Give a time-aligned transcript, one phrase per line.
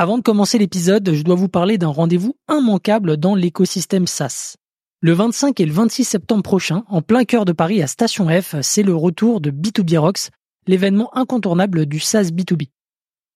[0.00, 4.56] Avant de commencer l'épisode, je dois vous parler d'un rendez-vous immanquable dans l'écosystème SaaS.
[5.02, 8.54] Le 25 et le 26 septembre prochain, en plein cœur de Paris à Station F,
[8.62, 10.30] c'est le retour de B2B Rocks,
[10.66, 12.70] l'événement incontournable du SaaS B2B.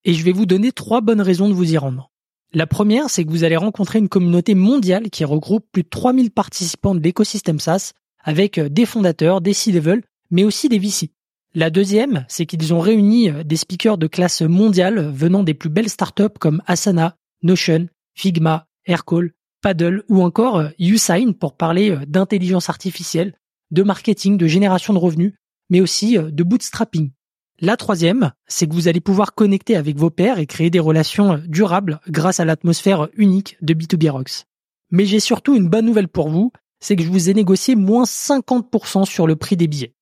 [0.07, 2.11] Et je vais vous donner trois bonnes raisons de vous y rendre.
[2.55, 6.31] La première, c'est que vous allez rencontrer une communauté mondiale qui regroupe plus de 3000
[6.31, 7.93] participants de l'écosystème SaaS,
[8.23, 11.11] avec des fondateurs, des C-level, mais aussi des VC.
[11.55, 15.89] La deuxième, c'est qu'ils ont réuni des speakers de classe mondiale venant des plus belles
[15.89, 19.33] startups comme Asana, Notion, Figma, Aircall,
[19.65, 23.35] Paddle ou encore euh, Usign pour parler euh, d'intelligence artificielle,
[23.71, 25.33] de marketing, de génération de revenus,
[25.71, 27.13] mais aussi euh, de bootstrapping.
[27.61, 31.41] La troisième, c'est que vous allez pouvoir connecter avec vos pairs et créer des relations
[31.47, 34.45] durables grâce à l'atmosphère unique de B2B Rocks.
[34.91, 38.05] Mais j'ai surtout une bonne nouvelle pour vous, c'est que je vous ai négocié moins
[38.05, 39.95] 50% sur le prix des billets.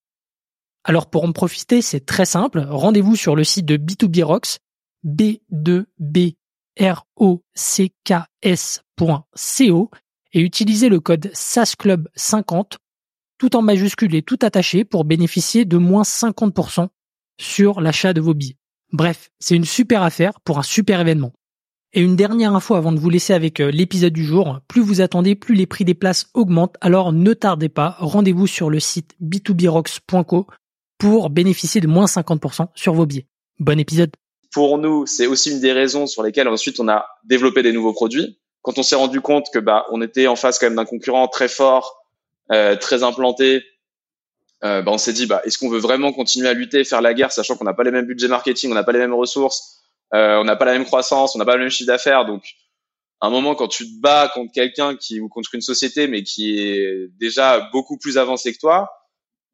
[0.83, 4.59] Alors pour en profiter, c'est très simple, rendez-vous sur le site de B2B Rocks,
[5.05, 6.35] B2B
[6.79, 7.43] rocks.co
[10.33, 12.77] et utilisez le code SASCLUB50
[13.37, 16.87] tout en majuscule et tout attaché pour bénéficier de moins 50%
[17.39, 18.57] sur l'achat de vos billets.
[18.91, 21.33] Bref, c'est une super affaire pour un super événement.
[21.93, 25.01] Et une dernière info avant de vous laisser avec euh, l'épisode du jour, plus vous
[25.01, 29.15] attendez, plus les prix des places augmentent, alors ne tardez pas, rendez-vous sur le site
[29.21, 30.47] b2brocks.co
[31.03, 33.27] pour bénéficier de moins 50% sur vos billets.
[33.59, 34.11] Bon épisode
[34.53, 37.91] pour nous, c'est aussi une des raisons sur lesquelles ensuite on a développé des nouveaux
[37.91, 38.39] produits.
[38.61, 41.27] Quand on s'est rendu compte que bah on était en face quand même d'un concurrent
[41.27, 42.05] très fort,
[42.51, 43.63] euh, très implanté,
[44.63, 47.13] euh, bah, on s'est dit bah est-ce qu'on veut vraiment continuer à lutter, faire la
[47.13, 49.81] guerre, sachant qu'on n'a pas les mêmes budgets marketing, on n'a pas les mêmes ressources,
[50.13, 52.43] euh, on n'a pas la même croissance, on n'a pas le même chiffre d'affaires, donc
[53.19, 56.23] à un moment quand tu te bats contre quelqu'un qui ou contre une société mais
[56.23, 58.89] qui est déjà beaucoup plus avancé que toi,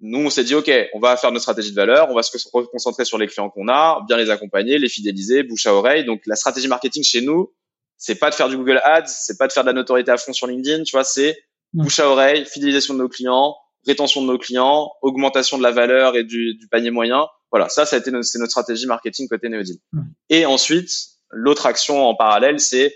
[0.01, 2.31] nous, on s'est dit, OK, on va faire notre stratégie de valeur, on va se
[2.71, 6.05] concentrer sur les clients qu'on a, bien les accompagner, les fidéliser, bouche à oreille.
[6.05, 7.53] Donc, la stratégie marketing chez nous,
[7.97, 10.17] c'est pas de faire du Google Ads, c'est pas de faire de la notoriété à
[10.17, 11.37] fond sur LinkedIn, tu vois, c'est
[11.73, 11.83] mm.
[11.83, 16.15] bouche à oreille, fidélisation de nos clients, rétention de nos clients, augmentation de la valeur
[16.15, 17.27] et du, panier moyen.
[17.51, 19.79] Voilà, ça, ça a été notre, c'est notre stratégie marketing côté Neodil.
[19.91, 20.01] Mm.
[20.29, 20.91] Et ensuite,
[21.29, 22.95] l'autre action en parallèle, c'est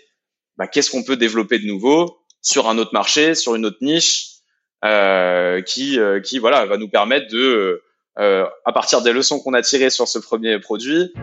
[0.56, 4.33] bah, qu'est-ce qu'on peut développer de nouveau sur un autre marché, sur une autre niche,
[4.84, 7.82] qui, euh, qui voilà, va nous permettre de,
[8.20, 11.14] euh, à partir des leçons qu'on a tirées sur ce premier produit,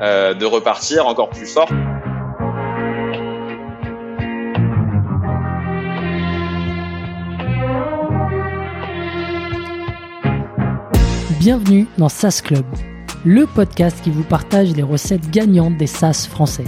[0.00, 1.68] de repartir encore plus fort.
[11.38, 12.64] Bienvenue dans SaaS Club,
[13.24, 16.64] le podcast qui vous partage les recettes gagnantes des SaaS français.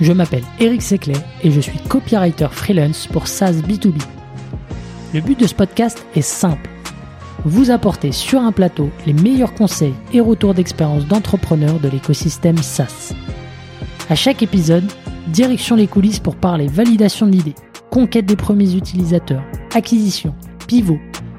[0.00, 1.14] Je m'appelle Eric Seclet
[1.44, 4.00] et je suis copywriter freelance pour SaaS B2B.
[5.14, 6.68] Le but de ce podcast est simple.
[7.44, 13.14] Vous apporter sur un plateau les meilleurs conseils et retours d'expérience d'entrepreneurs de l'écosystème SaaS.
[14.10, 14.90] À chaque épisode,
[15.28, 17.54] direction les coulisses pour parler validation de l'idée,
[17.92, 20.34] conquête des premiers utilisateurs, acquisition,
[20.66, 20.98] pivot,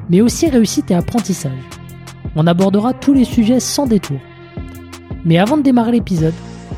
[0.09, 1.51] mais aussi réussite et apprentissage.
[2.37, 4.21] On abordera tous les sujets sans détour.
[5.25, 6.33] Mais avant de démarrer l'épisode,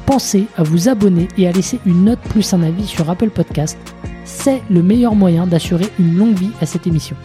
[0.08, 3.78] pensez à vous abonner et à laisser une note plus un avis sur Apple Podcast
[4.28, 7.16] c'est le meilleur moyen d'assurer une longue vie à cette émission.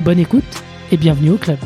[0.00, 0.44] Bonne écoute
[0.92, 1.58] et bienvenue au club.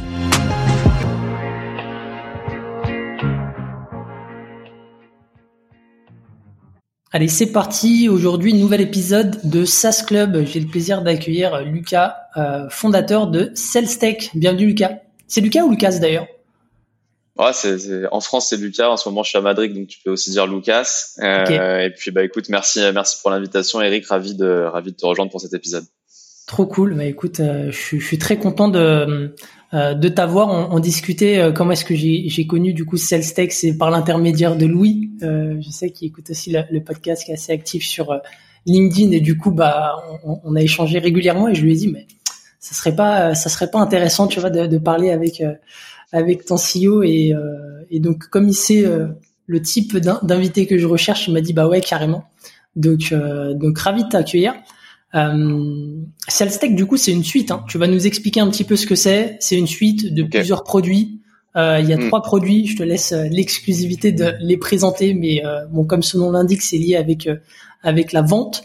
[7.11, 8.09] Allez, c'est parti.
[8.09, 10.45] Aujourd'hui, nouvel épisode de SaaS Club.
[10.45, 14.31] J'ai le plaisir d'accueillir Lucas, euh, fondateur de SalesTech.
[14.35, 14.99] Bienvenue Lucas.
[15.27, 16.27] C'est Lucas ou Lucas d'ailleurs?
[17.39, 17.79] Ouais, c'est,
[18.11, 18.89] en France c'est Lucas.
[18.89, 21.15] En ce moment, je suis à Madrid, donc tu peux aussi dire Lucas.
[21.21, 24.07] Euh, Et puis bah écoute, merci, merci pour l'invitation, Eric.
[24.07, 25.85] Ravi de, ravi de te rejoindre pour cet épisode.
[26.49, 26.95] Trop cool.
[26.95, 29.35] Bah écoute, euh, je, je, suis très content de
[29.75, 30.49] euh, de t'avoir.
[30.49, 33.91] On, on, discutait euh, comment est-ce que j'ai, j'ai connu du coup SalesTech, c'est par
[33.91, 35.11] l'intermédiaire de Louis.
[35.21, 38.19] je sais qu'il écoute aussi le, podcast, qui est assez actif sur
[38.65, 41.89] LinkedIn et du coup bah on, on, a échangé régulièrement et je lui ai dit
[41.89, 42.07] mais
[42.61, 45.43] ça serait pas ça serait pas intéressant tu vois de, de parler avec
[46.13, 49.09] avec ton CEO et, euh, et donc comme il sait euh,
[49.47, 52.25] le type d'invité que je recherche, il m'a dit bah ouais carrément.
[52.77, 54.55] Donc euh, donc ravi de t'accueillir.
[55.15, 55.97] Euh,
[56.29, 57.51] SalesTech du coup c'est une suite.
[57.51, 57.65] Hein.
[57.69, 59.37] Tu vas nous expliquer un petit peu ce que c'est.
[59.41, 61.21] C'est une suite de plusieurs produits.
[61.57, 62.09] Euh, il y a hmm.
[62.09, 62.67] trois produits.
[62.67, 66.97] Je te laisse l'exclusivité de les présenter, mais bon comme son nom l'indique, c'est lié
[66.97, 67.29] avec
[67.83, 68.65] avec la vente.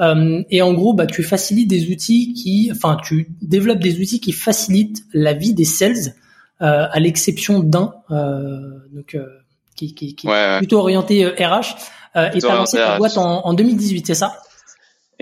[0.00, 4.20] Euh, et en gros, bah, tu facilites des outils qui, enfin, tu développes des outils
[4.20, 6.12] qui facilitent la vie des sales euh,
[6.62, 9.26] à l'exception d'un euh, donc euh,
[9.76, 11.76] qui, qui, qui est plutôt orienté RH.
[12.34, 14.34] et tu as lancé ta boîte en, en 2018, c'est ça?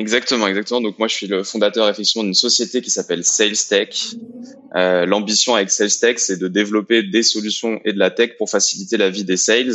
[0.00, 0.80] Exactement, exactement.
[0.80, 4.14] Donc moi, je suis le fondateur effectivement d'une société qui s'appelle SalesTech.
[4.74, 8.96] Euh, L'ambition avec SalesTech, c'est de développer des solutions et de la tech pour faciliter
[8.96, 9.74] la vie des sales.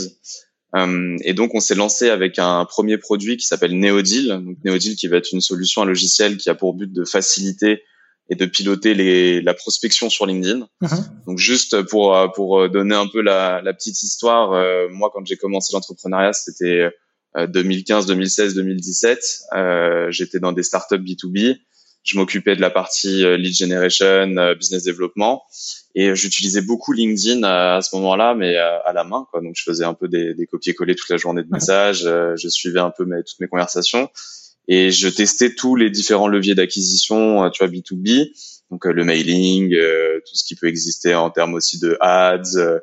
[0.76, 4.30] Euh, et donc, on s'est lancé avec un premier produit qui s'appelle Neodil.
[4.30, 7.84] Donc, Neodil qui va être une solution, un logiciel qui a pour but de faciliter
[8.30, 10.68] et de piloter les, la prospection sur LinkedIn.
[10.81, 10.89] Mhm.
[11.27, 15.38] Donc, juste pour pour donner un peu la, la petite histoire, euh, moi, quand j'ai
[15.38, 16.89] commencé l'entrepreneuriat, c'était
[17.36, 19.19] 2015, 2016, 2017.
[20.10, 21.57] J'étais dans des startups B2B
[22.06, 25.44] je m'occupais de la partie euh, lead generation, euh, business développement,
[25.95, 29.27] et j'utilisais beaucoup LinkedIn à, ce moment-là, mais euh, à, la main.
[29.31, 29.42] Quoi.
[29.42, 32.80] Donc je faisais un peu des, des copier-coller toute la journée de messages, je suivais
[32.80, 34.10] un peu mes, toutes mes conversations,
[34.68, 38.32] et je testais tous les différents leviers d'acquisition, tu vois, B2B,
[38.72, 42.82] donc le mailing, tout ce qui peut exister en termes aussi de ads.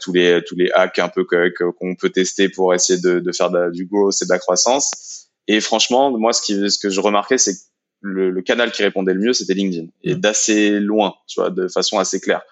[0.00, 3.50] tous les tous les hacks un peu qu'on peut tester pour essayer de, de faire
[3.70, 7.38] du growth et de la croissance et franchement moi ce qui ce que je remarquais
[7.38, 7.54] c'est
[8.00, 11.68] le, le, canal qui répondait le mieux, c'était LinkedIn, et d'assez loin, tu vois, de
[11.68, 12.42] façon assez claire.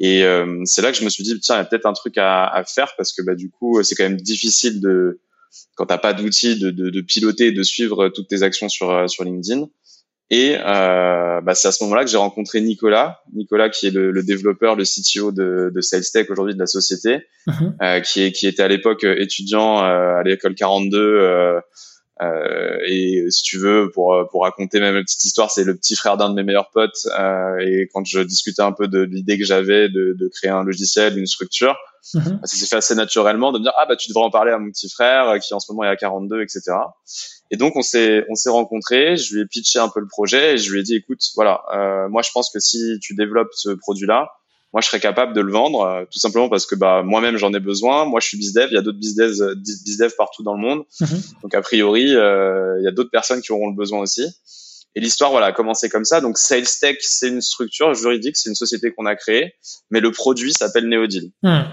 [0.00, 1.92] Et euh, c'est là que je me suis dit, tiens, il y a peut-être un
[1.92, 5.20] truc à, à, faire parce que bah, du coup, c'est quand même difficile de,
[5.76, 9.06] quand t'as pas d'outils, de, de, de, piloter, de suivre toutes tes actions sur euh,
[9.06, 9.66] sur LinkedIn.
[10.30, 14.10] Et euh, bah, c'est à ce moment-là que j'ai rencontré Nicolas, Nicolas qui est le,
[14.10, 17.72] le développeur, le CTO de, de SalesTech aujourd'hui de la société, mm-hmm.
[17.82, 21.60] euh, qui, est, qui était à l'époque étudiant à l'école 42
[22.20, 25.94] euh, et si tu veux, pour pour raconter même une petite histoire, c'est le petit
[25.94, 27.06] frère d'un de mes meilleurs potes.
[27.18, 30.64] Euh, et quand je discutais un peu de, l'idée que j'avais de, de, créer un
[30.64, 31.76] logiciel, une structure,
[32.14, 32.40] mhm.
[32.44, 34.58] ça s'est fait assez naturellement de me dire ah bah tu devrais en parler à
[34.58, 36.60] mon petit frère euh, qui en ce moment est à 42, etc.
[37.50, 40.54] Et donc on s'est on s'est rencontrés, je lui ai pitché un peu le projet
[40.54, 43.52] et je lui ai dit écoute voilà euh, moi je pense que si tu développes
[43.52, 44.28] ce produit là
[44.72, 47.52] moi je serais capable de le vendre euh, tout simplement parce que bah moi-même j'en
[47.54, 48.04] ai besoin.
[48.04, 50.84] Moi je suis bizdev il y a d'autres bizdev euh, bizdev partout dans le monde.
[51.00, 51.22] Mhm.
[51.42, 54.26] donc a priori euh, il y a d'autres personnes qui auront le besoin aussi.
[54.94, 56.20] Et l'histoire voilà a commencé comme ça.
[56.20, 59.54] Donc SalesTech c'est une structure juridique c'est une société qu'on a créée.
[59.90, 61.32] Mais le produit s'appelle Neodil.
[61.42, 61.64] Mhm.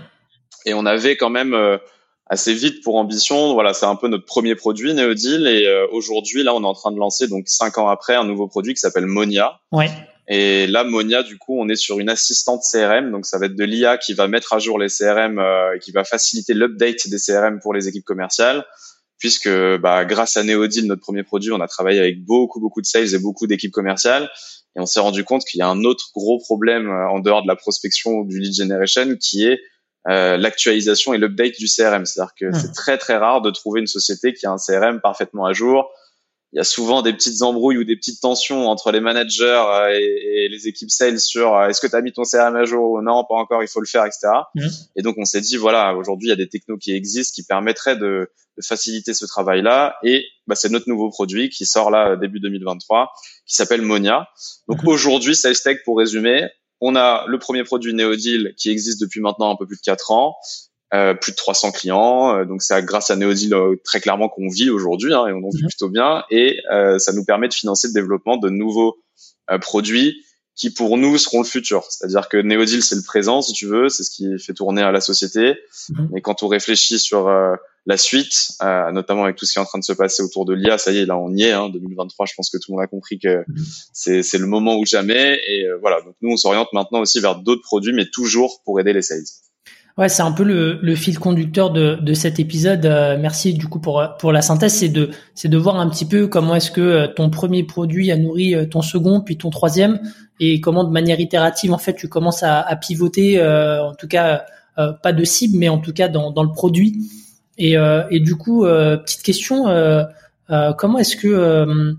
[0.66, 1.56] et on avait quand même
[2.28, 5.48] assez vite pour ambition voilà c'est un peu notre premier produit Neodil.
[5.48, 8.48] Et aujourd'hui là on est en train de lancer donc cinq ans après un nouveau
[8.48, 9.60] produit qui s'appelle Monia.
[9.74, 9.90] Ouais
[10.28, 13.56] et là, Monia, du coup, on est sur une assistante CRM, donc ça va être
[13.56, 17.18] de l'IA qui va mettre à jour les CRM euh, qui va faciliter l'update des
[17.18, 18.66] CRM pour les équipes commerciales,
[19.20, 22.88] puisque bah, grâce à Neodil, notre premier produit, on a travaillé avec beaucoup, beaucoup de
[22.88, 24.32] sales et beaucoup d'équipes commerciales,
[24.76, 27.44] et on s'est rendu compte qu'il y a un autre gros problème euh, en dehors
[27.44, 29.60] de la prospection ou du lead generation, qui est
[30.08, 32.06] euh, l'actualisation et l'update du CRM.
[32.06, 35.46] C'est-à-dire que c'est très, très rare de trouver une société qui a un CRM parfaitement
[35.46, 35.90] à jour,
[36.54, 39.90] il y a souvent des petites embrouilles ou des petites tensions entre les managers euh,
[39.90, 42.92] et, les équipes sales sur euh, est-ce que tu as mis ton CRM à jour
[42.92, 44.28] ou non, pas encore, il faut le faire, etc.
[44.54, 44.68] Mmh.
[44.96, 47.44] Et donc on s'est dit voilà, aujourd'hui il y a des technos qui existent qui
[47.44, 52.16] permettraient de, de faciliter ce travail-là et bah, c'est notre nouveau produit qui sort là
[52.16, 53.12] début 2023
[53.46, 54.30] qui s'appelle Monia.
[54.68, 54.88] Donc mmh.
[54.88, 56.48] aujourd'hui SalesTech pour résumer,
[56.80, 60.12] on a le premier produit Neodil qui existe depuis maintenant un peu plus de quatre
[60.12, 60.36] ans
[60.92, 62.38] plus de 300 clients.
[62.38, 65.44] Euh, donc c'est grâce à Neodil euh, très clairement qu'on vit aujourd'hui hein, et on
[65.44, 65.70] en vit mhm.
[65.70, 66.24] plutôt bien.
[66.30, 66.60] Et
[66.98, 68.98] ça nous permet de financer le développement de nouveaux
[69.62, 70.24] produits
[70.56, 71.84] qui pour nous seront le futur.
[71.90, 74.92] C'est-à-dire que Neodil c'est le présent si tu veux, c'est ce qui fait tourner à
[74.92, 75.58] la société.
[75.90, 76.10] Mhm.
[76.14, 77.30] Mais quand on réfléchit sur
[77.88, 80.54] la suite, notamment avec tout ce qui est en train de se passer autour de
[80.54, 81.52] l'IA, ça y est, là on y est.
[81.52, 83.66] Hein, 2023, je pense que tout le monde a compris que mhm.
[83.94, 85.42] c'est le moment ou jamais.
[85.48, 88.94] Et voilà, donc nous on s'oriente maintenant aussi vers d'autres produits, mais toujours pour aider
[88.94, 89.26] les sales.
[89.98, 92.86] Ouais, c'est un peu le, le, fil conducteur de, de cet épisode.
[92.86, 96.04] Euh, merci du coup pour pour la synthèse, c'est de c'est de voir un petit
[96.04, 99.50] peu comment est-ce que euh, ton premier produit a nourri euh, ton second puis ton
[99.52, 100.02] troisième
[100.42, 104.44] et comment de manière itérative en fait tu commences à, à pivoter, en tout cas
[104.76, 106.98] pas de cible mais en tout cas dans, dans le produit.
[107.58, 107.76] Et,
[108.12, 109.64] et du coup petite question,
[110.78, 111.96] comment est-ce que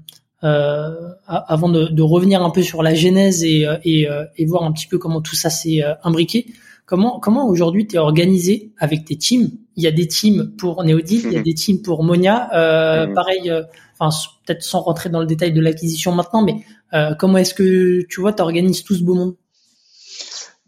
[1.26, 4.86] avant de, de, revenir un peu sur la genèse et, et, et voir un petit
[4.86, 6.46] peu comment tout ça s'est imbriqué,
[6.86, 9.50] Comment comment aujourd'hui tu es organisé avec tes teams?
[9.76, 11.44] Il y a des teams pour Neodil, il y a mhm.
[11.44, 12.48] des teams pour Monia.
[12.54, 13.14] Euh, mhm.
[13.14, 13.62] Pareil, euh,
[13.98, 18.06] enfin peut-être sans rentrer dans le détail de l'acquisition maintenant, mais euh, comment est-ce que
[18.08, 19.34] tu vois, tu organises tout ce beau monde?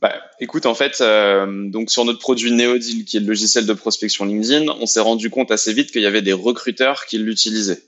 [0.03, 3.73] Bah, écoute, en fait, euh, donc sur notre produit Neodil, qui est le logiciel de
[3.73, 7.83] prospection LinkedIn, on s'est rendu compte assez vite qu'il y avait des recruteurs qui l'utilisaient.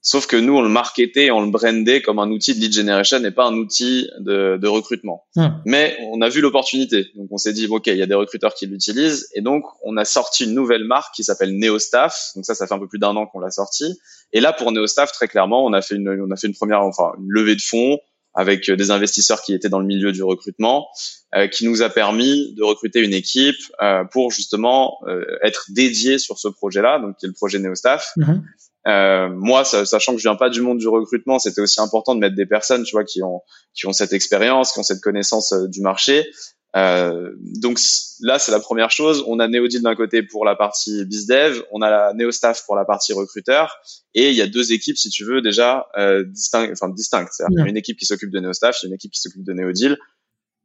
[0.00, 3.22] Sauf que nous, on le marketait, on le brandait comme un outil de lead generation
[3.22, 5.24] et pas un outil de, de recrutement.
[5.64, 7.06] Mais on a vu l'opportunité.
[7.14, 9.28] Donc, on s'est dit, OK, il y a des recruteurs qui l'utilisent.
[9.34, 12.32] Et donc, on a sorti une nouvelle marque qui s'appelle NeoStaff.
[12.34, 13.96] Donc, ça, ça fait un peu plus d'un an qu'on l'a sorti.
[14.32, 16.82] Et là, pour NeoStaff, très clairement, on a fait une, on a fait une première,
[16.82, 17.98] enfin, une levée de fonds
[18.34, 20.88] avec des investisseurs qui étaient dans le milieu du recrutement,
[21.34, 26.18] euh, qui nous a permis de recruter une équipe euh, pour justement euh, être dédié
[26.18, 28.12] sur ce projet-là, donc qui est le projet NeoStaff.
[28.16, 28.40] Mm-hmm.
[28.88, 32.20] Euh, moi, sachant que je viens pas du monde du recrutement, c'était aussi important de
[32.20, 33.42] mettre des personnes, tu vois, qui ont
[33.74, 36.26] qui ont cette expérience, qui ont cette connaissance euh, du marché.
[36.74, 37.78] Euh, donc
[38.20, 39.24] là, c'est la première chose.
[39.26, 42.84] On a Neodil d'un côté pour la partie bizdev, on a la Neostaff pour la
[42.84, 43.76] partie recruteur,
[44.14, 46.72] et il y a deux équipes, si tu veux, déjà euh, distinctes.
[46.72, 47.42] Enfin, distinctes.
[47.50, 49.98] Une équipe qui s'occupe de Neostaff, une équipe qui s'occupe de Neodil.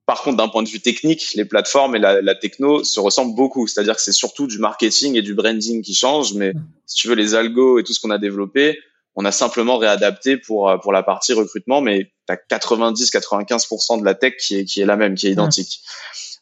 [0.07, 3.35] Par contre, d'un point de vue technique, les plateformes et la, la techno se ressemblent
[3.35, 3.67] beaucoup.
[3.67, 6.53] C'est-à-dire que c'est surtout du marketing et du branding qui changent, mais
[6.85, 8.79] si tu veux, les algos et tout ce qu'on a développé,
[9.15, 14.15] on a simplement réadapté pour pour la partie recrutement, mais tu as 90-95% de la
[14.15, 15.81] tech qui est qui est la même, qui est identique.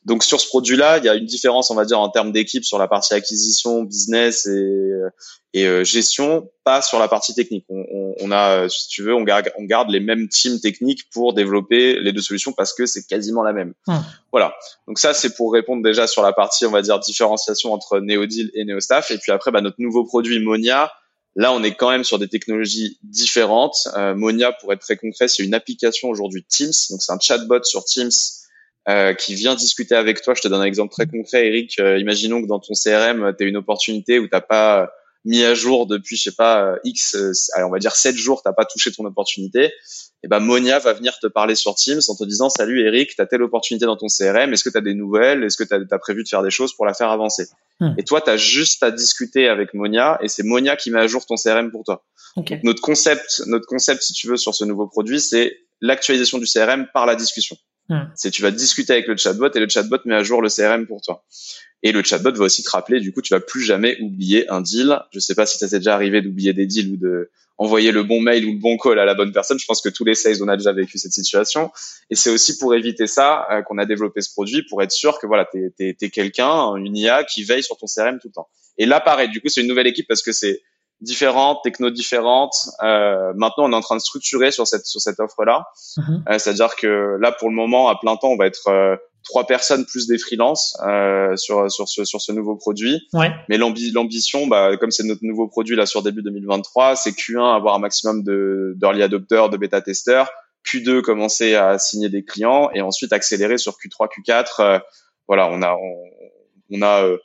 [0.06, 2.64] Donc sur ce produit-là, il y a une différence, on va dire, en termes d'équipe
[2.64, 4.92] sur la partie acquisition, business et,
[5.54, 7.66] et euh, gestion, pas sur la partie technique.
[7.70, 11.10] On, on, on, a, si tu veux, on garde, on garde les mêmes teams techniques
[11.12, 13.74] pour développer les deux solutions parce que c'est quasiment la même.
[14.32, 14.54] Voilà.
[14.88, 18.52] Donc ça, c'est pour répondre déjà sur la partie, on va dire, différenciation entre Neodil
[18.54, 19.10] et Neostaff.
[19.10, 20.92] Et puis après, bah, notre nouveau produit Monia,
[21.38, 23.76] Là, on est quand même sur des technologies différentes.
[23.98, 26.72] Euh, Monia, pour être très concret, c'est une application aujourd'hui Teams.
[26.90, 28.10] Donc, c'est un chatbot sur Teams
[28.90, 30.34] euh, qui vient discuter avec toi.
[30.34, 31.80] Je te donne un exemple très concret, Eric.
[31.80, 34.90] Euh, imaginons que dans ton CRM, tu as une opportunité où tu pas
[35.24, 37.16] mis à jour depuis, je sais pas, X,
[37.54, 39.72] allez, on va dire 7 jours, t'as pas touché ton opportunité
[40.26, 43.22] et ben Monia va venir te parler sur Teams en te disant salut Eric, tu
[43.22, 45.74] as telle opportunité dans ton CRM, est-ce que tu as des nouvelles, est-ce que tu
[45.76, 47.46] as, prévu de faire des choses pour la faire avancer?
[47.80, 47.94] Hmm.
[48.00, 51.06] Et toi, tu as juste à discuter avec Monia et c'est Monia qui met à
[51.06, 52.04] jour ton CRM pour toi.
[52.64, 56.88] notre concept, notre concept si tu veux sur ce nouveau produit, c'est l'actualisation du CRM
[56.92, 57.56] par la discussion.
[57.90, 58.06] Hmm.
[58.16, 60.88] C'est tu vas discuter avec le chatbot et le chatbot met à jour le CRM
[60.88, 61.24] pour toi.
[61.84, 64.62] Et le chatbot va aussi te rappeler, du coup, tu vas plus jamais oublier un
[64.62, 65.00] deal.
[65.12, 68.04] Je sais pas si ça t'est déjà arrivé d'oublier des deals ou de envoyer le
[68.04, 69.60] bon mail ou le bon call à la bonne personne.
[69.60, 71.72] Je pense que tous les sales, on a déjà vécu cette situation.
[72.10, 75.20] Et c'est aussi pour éviter ça euh, qu'on a développé ce produit, pour être sûr
[75.20, 78.34] que voilà, t'es es, es, quelqu'un, une IA qui veille sur ton CRM tout le
[78.34, 78.50] temps.
[78.78, 80.62] Et là, pareil, du coup, c'est une nouvelle équipe parce que c'est
[81.06, 82.56] différentes, techno différentes.
[82.84, 85.66] Euh, maintenant, on est en train de structurer sur cette sur cette offre-là.
[85.98, 86.24] Mhm.
[86.30, 89.46] Euh, C'est-à-dire que là, pour le moment, à plein temps, on va être euh, trois
[89.46, 93.08] personnes plus des freelances euh, sur sur ce sur ce nouveau produit.
[93.14, 93.32] Ouais.
[93.50, 97.76] Mais l'ambition, bah, comme c'est notre nouveau produit là sur début 2023, c'est Q1 avoir
[97.76, 100.30] un maximum de d'early adopters, de bêta testeurs.
[100.66, 104.46] Q2 commencer à signer des clients et ensuite accélérer sur Q3, Q4.
[104.60, 104.80] Euh,
[105.28, 105.96] voilà, on a on,
[106.72, 107.18] on a euh,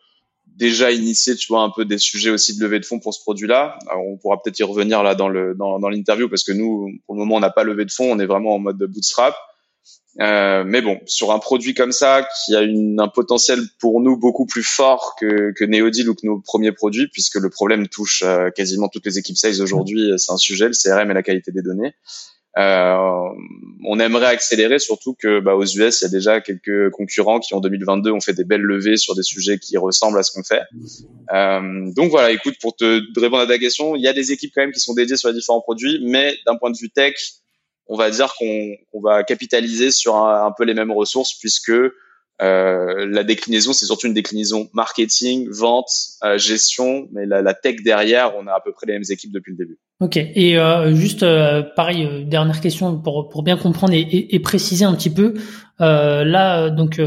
[0.60, 3.20] déjà initié, tu vois, un peu des sujets aussi de levée de fonds pour ce
[3.22, 3.78] produit-là.
[3.96, 7.16] On pourra peut-être y revenir là dans le dans, dans l'interview parce que nous, pour
[7.16, 9.34] le moment, on n'a pas levé de fonds, on est vraiment en mode de bootstrap.
[10.20, 14.18] Euh, mais bon, sur un produit comme ça, qui a une, un potentiel pour nous
[14.18, 18.22] beaucoup plus fort que, que Neodil ou que nos premiers produits, puisque le problème touche
[18.26, 21.52] euh, quasiment toutes les équipes sales aujourd'hui, c'est un sujet, le CRM et la qualité
[21.52, 21.94] des données.
[22.58, 23.28] Euh,
[23.84, 27.54] on aimerait accélérer, surtout que bah, aux US, il y a déjà quelques concurrents qui
[27.54, 30.42] en 2022 ont fait des belles levées sur des sujets qui ressemblent à ce qu'on
[30.42, 30.62] fait.
[31.32, 34.52] Euh, donc voilà, écoute, pour te répondre à ta question, il y a des équipes
[34.54, 37.14] quand même qui sont dédiées sur les différents produits, mais d'un point de vue tech,
[37.86, 43.22] on va dire qu'on va capitaliser sur un, peu les mêmes ressources puisque euh, la
[43.22, 45.90] déclinaison, c'est surtout une déclinaison marketing, vente,
[46.24, 49.32] euh, gestion, mais la, la, tech derrière, on a à peu près les mêmes équipes
[49.32, 49.78] depuis le début.
[50.00, 50.16] Ok.
[50.16, 54.40] Et euh, juste euh, pareil, euh, dernière question pour pour bien comprendre et, et, et
[54.40, 55.34] préciser un petit peu.
[55.78, 57.00] là, donc,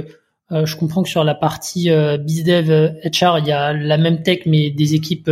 [0.51, 4.69] je comprends que sur la partie bizdev HR, il y a la même tech, mais
[4.69, 5.31] des équipes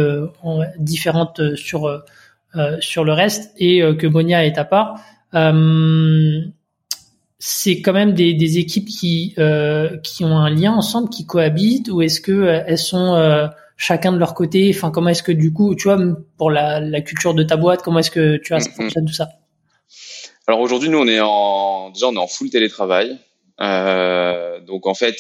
[0.80, 2.04] différentes sur
[2.80, 5.00] sur le reste, et que Monia est à part.
[7.40, 9.36] c'est quand même des, des équipes qui
[10.04, 13.50] qui ont un lien ensemble, qui cohabitent, ou est-ce que elles sont
[13.82, 15.98] chacun de leur côté Enfin, comment est-ce que du coup, tu vois,
[16.38, 18.76] pour la, la culture de ta boîte, comment est-ce que tu vois, ça mm-hmm.
[18.76, 19.30] fonctionne tout ça?
[20.48, 23.18] Alors aujourd'hui, nous, on est en déjà on est en full télétravail.
[23.60, 25.18] Euh, donc en fait,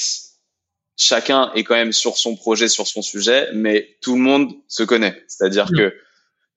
[0.96, 4.84] chacun est quand même sur son projet, sur son sujet, mais tout le monde se
[4.84, 5.24] connaît.
[5.27, 5.77] C'est-à-dire mm.
[5.77, 5.94] que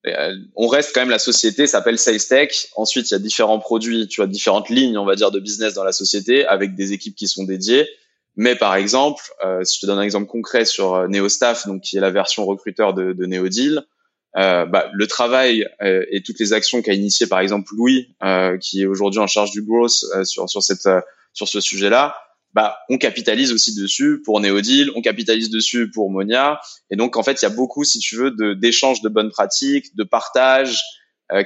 [0.07, 2.69] euh, on reste quand même la société s'appelle SalesTech.
[2.75, 5.73] Ensuite, il y a différents produits, tu vois, différentes lignes, on va dire, de business
[5.73, 7.87] dans la société avec des équipes qui sont dédiées.
[8.37, 11.81] Mais par exemple, euh, si je te donne un exemple concret sur euh, NeoStaff, donc
[11.81, 13.85] qui est la version recruteur de, de NeoDeal,
[14.37, 18.57] euh, bah, le travail euh, et toutes les actions qu'a initié par exemple Louis, euh,
[18.57, 19.93] qui est aujourd'hui en charge du growth
[20.25, 20.89] sur sur cette
[21.31, 22.15] sur ce sujet-là,
[22.53, 27.23] bah, on capitalise aussi dessus pour NeoDeal, on capitalise dessus pour Monia, et donc en
[27.23, 30.81] fait il y a beaucoup, si tu veux, d'échanges de, bonnes pratiques, de partage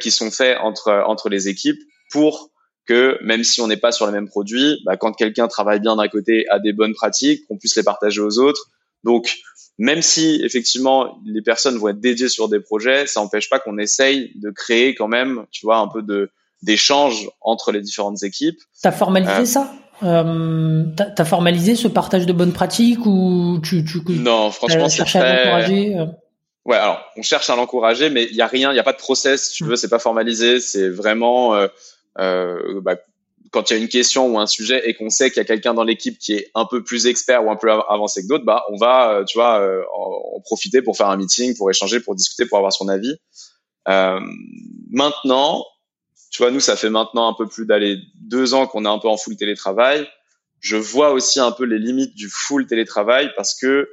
[0.01, 1.79] qui sont faits entre entre les équipes
[2.11, 2.48] pour
[2.89, 5.95] que même si on n'est pas sur les mêmes produits, bah, quand quelqu'un travaille bien
[5.95, 8.71] d'un côté, a des bonnes pratiques, qu'on puisse les partager aux autres.
[9.03, 9.37] Donc,
[9.77, 13.77] même si effectivement les personnes vont être dédiées sur des projets, ça n'empêche pas qu'on
[13.77, 16.31] essaye de créer quand même, tu vois, un peu de
[16.63, 18.59] d'échange entre les différentes équipes.
[18.81, 19.71] T'as formalisé euh, ça?
[20.03, 25.19] Euh, T'as formalisé ce partage de bonnes pratiques ou tu, tu non franchement c'est très...
[25.19, 26.05] à l'encourager euh?
[26.65, 28.93] Ouais, alors on cherche à l'encourager, mais il y a rien, il y a pas
[28.93, 31.67] de process, si tu veux, c'est pas formalisé, c'est vraiment euh,
[32.19, 32.95] bah,
[33.51, 35.45] quand il y a une question ou un sujet et qu'on sait qu'il y a
[35.45, 38.45] quelqu'un dans l'équipe qui est un peu plus expert ou un peu avancé que d'autres,
[38.45, 41.99] bah on va, euh, tu vois, euh, en, profiter pour faire un meeting, pour échanger,
[41.99, 43.17] pour discuter, pour avoir son avis.
[43.87, 44.19] Euh,
[44.91, 45.65] maintenant,
[46.31, 48.99] tu vois, nous ça fait maintenant un peu plus d'aller deux ans qu'on est un
[48.99, 50.07] peu en full télétravail.
[50.59, 53.89] Je vois aussi un peu les limites du full télétravail parce que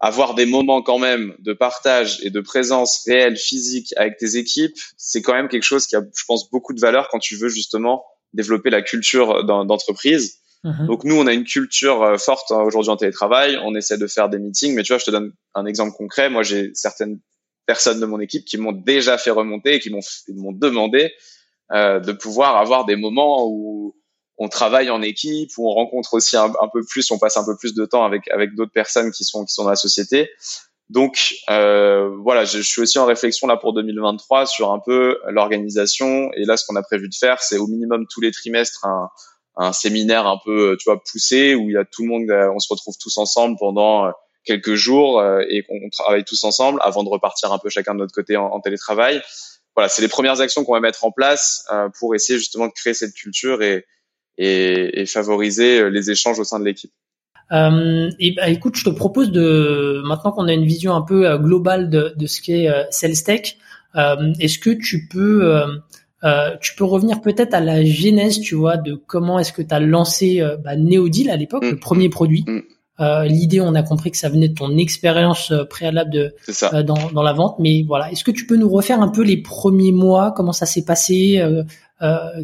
[0.00, 4.76] avoir des moments quand même de partage et de présence réelle physique avec tes équipes,
[4.96, 7.48] c'est quand même quelque chose qui a, je pense, beaucoup de valeur quand tu veux
[7.48, 10.38] justement développer la culture d'entreprise.
[10.64, 10.86] Mhm.
[10.86, 13.58] Donc nous, on a une culture euh, forte hein, aujourd'hui en télétravail.
[13.64, 16.30] On essaie de faire des meetings, mais tu vois, je te donne un exemple concret.
[16.30, 17.20] Moi, j'ai certaines
[17.66, 21.12] personnes de mon équipe qui m'ont déjà fait remonter et qui m'ont m'ont demandé
[21.72, 23.94] euh, de pouvoir avoir des moments où
[24.38, 27.56] on travaille en équipe, où on rencontre aussi un, peu plus, on passe un peu
[27.56, 30.30] plus de temps avec avec d'autres personnes qui sont qui sont dans la société.
[30.90, 36.30] Donc euh, voilà, je, suis aussi en réflexion là pour 2023 sur un peu l'organisation.
[36.34, 39.10] Et là, ce qu'on a prévu de faire, c'est au minimum tous les trimestres un,
[39.58, 42.50] un séminaire un peu, tu vois, poussé où il y a tout le monde, euh,
[42.54, 44.10] on se retrouve tous ensemble pendant euh,
[44.44, 47.98] quelques jours euh, et qu'on travaille tous ensemble avant de repartir un peu chacun de
[47.98, 49.20] notre côté en, en télétravail.
[49.74, 51.64] Voilà, c'est les premières actions qu'on va mettre en place
[52.00, 53.86] pour essayer justement de créer cette culture et,
[54.38, 56.92] et, et favoriser les échanges au sein de l'équipe.
[57.52, 61.28] Euh, et bah, écoute, je te propose de maintenant qu'on a une vision un peu
[61.28, 63.58] euh, globale de, de ce qu'est euh, SalesTech,
[63.96, 65.66] euh, est-ce que tu peux euh,
[66.24, 69.74] euh, tu peux revenir peut-être à la genèse, tu vois, de comment est-ce que tu
[69.74, 71.80] as lancé bah, Neodil à l'époque, le mm.
[71.80, 72.44] premier produit.
[72.46, 72.60] Mm.
[73.00, 76.34] Euh, L'idée, on a compris que ça venait de ton expérience préalable de,
[76.82, 79.36] dans, dans, la vente, mais voilà, est-ce que tu peux nous refaire un peu les
[79.36, 81.62] premiers mois, comment ça s'est passé, euh,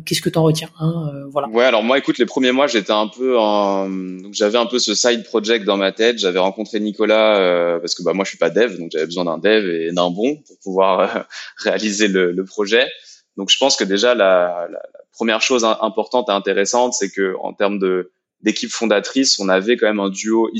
[0.05, 1.49] qu'est-ce que tu en retiens hein, euh, Voilà.
[1.49, 3.89] Ouais, alors moi, écoute, les premiers mois, j'étais un peu en,
[4.33, 6.19] j'avais un peu ce side project dans ma tête.
[6.19, 9.25] J'avais rencontré Nicolas euh, parce que bah moi, je suis pas dev, donc j'avais besoin
[9.25, 11.27] d'un dev et d'un bon pour pouvoir
[11.59, 12.89] réaliser le, le, projet.
[13.37, 14.83] Donc, je pense que déjà la, la,
[15.13, 19.87] première chose importante et intéressante, c'est que en termes de d'équipe fondatrice, on avait quand
[19.87, 20.51] même un duo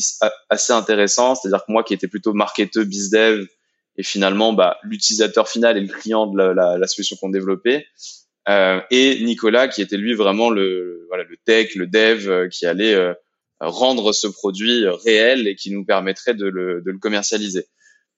[0.49, 1.35] assez intéressant.
[1.35, 3.47] C'est-à-dire que moi, qui était plutôt marketeur, bizdev,
[3.97, 7.87] et finalement, bah, l'utilisateur final et le client de la, la solution qu'on développait,
[8.49, 12.67] euh, et Nicolas qui était lui vraiment le voilà le tech, le dev euh, qui
[12.67, 13.15] allait euh,
[13.61, 17.67] rendre ce produit réel et qui nous permettrait de le, de le commercialiser.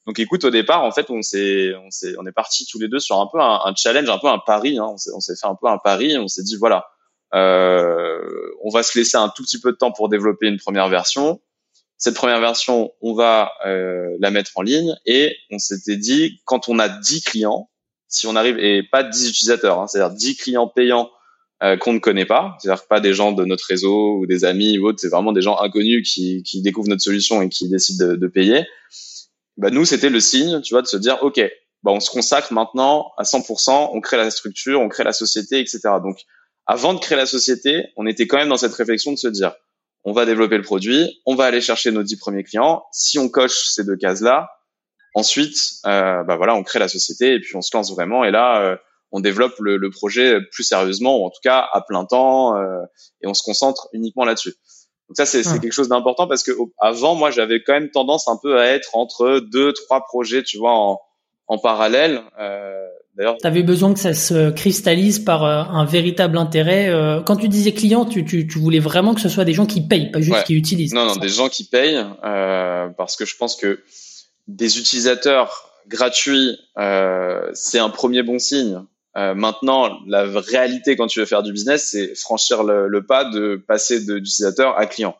[0.06, 2.88] Donc écoute, au départ, en fait, on s'est, on s'est, on est parti tous les
[2.88, 4.78] deux sur un peu un, challenge, un peu un pari.
[4.78, 4.86] Hein.
[4.88, 6.16] On s'est, on s'est fait un peu un pari.
[6.16, 6.86] On s'est dit voilà,
[7.32, 11.40] on va se laisser un tout petit peu de temps pour développer une première version.
[11.98, 16.78] Cette première version, on va la mettre en ligne et on s'était dit quand on
[16.78, 17.68] a 10 clients,
[18.08, 21.10] si on arrive et pas 10 utilisateurs, hein, c'est-à-dire 10 clients payants
[21.62, 24.78] euh, qu'on ne connaît pas, c'est-à-dire pas des gens de notre réseau ou des amis
[24.78, 28.08] ou autres, c'est vraiment des gens inconnus qui, qui découvrent notre solution et qui décident
[28.08, 28.66] de, de payer.
[29.56, 31.40] Bah nous, c'était le signe, tu vois, de se dire, ok,
[31.82, 35.58] bah on se consacre maintenant à 100%, on crée la structure, on crée la société,
[35.58, 35.80] etc.
[36.02, 36.18] Donc,
[36.66, 39.54] avant de créer la société, on était quand même dans cette réflexion de se dire,
[40.04, 42.84] on va développer le produit, on va aller chercher nos 10 premiers clients.
[42.92, 44.50] Si on coche ces deux cases-là,
[45.16, 48.22] Ensuite, euh, bah voilà, on crée la société et puis on se lance vraiment.
[48.22, 48.76] Et là, euh,
[49.12, 52.82] on développe le, le, projet plus sérieusement, ou en tout cas à plein temps, euh,
[53.22, 54.52] et on se concentre uniquement là-dessus.
[55.08, 58.36] Donc ça, c'est quelque chose d'important parce que avant, moi, j'avais quand même tendance un
[58.36, 61.00] peu à être entre deux, trois projets, tu vois, en,
[61.46, 62.20] en parallèle.
[62.38, 66.90] Euh, D'ailleurs, tu avais besoin que ça se cristallise par euh, un véritable intérêt.
[66.90, 69.64] Euh, quand tu disais client, tu, tu, tu, voulais vraiment que ce soit des gens
[69.64, 70.92] qui payent, pas juste qui utilisent.
[70.92, 73.82] Non, non, des gens qui payent, euh, parce que je pense que
[74.46, 78.82] des utilisateurs gratuits, euh, c'est un premier bon signe.
[79.16, 83.56] Euh, maintenant, la réalité quand tu veux faire du business, c'est franchir le, pas de
[83.56, 85.16] passer d'utilisateur à client.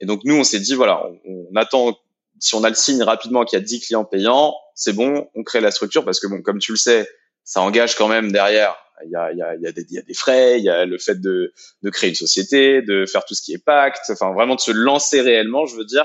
[0.00, 1.98] Et donc nous, on s'est dit voilà, on, attend
[2.38, 5.42] si on a le signe rapidement qu'il y a 10 clients payants, c'est bon, on
[5.42, 7.08] crée la structure parce que bon, comme tu le sais,
[7.44, 8.76] ça engage quand même derrière.
[9.04, 10.58] Il y a, il y a, il y a, des, il y a des frais,
[10.58, 13.54] il y a le fait de, de créer une société, de faire tout ce qui
[13.54, 16.04] est pacte, enfin vraiment de se lancer réellement, je veux dire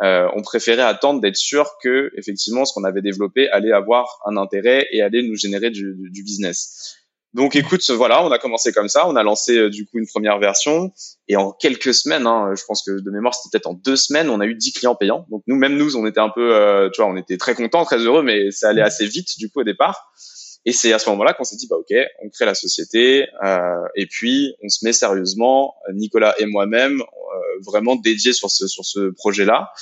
[0.00, 4.36] euh, on préférait attendre d'être sûr que effectivement ce qu'on avait développé allait avoir un
[4.36, 6.96] intérêt et allait nous générer du, du business.
[7.34, 10.06] Donc écoute, voilà, on a commencé comme ça, on a lancé euh, du coup une
[10.06, 10.92] première version
[11.28, 14.28] et en quelques semaines, hein, je pense que de mémoire c'était peut-être en deux semaines,
[14.28, 15.26] on a eu 10 clients payants.
[15.30, 17.84] Donc nous, même nous, on était un peu, euh, tu vois, on était très contents,
[17.84, 20.12] très heureux, mais ça allait assez vite du coup au départ.
[20.64, 23.58] Et c'est à ce moment-là qu'on s'est dit, bah ok, on crée la société euh,
[23.96, 28.84] et puis on se met sérieusement, Nicolas et moi-même, euh, vraiment dédiés sur ce sur
[28.84, 29.72] ce projet-là.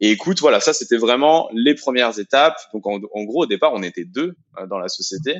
[0.00, 2.56] Et écoute, voilà, ça c'était vraiment les premières étapes.
[2.72, 5.36] Donc en, gros, au départ, on était deux euh, dans la société.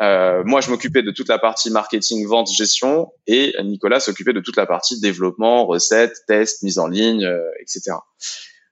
[0.00, 4.40] Euh, moi, je m'occupais de toute la partie marketing, vente, gestion, et Nicolas s'occupait de
[4.40, 7.96] toute la partie développement, recettes, tests, mise en ligne, euh, etc.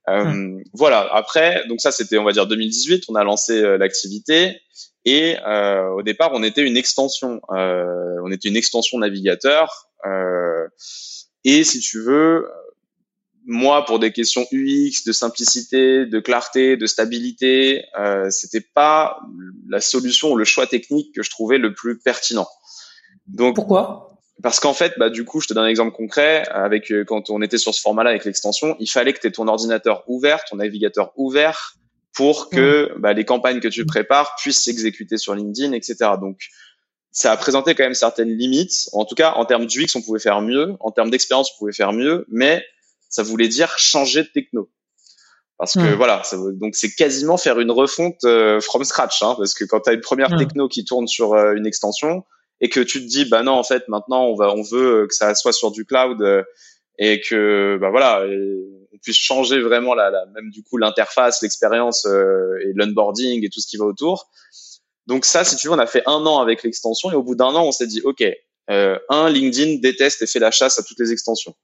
[0.08, 1.08] Euh, Voilà.
[1.12, 3.04] Après, donc ça, c'était, on va dire, 2018.
[3.08, 4.60] On a lancé l'activité.
[5.04, 7.40] Et euh, au départ, on était une extension.
[7.50, 9.88] Euh, on était une extension navigateur.
[10.06, 10.68] Euh,
[11.44, 12.46] et si tu veux,
[13.46, 19.20] moi, pour des questions UX, de simplicité, de clarté, de stabilité, euh, c'était pas
[19.68, 22.48] la solution ou le choix technique que je trouvais le plus pertinent.
[23.26, 24.18] Donc, pourquoi?
[24.42, 26.46] Parce qu'en fait, bah, du coup, je te donne un exemple concret.
[26.50, 29.32] Avec euh, quand on était sur ce format-là avec l'extension, il fallait que tu aies
[29.32, 31.74] ton ordinateur ouvert, ton navigateur ouvert,
[32.14, 35.96] pour que bah, les campagnes que tu prépares puissent s'exécuter sur LinkedIn, etc.
[36.20, 36.38] Donc,
[37.12, 38.88] ça a présenté quand même certaines limites.
[38.92, 40.74] En tout cas, en termes d'UX, on pouvait faire mieux.
[40.80, 42.26] En termes d'expérience, on pouvait faire mieux.
[42.28, 42.64] Mais
[43.08, 44.70] ça voulait dire changer de techno.
[45.60, 49.52] Parce que voilà, ça, donc c'est quasiment faire une refonte euh, from scratch, hein, parce
[49.52, 52.24] que quand tu as une première techno qui tourne sur euh, une extension
[52.62, 55.14] et que tu te dis bah non en fait maintenant on va on veut que
[55.14, 56.42] ça soit sur du cloud euh,
[56.98, 58.24] et que bah voilà
[59.02, 63.76] puisse changer vraiment la, même du coup l'interface, l'expérience et l'onboarding et tout ce qui
[63.76, 64.30] va autour.
[65.06, 67.34] Donc ça, si tu veux, on a fait un an avec l'extension et au bout
[67.34, 68.24] d'un an, on s'est dit ok,
[68.68, 71.54] un LinkedIn déteste et fait la chasse à toutes les extensions.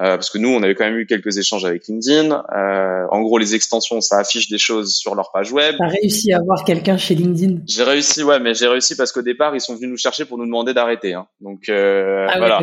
[0.00, 2.32] Euh, parce que nous, on avait quand même eu quelques échanges avec LinkedIn.
[2.32, 5.76] Euh, en gros, les extensions, ça affiche des choses sur leur page web.
[5.78, 9.22] T'as réussi à avoir quelqu'un chez LinkedIn J'ai réussi, ouais, mais j'ai réussi parce qu'au
[9.22, 11.14] départ, ils sont venus nous chercher pour nous demander d'arrêter.
[11.14, 11.28] Hein.
[11.40, 12.60] Donc euh, ah voilà.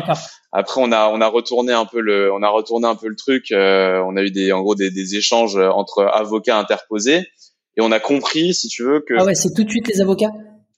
[0.52, 3.16] Après, on a on a retourné un peu le on a retourné un peu le
[3.16, 3.50] truc.
[3.50, 7.26] Euh, on a eu des en gros des, des échanges entre avocats interposés
[7.76, 10.02] et on a compris, si tu veux, que ah ouais, c'est tout de suite les
[10.02, 10.32] avocats?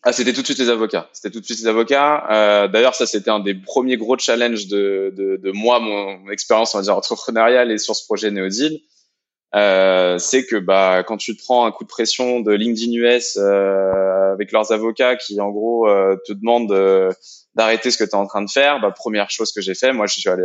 [0.07, 1.09] Ah, c'était tout de suite les avocats.
[1.15, 2.27] C'était tout de suite les avocats.
[2.31, 6.75] Euh, D'ailleurs, ça, c'était un des premiers gros challenges de, de, de moi, mon, expérience,
[6.75, 8.83] on va dire, entrepreneuriale et sur ce projet Neodil.
[9.55, 13.37] Euh, c'est que bah quand tu te prends un coup de pression de LinkedIn US
[13.37, 17.13] euh, avec leurs avocats qui en gros euh, te demandent euh,
[17.55, 19.93] d'arrêter ce que tu es en train de faire, bah première chose que j'ai fait,
[19.93, 20.43] moi je suis allé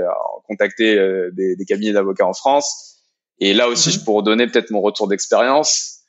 [0.48, 0.95] contacter
[1.34, 3.00] des, des, cabinets d'avocats en France
[3.39, 4.04] et là aussi mhm.
[4.04, 6.02] pour donner peut-être mon retour d'expérience,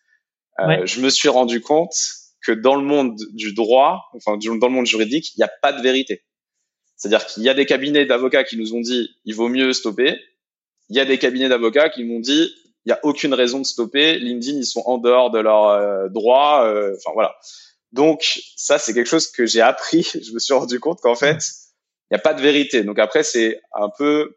[0.58, 1.94] je me suis rendu compte
[2.44, 5.72] que dans le monde du droit, enfin dans le monde juridique, il n'y a pas
[5.72, 6.22] de vérité.
[6.96, 10.18] C'est-à-dire qu'il y a des cabinets d'avocats qui nous ont dit il vaut mieux stopper.
[10.88, 13.66] Il y a des cabinets d'avocats qui m'ont dit il n'y a aucune raison de
[13.66, 14.18] stopper.
[14.18, 16.66] LinkedIn, ils sont en dehors de leurs euh, droits.
[16.66, 17.36] Euh, enfin voilà.
[17.92, 20.02] Donc ça, c'est quelque chose que j'ai appris.
[20.22, 21.38] Je me suis rendu compte qu'en fait,
[22.10, 22.82] il n'y a pas de vérité.
[22.82, 24.36] Donc après, c'est un peu,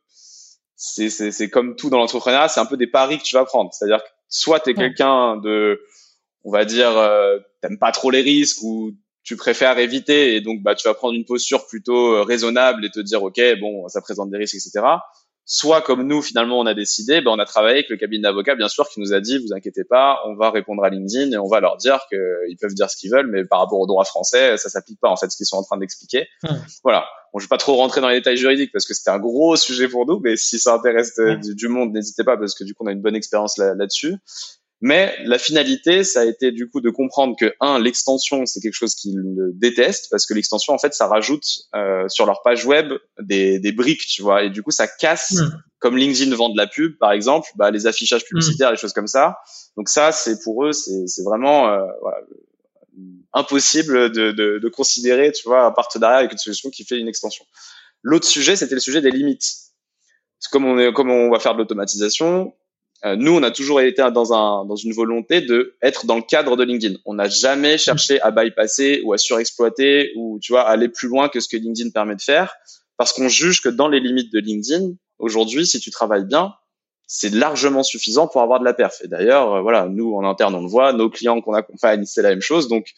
[0.75, 3.73] c'est comme tout dans l'entrepreneuriat, c'est un peu des paris que tu vas prendre.
[3.73, 5.81] C'est-à-dire que soit tu es quelqu'un de
[6.43, 10.61] on va dire, euh, t'aimes pas trop les risques ou tu préfères éviter et donc
[10.61, 14.01] bah tu vas prendre une posture plutôt euh, raisonnable et te dire ok bon ça
[14.01, 14.85] présente des risques etc
[15.45, 18.55] soit comme nous finalement on a décidé bah, on a travaillé avec le cabinet d'avocats
[18.55, 21.37] bien sûr qui nous a dit vous inquiétez pas on va répondre à LinkedIn et
[21.37, 24.05] on va leur dire qu'ils peuvent dire ce qu'ils veulent mais par rapport au droit
[24.05, 26.27] français ça s'applique pas en fait ce qu'ils sont en train d'expliquer.
[26.83, 27.05] Voilà.
[27.33, 29.55] Bon je vais pas trop rentrer dans les détails juridiques parce que c'était un gros
[29.55, 32.73] sujet pour nous mais si ça intéresse euh, du, monde n'hésitez pas parce que du
[32.73, 34.15] coup on a une bonne expérience là-dessus
[34.85, 38.73] mais la finalité, ça a été du coup de comprendre que un, l'extension, c'est quelque
[38.73, 39.15] chose qu'ils
[39.53, 43.71] détestent parce que l'extension, en fait, ça rajoute euh, sur leur page web des, des
[43.71, 45.35] briques, tu vois, et du coup, ça casse.
[45.35, 45.51] Hmm.
[45.79, 49.07] Comme LinkedIn vend de la pub, par exemple, bah, les affichages publicitaires, les choses comme
[49.07, 49.37] ça.
[49.77, 52.17] Donc ça, c'est pour eux, c'est vraiment euh, voilà,
[53.31, 57.07] impossible de, de, de, considérer, tu vois, un partenariat avec une solution qui fait une
[57.07, 57.45] extension.
[58.01, 59.45] L'autre sujet, c'était le sujet des limites.
[60.51, 62.53] Comme on, est, comme on va faire de l'automatisation,
[63.05, 66.55] nous, on a toujours été dans, un, dans une volonté de être dans le cadre
[66.55, 66.95] de LinkedIn.
[67.05, 71.27] On n'a jamais cherché à bypasser ou à surexploiter ou tu vois aller plus loin
[71.27, 72.55] que ce que LinkedIn permet de faire,
[72.97, 76.53] parce qu'on juge que dans les limites de LinkedIn, aujourd'hui, si tu travailles bien,
[77.07, 79.01] c'est largement suffisant pour avoir de la perf.
[79.03, 82.21] Et d'ailleurs, euh, voilà, nous en interne, on le voit, nos clients qu'on accompagne, c'est
[82.21, 82.67] la même chose.
[82.67, 82.93] Donc,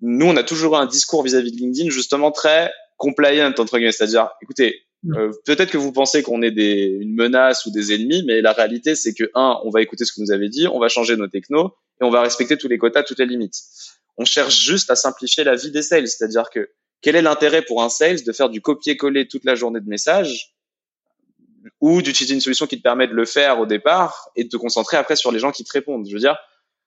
[0.00, 3.92] nous, on a toujours un discours vis-à-vis -vis de LinkedIn justement très compliant entre guillemets,
[3.92, 4.83] c'est-à-dire, écoutez.
[5.12, 8.52] Euh, peut-être que vous pensez qu'on est des, une menace ou des ennemis, mais la
[8.52, 11.16] réalité, c'est que un, on va écouter ce que vous avez dit, on va changer
[11.16, 13.56] nos technos et on va respecter tous les quotas, toutes les limites.
[14.16, 16.70] On cherche juste à simplifier la vie des sales, c'est-à-dire que
[17.02, 20.54] quel est l'intérêt pour un sales de faire du copier-coller toute la journée de messages
[21.80, 24.56] ou d'utiliser une solution qui te permet de le faire au départ et de te
[24.56, 26.06] concentrer après sur les gens qui te répondent?
[26.08, 26.38] Je veux dire,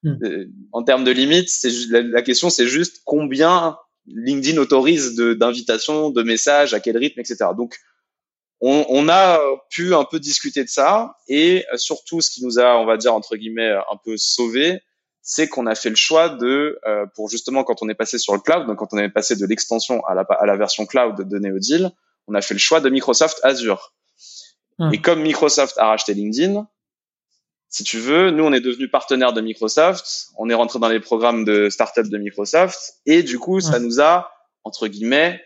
[0.03, 0.23] mm.
[0.23, 3.77] euh, en termes de limites, c'est la, la question, c'est juste combien
[4.07, 7.37] LinkedIn autorise d'invitations, de, de messages, à quel rythme, etc.
[7.55, 7.77] Donc,
[8.61, 9.39] on, on, a
[9.69, 13.13] pu un peu discuter de ça et surtout ce qui nous a, on va dire
[13.13, 14.81] entre guillemets, un peu sauvé,
[15.21, 18.33] c'est qu'on a fait le choix de, euh, pour justement quand on est passé sur
[18.33, 21.27] le cloud, donc quand on est passé de l'extension à la, à la version cloud
[21.27, 21.91] de Neodil,
[22.27, 23.93] on a fait le choix de Microsoft Azure.
[24.79, 24.93] Hmm.
[24.93, 26.65] Et comme Microsoft a racheté LinkedIn,
[27.67, 31.01] si tu veux, nous on est devenu partenaire de Microsoft, on est rentré dans les
[31.01, 33.83] programmes de startup de Microsoft et du coup ça hmm.
[33.83, 34.31] nous a
[34.63, 35.41] entre guillemets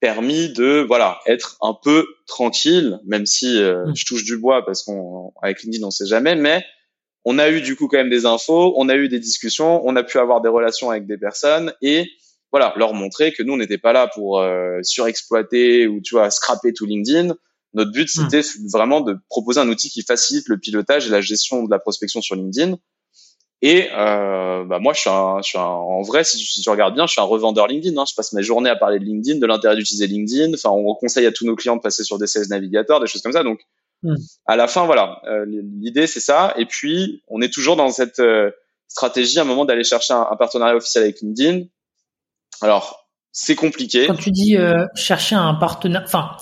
[0.00, 3.96] permis de voilà être un peu tranquille, même si euh, mm.
[3.96, 6.64] je touche du bois parce qu'on avec LinkedIn on sait jamais, mais
[7.24, 9.96] on a eu du coup quand même des infos, on a eu des discussions, on
[9.96, 12.08] a pu avoir des relations avec des personnes et
[12.52, 16.30] voilà, leur montrer que nous on n'était pas là pour euh, surexploiter ou tu vois
[16.30, 17.34] scraper tout LinkedIn.
[17.74, 18.28] Notre but hmm.
[18.30, 21.78] c'était vraiment de proposer un outil qui facilite le pilotage et la gestion de la
[21.78, 22.76] prospection sur LinkedIn.
[23.62, 26.60] Et euh, bah moi je suis, un, je suis un, en vrai si tu, si
[26.60, 27.98] tu, regardes bien, je suis un revendeur LinkedIn.
[28.00, 28.04] Hein.
[28.08, 30.52] Je passe mes journées à parler de LinkedIn, de l'intérêt d'utiliser LinkedIn.
[30.54, 33.22] Enfin, on conseille à tous nos clients de passer sur des sales navigateurs, des choses
[33.22, 33.42] comme ça.
[33.42, 33.60] Donc
[34.02, 34.14] Hmm.
[34.46, 36.54] À la fin, voilà, euh, l'idée c'est ça.
[36.56, 38.50] Et puis, on est toujours dans cette euh,
[38.88, 41.64] stratégie à un moment d'aller chercher un, partenariat officiel avec LinkedIn.
[42.60, 43.05] Alors,
[43.38, 44.06] c'est compliqué.
[44.06, 46.38] Quand tu dis euh, chercher un partenaire, enfin,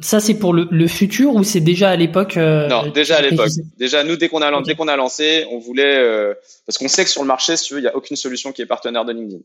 [0.00, 3.50] ça c'est pour le, futur ou c'est déjà à l'époque Non, déjà à l'époque.
[3.76, 6.34] Déjà, nous dès qu'on a dès qu'on a lancé, on voulait
[6.66, 8.52] parce qu'on sait que sur le marché, si tu veux, il y a aucune solution
[8.52, 9.42] qui est partenaire de LinkedIn.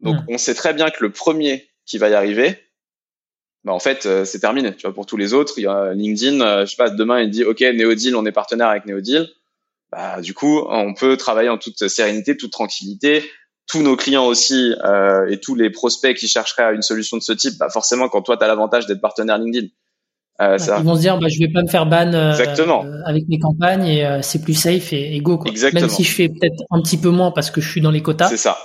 [0.00, 0.24] Donc, hmm.
[0.30, 2.58] on sait très bien que le premier qui va y arriver,
[3.62, 4.74] bah en fait euh, c'est terminé.
[4.74, 7.20] Tu vois, pour tous les autres, il y a LinkedIn, euh, je sais pas, demain
[7.20, 9.28] il dit OK, Neodil, on est partenaire avec Neodil.
[9.92, 13.22] Bah du coup, on peut travailler en toute sérénité, toute tranquillité.
[13.68, 17.22] Tous nos clients aussi euh, et tous les prospects qui chercheraient à une solution de
[17.22, 19.68] ce type, bah forcément quand toi tu as l'avantage d'être partenaire LinkedIn.
[20.40, 20.78] Euh, ça...
[20.78, 22.84] Ils vont se dire, bah, je vais pas me faire ban Exactement.
[23.06, 25.38] avec mes campagnes et c'est plus safe et, et go.
[25.38, 25.50] Quoi.
[25.50, 25.82] Exactement.
[25.82, 28.02] Même si je fais peut-être un petit peu moins parce que je suis dans les
[28.02, 28.28] quotas.
[28.28, 28.58] C'est ça.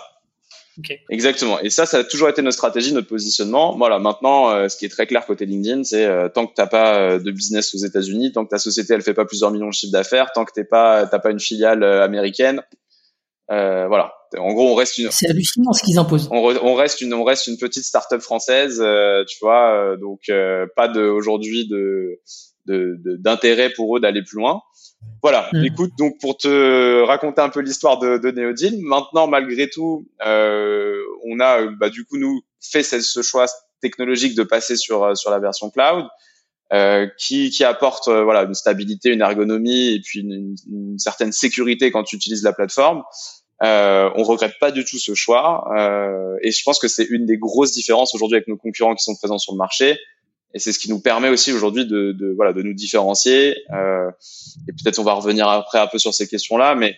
[1.10, 1.60] Exactement.
[1.60, 3.75] Et ça, ça a toujours été notre stratégie, notre positionnement.
[3.77, 3.99] Voilà.
[3.99, 6.99] Maintenant, euh, ce qui est très clair côté LinkedIn, c'est euh, tant que t'as pas
[6.99, 9.73] euh, de business aux États-Unis, tant que ta société elle fait pas plusieurs millions de
[9.73, 12.62] chiffres d'affaires, tant que t'es pas, t'as pas une filiale américaine,
[13.49, 14.13] voilà.
[14.38, 15.10] En gros, on reste une.
[15.12, 16.27] C'est hallucinant ce qu'ils imposent.
[16.31, 18.83] On, on, reste une, on reste une petite start-up française,
[19.27, 19.95] tu vois.
[19.97, 20.29] donc
[20.75, 22.19] pas de aujourd'hui de
[22.67, 24.62] d'intérêt pour eux d'aller plus loin.
[25.21, 25.49] Voilà.
[25.53, 25.65] Mm.
[25.65, 31.01] Écoute, donc pour te raconter un peu l'histoire de, de Neodil, maintenant malgré tout, euh,
[31.25, 33.45] on a bah, du coup nous fait ce, choix
[33.81, 36.05] technologique de passer sur euh, sur la version cloud,
[36.73, 41.32] euh, qui qui apporte euh, voilà une stabilité, une ergonomie et puis une, une, certaine
[41.32, 43.03] sécurité quand tu utilises la plateforme.
[43.63, 47.25] Euh, on regrette pas du tout ce choix euh, et je pense que c'est une
[47.25, 49.97] des grosses différences aujourd'hui avec nos concurrents qui sont présents sur le marché
[50.53, 53.58] et c'est ce qui nous permet aussi aujourd'hui de, de, voilà de nous différencier.
[53.73, 54.10] Euh,
[54.67, 56.95] et peut-être on va revenir après un peu sur ces questions-là, mais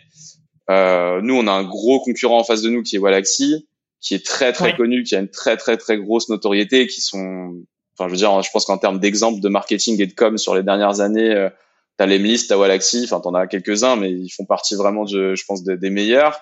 [0.70, 3.68] euh, nous on a un gros concurrent en face de nous qui est Walaxy,
[4.02, 7.54] qui est très très connu, qui a une très très très grosse notoriété, qui sont,
[8.00, 10.56] enfin je veux dire, je pense qu'en termes d'exemple de marketing et de com sur
[10.56, 11.50] les dernières années, euh,
[11.98, 15.44] t'as Lemlist, t'as Walaxy, enfin t'en as quelques-uns, mais ils font partie vraiment, de, je
[15.46, 16.42] pense, des meilleurs.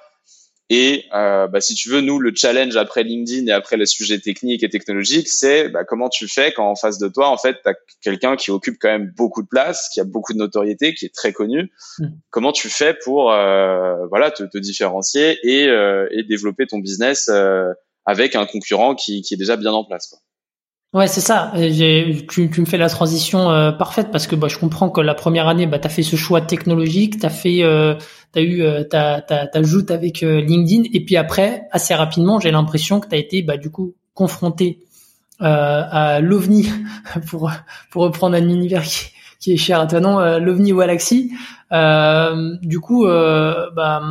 [0.69, 4.19] Et euh, bah, si tu veux, nous, le challenge après LinkedIn et après les sujets
[4.19, 7.55] techniques et technologiques, c'est bah, comment tu fais quand en face de toi, en fait,
[7.63, 10.93] tu as quelqu'un qui occupe quand même beaucoup de place, qui a beaucoup de notoriété,
[10.93, 11.71] qui est très connu.
[11.99, 12.07] Hmm.
[12.31, 17.29] Comment tu fais pour euh, voilà te, te, différencier et, euh, et, développer ton business
[17.29, 17.71] euh,
[18.05, 20.19] avec un concurrent qui, qui, est déjà bien en place quoi.
[20.93, 21.51] Ouais, c'est ça.
[21.53, 25.13] Tu, tu, me fais la transition euh, parfaite parce que bah, je comprends que la
[25.13, 27.95] première année, bah, tu as fait ce choix technologique, tu as euh,
[28.37, 32.51] eu euh, ta, ta, ta joute avec euh, LinkedIn, et puis après, assez rapidement, j'ai
[32.51, 34.79] l'impression que tu as été bah, du coup confronté
[35.39, 36.67] à l'OVNI,
[37.27, 37.51] pour,
[37.91, 41.31] pour reprendre un univers qui, qui est cher à toi, non, l'OVNI Galaxy.
[42.63, 44.01] du coup, bah,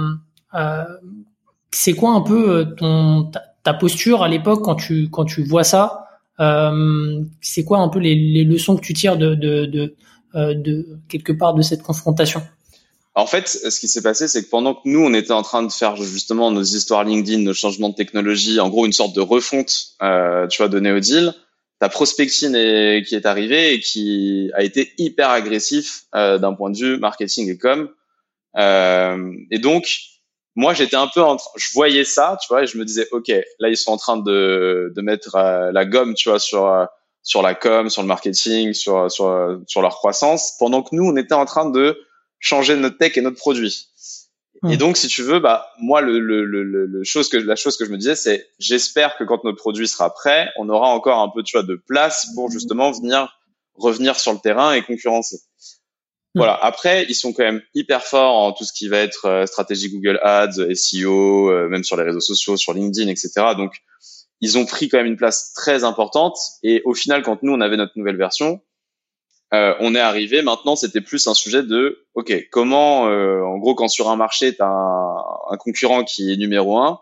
[1.72, 5.64] c'est quoi un peu ton ta, ta posture à l'époque quand tu quand tu vois
[5.64, 6.06] ça?
[6.06, 6.06] euh,
[6.38, 9.94] c'est quoi un peu les, les, leçons que tu tires de, de, de,
[10.35, 12.42] euh, de quelque part de cette confrontation?
[13.14, 15.62] En fait, ce qui s'est passé, c'est que pendant que nous, on était en train
[15.62, 19.22] de faire justement nos histoires LinkedIn, nos changements de technologie, en gros une sorte de
[19.22, 21.33] refonte, euh, tu vois, de Neodil,
[21.79, 26.70] ta prospecting est, qui est arrivé et qui a été hyper agressif euh, d'un point
[26.70, 27.88] de vue marketing et com.
[28.59, 29.99] Euh, et donc,
[30.57, 33.29] moi j'étais un peu en je voyais ça tu vois et je me disais ok
[33.61, 36.87] là ils sont en train de de mettre euh, la gomme tu vois sur euh,
[37.23, 41.16] sur la com sur le marketing sur sur sur leur croissance pendant que nous on
[41.16, 42.01] était en train de
[42.40, 43.88] changer notre tech et notre produit
[44.64, 44.77] et hmm.
[44.77, 47.85] donc si tu veux bah moi le le le, le chose que la chose que
[47.85, 51.29] je me disais c'est j'espère que quand notre produit sera prêt on aura encore un
[51.29, 53.37] peu tu vois de place pour justement venir
[53.79, 55.38] revenir sur le terrain et concurrencer.
[56.37, 56.55] Voilà.
[56.62, 59.88] Après, ils sont quand même hyper forts en tout ce qui va être euh, stratégie
[59.88, 63.31] Google Ads, SEO, euh, même sur les réseaux sociaux, sur LinkedIn, etc.
[63.57, 63.72] Donc,
[64.42, 66.37] ils ont pris quand même une place très importante.
[66.62, 68.61] Et au final, quand nous on avait notre nouvelle version,
[69.55, 70.42] euh, on est arrivé.
[70.42, 74.61] Maintenant, c'était plus un sujet de, ok, comment, en gros, quand sur un marché tu
[74.61, 77.01] as un, concurrent qui est numéro un,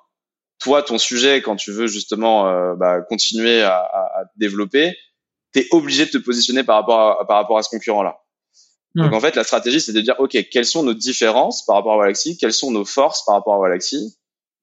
[0.60, 2.44] toi, ton sujet, quand tu veux justement
[2.76, 4.96] bah, continuer à, à, à développer,
[5.50, 8.23] t'es obligé de te positionner par rapport à, par rapport à ce concurrent-là.
[8.94, 9.14] Donc hmm.
[9.14, 12.04] en fait, la stratégie, c'est de dire, OK, quelles sont nos différences par rapport à
[12.04, 14.16] Galaxy, quelles sont nos forces par rapport à Galaxy,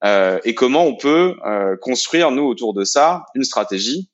[0.04, 4.08] euh, et comment on peut euh, construire, nous, autour de ça, une stratégie?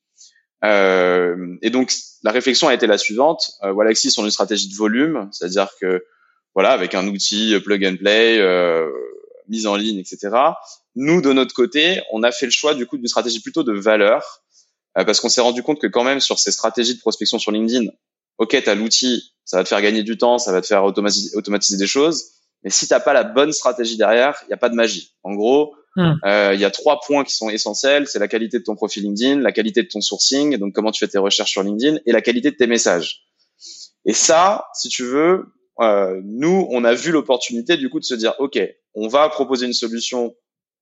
[0.64, 1.92] Euh, et donc,
[2.24, 3.52] la réflexion a été la suivante.
[3.62, 6.04] Euh, Galaxy sont une stratégie de volume, c'est-à-dire que
[6.54, 8.42] voilà, avec un outil plug and play,
[9.48, 10.30] mise en ligne, etc.
[10.96, 13.72] Nous, de notre côté, on a fait le choix du coup d'une stratégie plutôt de
[13.72, 14.42] valeur,
[14.94, 17.90] parce qu'on s'est rendu compte que quand même sur ces stratégies de prospection sur LinkedIn,
[18.38, 20.84] ok, tu as l'outil, ça va te faire gagner du temps, ça va te faire
[20.84, 22.32] automatiser, automatiser des choses,
[22.62, 25.14] mais si t'as pas la bonne stratégie derrière, il n'y a pas de magie.
[25.22, 26.12] En gros, hmm.
[26.26, 28.06] euh, il y a trois points qui sont essentiels.
[28.06, 30.98] C'est la qualité de ton profil LinkedIn, la qualité de ton sourcing, donc comment tu
[30.98, 33.22] fais tes recherches sur LinkedIn, et la qualité de tes messages.
[34.04, 35.46] Et ça, si tu veux,
[35.80, 38.60] euh, nous, on a vu l'opportunité du coup de se dire, OK,
[38.94, 40.34] on va proposer une solution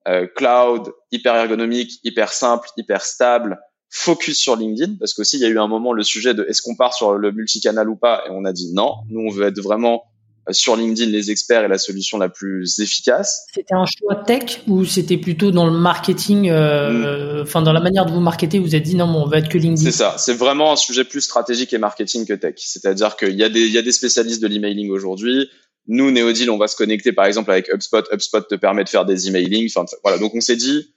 [0.08, 5.44] euh, cloud, hyper ergonomique, hyper simple, hyper stable, focus sur LinkedIn, parce qu'aussi il y
[5.44, 8.22] a eu un moment le sujet de est-ce qu'on part sur le multicanal ou pas,
[8.26, 10.04] et on a dit non, nous on veut être vraiment
[10.50, 13.46] sur LinkedIn les experts et la solution la plus efficace.
[13.52, 17.42] C'était un choix tech ou c'était plutôt dans le marketing, euh, mm.
[17.42, 19.58] enfin dans la manière de vous marketer, vous avez dit non, on va être que
[19.58, 19.90] LinkedIn.
[19.90, 22.54] C'est ça, c'est vraiment un sujet plus stratégique et marketing que tech.
[22.58, 25.48] C'est-à-dire qu'il y a des il y a des spécialistes de l'emailing aujourd'hui.
[25.88, 28.02] Nous, Neodil, on va se connecter par exemple avec HubSpot.
[28.12, 29.68] HubSpot te permet de faire des emailing.
[29.74, 30.92] Enfin voilà, donc on s'est dit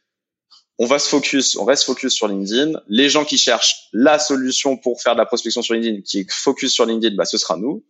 [0.79, 2.79] on va se focus, on reste focus sur LinkedIn.
[2.87, 6.31] Les gens qui cherchent la solution pour faire de la prospection sur LinkedIn, qui est
[6.31, 7.83] focus sur LinkedIn, bah, ce sera nous.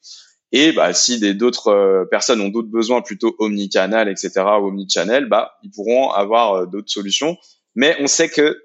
[0.52, 5.54] Et bah, si d'autres euh, personnes ont d'autres besoins plutôt omnicanal, etc., ou omnichannel, bah,
[5.63, 7.38] ils pourront avoir euh, d'autres solutions.
[7.75, 8.58] Mais on sait que,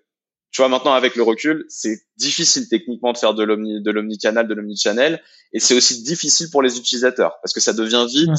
[0.50, 4.54] tu vois, maintenant avec le recul, c'est difficile techniquement de faire de de l'omnicanal, de
[4.54, 8.30] l'omnichannel, et c'est aussi difficile pour les utilisateurs parce que ça devient vite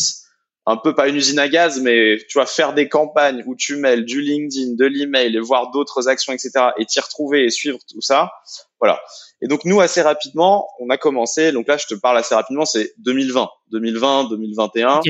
[0.68, 3.76] un peu pas une usine à gaz, mais tu vois, faire des campagnes où tu
[3.76, 7.78] mêles du LinkedIn, de l'email et voir d'autres actions, etc., et t'y retrouver et suivre
[7.88, 8.32] tout ça.
[8.80, 9.00] Voilà.
[9.42, 12.66] Et donc, nous, assez rapidement, on a commencé, donc là, je te parle assez rapidement,
[12.66, 15.02] c'est 2020, 2020, 2021.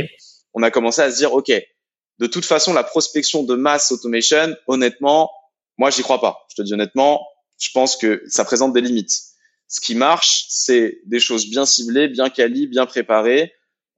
[0.54, 1.52] On a commencé à se dire, OK,
[2.20, 5.32] de toute façon, la prospection de mass automation, honnêtement,
[5.78, 6.46] moi, j'y crois pas.
[6.50, 7.26] Je te dis honnêtement,
[7.60, 9.22] je pense que ça présente des limites.
[9.68, 13.54] Ce qui marche, c'est des choses bien ciblées, bien qualies, bien préparées,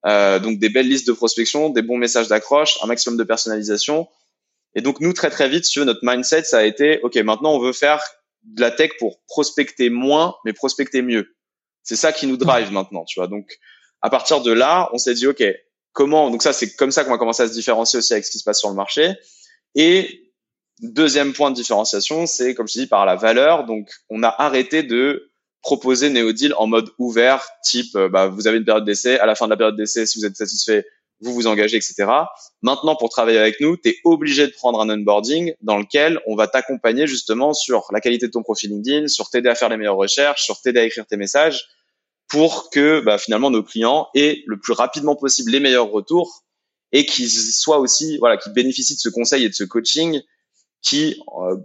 [0.05, 4.07] euh, donc des belles listes de prospection, des bons messages d'accroche, un maximum de personnalisation.
[4.75, 7.59] Et donc nous très très vite, veux, notre mindset ça a été ok maintenant on
[7.59, 8.01] veut faire
[8.43, 11.35] de la tech pour prospecter moins mais prospecter mieux.
[11.83, 13.27] C'est ça qui nous drive maintenant, tu vois.
[13.27, 13.57] Donc
[14.01, 15.43] à partir de là, on s'est dit ok
[15.93, 18.31] comment donc ça c'est comme ça qu'on va commencer à se différencier aussi avec ce
[18.31, 19.13] qui se passe sur le marché.
[19.73, 20.31] Et
[20.81, 23.65] deuxième point de différenciation, c'est comme je dis par la valeur.
[23.65, 28.57] Donc on a arrêté de proposer Neodil en mode ouvert, type euh, bah, vous avez
[28.57, 30.85] une période d'essai, à la fin de la période d'essai, si vous êtes satisfait,
[31.19, 32.05] vous vous engagez, etc.
[32.61, 36.35] Maintenant, pour travailler avec nous, tu es obligé de prendre un onboarding dans lequel on
[36.35, 39.77] va t'accompagner justement sur la qualité de ton profil LinkedIn, sur t'aider à faire les
[39.77, 41.67] meilleures recherches, sur t'aider à écrire tes messages,
[42.27, 46.43] pour que bah, finalement nos clients aient le plus rapidement possible les meilleurs retours
[46.91, 50.21] et qu'ils soient aussi, voilà, qu'ils bénéficient de ce conseil et de ce coaching
[50.81, 51.57] qui, euh,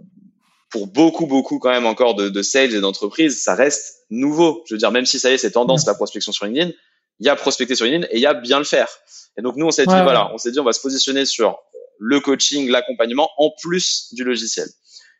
[0.73, 4.63] pour beaucoup, beaucoup quand même encore de, de sales et d'entreprises, ça reste nouveau.
[4.65, 6.71] Je veux dire, même si ça y est, c'est tendance la prospection sur LinkedIn,
[7.19, 8.89] il y a prospecter sur LinkedIn et il y a bien le faire.
[9.37, 11.59] Et donc nous, on s'est dit voilà, on s'est dit on va se positionner sur
[11.99, 14.67] le coaching, l'accompagnement en plus du logiciel.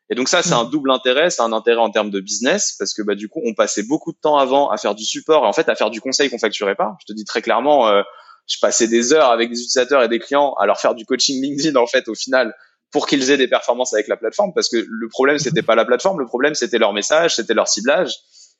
[0.09, 1.29] Et donc ça, c'est un double intérêt.
[1.29, 4.11] C'est un intérêt en termes de business parce que bah du coup, on passait beaucoup
[4.11, 6.39] de temps avant à faire du support et en fait à faire du conseil qu'on
[6.39, 6.97] facturait pas.
[6.99, 8.01] Je te dis très clairement, euh,
[8.47, 11.39] je passais des heures avec des utilisateurs et des clients à leur faire du coaching
[11.43, 12.55] LinkedIn en fait au final
[12.93, 15.83] pour qu'ils aient des performances avec la plateforme parce que le problème c'était pas la
[15.83, 18.13] plateforme, le problème c'était leur message, c'était leur ciblage.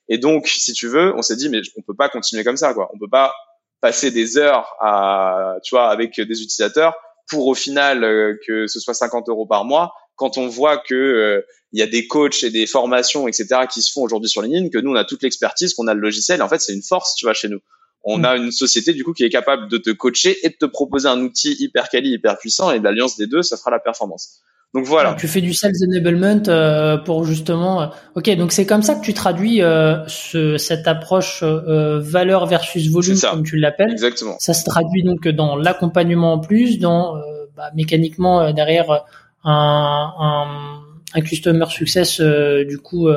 [0.09, 2.73] Et donc, si tu veux, on s'est dit mais on peut pas continuer comme ça
[2.73, 2.89] quoi.
[2.93, 3.33] On peut pas
[3.79, 6.95] passer des heures à tu vois avec des utilisateurs
[7.29, 10.95] pour au final euh, que ce soit 50 euros par mois quand on voit que
[10.95, 11.41] euh,
[11.71, 14.69] il y a des coachs et des formations etc qui se font aujourd'hui sur LinkedIn
[14.69, 17.15] que nous on a toute l'expertise qu'on a le logiciel en fait c'est une force
[17.15, 17.59] tu vois chez nous
[18.03, 18.25] on mm.
[18.25, 21.07] a une société du coup qui est capable de te coacher et de te proposer
[21.07, 24.41] un outil hyper quali, hyper puissant et l'alliance des deux, ça fera la performance.
[24.73, 25.13] Donc voilà.
[25.13, 27.83] tu fais du sales enablement euh, pour justement.
[27.83, 32.89] Euh, ok, donc c'est comme ça que tu traduis euh, ce, cette approche valeur versus
[32.89, 33.91] volume, comme tu l'appelles.
[33.91, 34.35] Exactement.
[34.39, 37.21] Ça se traduit donc dans l'accompagnement en plus, dans
[37.55, 39.05] bah, mécaniquement derrière
[39.43, 40.81] un, un,
[41.13, 43.09] un, customer success du coup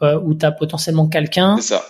[0.00, 1.58] où tu as potentiellement quelqu'un.
[1.58, 1.84] C'est ça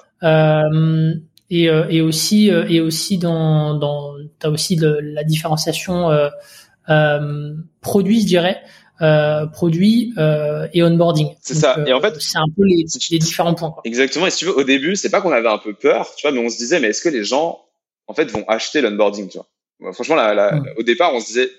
[1.54, 7.54] et, euh, et aussi euh, et aussi dans dans t'as aussi de, la différenciation euh,
[7.80, 8.60] produit je dirais
[9.02, 11.34] euh, produit euh, et onboarding.
[11.40, 11.76] C'est ça.
[11.84, 13.72] et en fait, c'est un peu les, les différents points.
[13.72, 13.82] Quoi.
[13.84, 14.28] Exactement.
[14.28, 16.30] Et si tu veux, au début, c'est pas qu'on avait un peu peur, tu vois,
[16.30, 17.64] mais on se disait, mais est-ce que les gens,
[18.06, 19.92] en fait, vont acheter l'onboarding, tu vois?
[19.92, 20.68] Franchement, la, la, mm.
[20.78, 21.50] au départ, on se disait,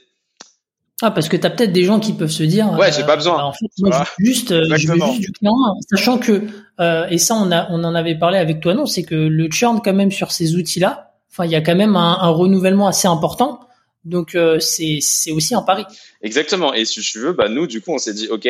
[1.02, 2.72] ah, parce que tu as peut-être des gens qui peuvent se dire.
[2.72, 3.36] Ouais, j'ai pas besoin.
[3.36, 5.54] Bah, en fait, moi, juste, je veux juste du client,
[5.90, 6.44] sachant que
[6.80, 9.50] euh, et ça, on a, on en avait parlé avec toi, non C'est que le
[9.52, 12.88] churn quand même sur ces outils-là, enfin, il y a quand même un, un renouvellement
[12.88, 13.60] assez important.
[14.04, 15.86] Donc euh, c'est, c'est aussi un pari.
[16.22, 16.74] Exactement.
[16.74, 18.48] Et si tu veux, bah nous, du coup, on s'est dit, ok,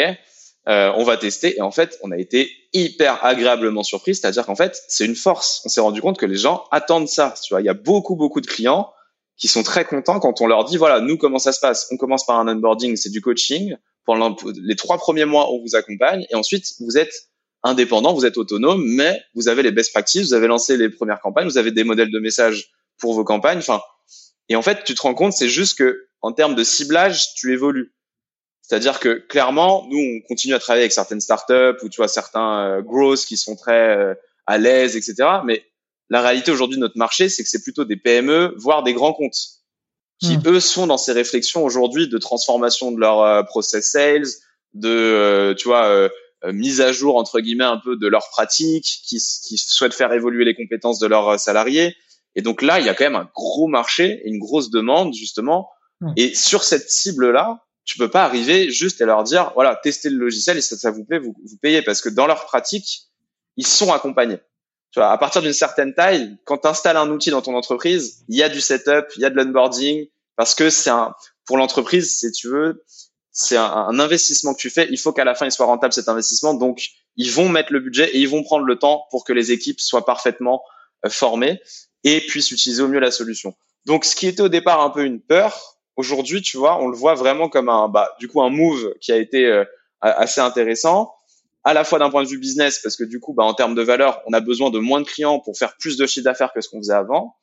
[0.67, 1.57] euh, on va tester.
[1.57, 4.15] Et en fait, on a été hyper agréablement surpris.
[4.15, 5.61] C'est-à-dire qu'en fait, c'est une force.
[5.65, 7.33] On s'est rendu compte que les gens attendent ça.
[7.41, 8.91] Tu vois, il y a beaucoup, beaucoup de clients
[9.37, 11.87] qui sont très contents quand on leur dit voilà, nous comment ça se passe?
[11.91, 13.75] On commence par un onboarding, c'est du coaching.
[14.05, 17.13] Pendant les trois premiers mois, on vous accompagne et ensuite vous êtes
[17.63, 21.19] indépendant, vous êtes autonome, mais vous avez les best practices, vous avez lancé les premières
[21.19, 23.57] campagnes, vous avez des modèles de messages pour vos campagnes.
[23.57, 23.81] Enfin,
[24.47, 27.51] et en fait, tu te rends compte, c'est juste que en termes de ciblage, tu
[27.51, 27.93] évolues.
[28.61, 32.65] C'est-à-dire que clairement, nous, on continue à travailler avec certaines startups ou tu vois certains
[32.65, 34.13] euh, growth qui sont très euh,
[34.47, 35.29] à l'aise, etc.
[35.43, 35.65] Mais
[36.09, 39.13] la réalité aujourd'hui de notre marché, c'est que c'est plutôt des PME, voire des grands
[39.13, 39.37] comptes,
[40.19, 40.43] qui hmm.
[40.47, 44.27] eux sont dans ces réflexions aujourd'hui de transformation de leur euh, process sales,
[44.73, 46.09] de euh, tu vois euh,
[46.51, 50.45] mise à jour entre guillemets un peu de leurs pratiques, qui, qui souhaitent faire évoluer
[50.45, 51.95] les compétences de leurs salariés.
[52.35, 55.13] Et donc là, il y a quand même un gros marché et une grosse demande
[55.13, 55.69] justement.
[56.01, 56.13] Hmm.
[56.17, 60.09] Et sur cette cible là, tu peux pas arriver juste à leur dire voilà testez
[60.09, 63.03] le logiciel et si ça vous plaît vous, vous payez parce que dans leur pratique
[63.57, 64.39] ils sont accompagnés
[64.97, 68.43] à partir d'une certaine taille, quand tu installes un outil dans ton entreprise, il y
[68.43, 71.13] a du setup, il y a de l'onboarding, parce que c'est un,
[71.45, 72.83] pour l'entreprise, si tu veux,
[73.31, 74.87] c'est un, investissement que tu fais.
[74.89, 76.53] Il faut qu'à la fin, il soit rentable cet investissement.
[76.53, 76.87] Donc,
[77.17, 79.81] ils vont mettre le budget et ils vont prendre le temps pour que les équipes
[79.81, 80.63] soient parfaitement
[81.05, 81.59] euh, formées
[82.03, 83.53] et puissent utiliser au mieux la solution.
[83.85, 86.95] Donc, ce qui était au départ un peu une peur, aujourd'hui, tu vois, on le
[86.95, 89.65] voit vraiment comme un, bah, du coup, un move qui a été euh,
[90.01, 91.14] assez intéressant
[91.65, 93.73] à la fois d'un point de vue business, parce que du coup, bah, en termes
[93.73, 96.53] de valeur, on a besoin de moins de clients pour faire plus de chiffre d'affaires
[96.53, 97.35] que ce qu'on faisait avant.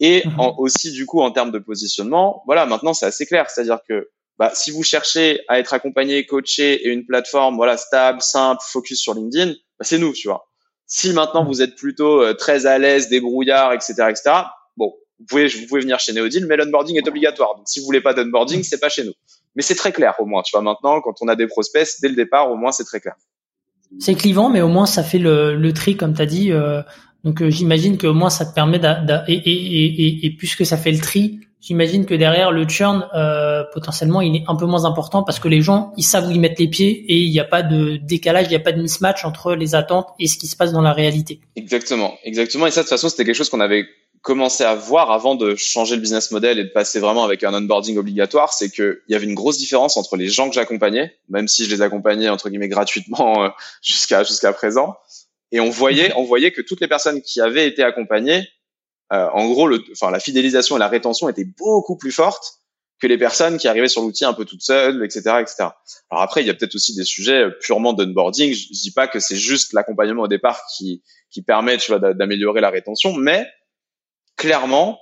[0.00, 0.52] Et mhm.
[0.58, 3.48] aussi, du coup, en termes de positionnement, voilà, maintenant, c'est assez clair.
[3.48, 8.20] C'est-à-dire que bah, si vous cherchez à être accompagné, coaché et une plateforme voilà stable,
[8.20, 10.48] simple, focus sur LinkedIn, bah, c'est nous, tu vois.
[10.86, 14.22] Si maintenant vous êtes plutôt euh, très à l'aise, débrouillard, etc., etc.,
[14.76, 17.56] bon, vous pouvez, vous pouvez venir chez Neodil, mais l'onboarding est obligatoire.
[17.56, 19.14] Donc, si vous voulez pas d'onboarding, c'est pas chez nous.
[19.54, 20.62] Mais c'est très clair au moins, tu vois.
[20.62, 23.14] Maintenant, quand on a des prospects, dès le départ, au moins, c'est très clair.
[23.98, 26.52] C'est clivant, mais au moins ça fait le, le tri, comme tu as dit.
[26.52, 26.82] Euh,
[27.24, 28.88] donc euh, j'imagine qu'au moins ça te permet d
[29.26, 33.64] et, et, et, et, puisque ça fait le tri, j'imagine que derrière le churn euh,
[33.74, 36.40] potentiellement il est un peu moins important parce que les gens ils savent où ils
[36.40, 38.80] mettent les pieds et il n'y a pas de décalage, il n'y a pas de
[38.80, 41.40] mismatch entre les attentes et ce qui se passe dans la réalité.
[41.56, 42.66] Exactement, exactement.
[42.66, 43.86] Et ça de toute façon c'était quelque chose qu'on avait
[44.22, 47.54] commencé à voir avant de changer le business model et de passer vraiment avec un
[47.54, 51.48] onboarding obligatoire, c'est qu'il y avait une grosse différence entre les gens que j'accompagnais, même
[51.48, 53.48] si je les accompagnais entre guillemets gratuitement euh,
[53.82, 54.96] jusqu'à jusqu'à présent,
[55.52, 58.48] et on voyait on voyait que toutes les personnes qui avaient été accompagnées,
[59.12, 62.54] euh, en gros, enfin la fidélisation et la rétention étaient beaucoup plus fortes
[63.00, 65.54] que les personnes qui arrivaient sur l'outil un peu toutes seules, etc., etc.
[66.10, 68.52] Alors après, il y a peut-être aussi des sujets purement d'onboarding.
[68.52, 72.14] Je, je dis pas que c'est juste l'accompagnement au départ qui qui permet, tu vois,
[72.14, 73.46] d'améliorer la rétention, mais
[74.38, 74.98] clairement,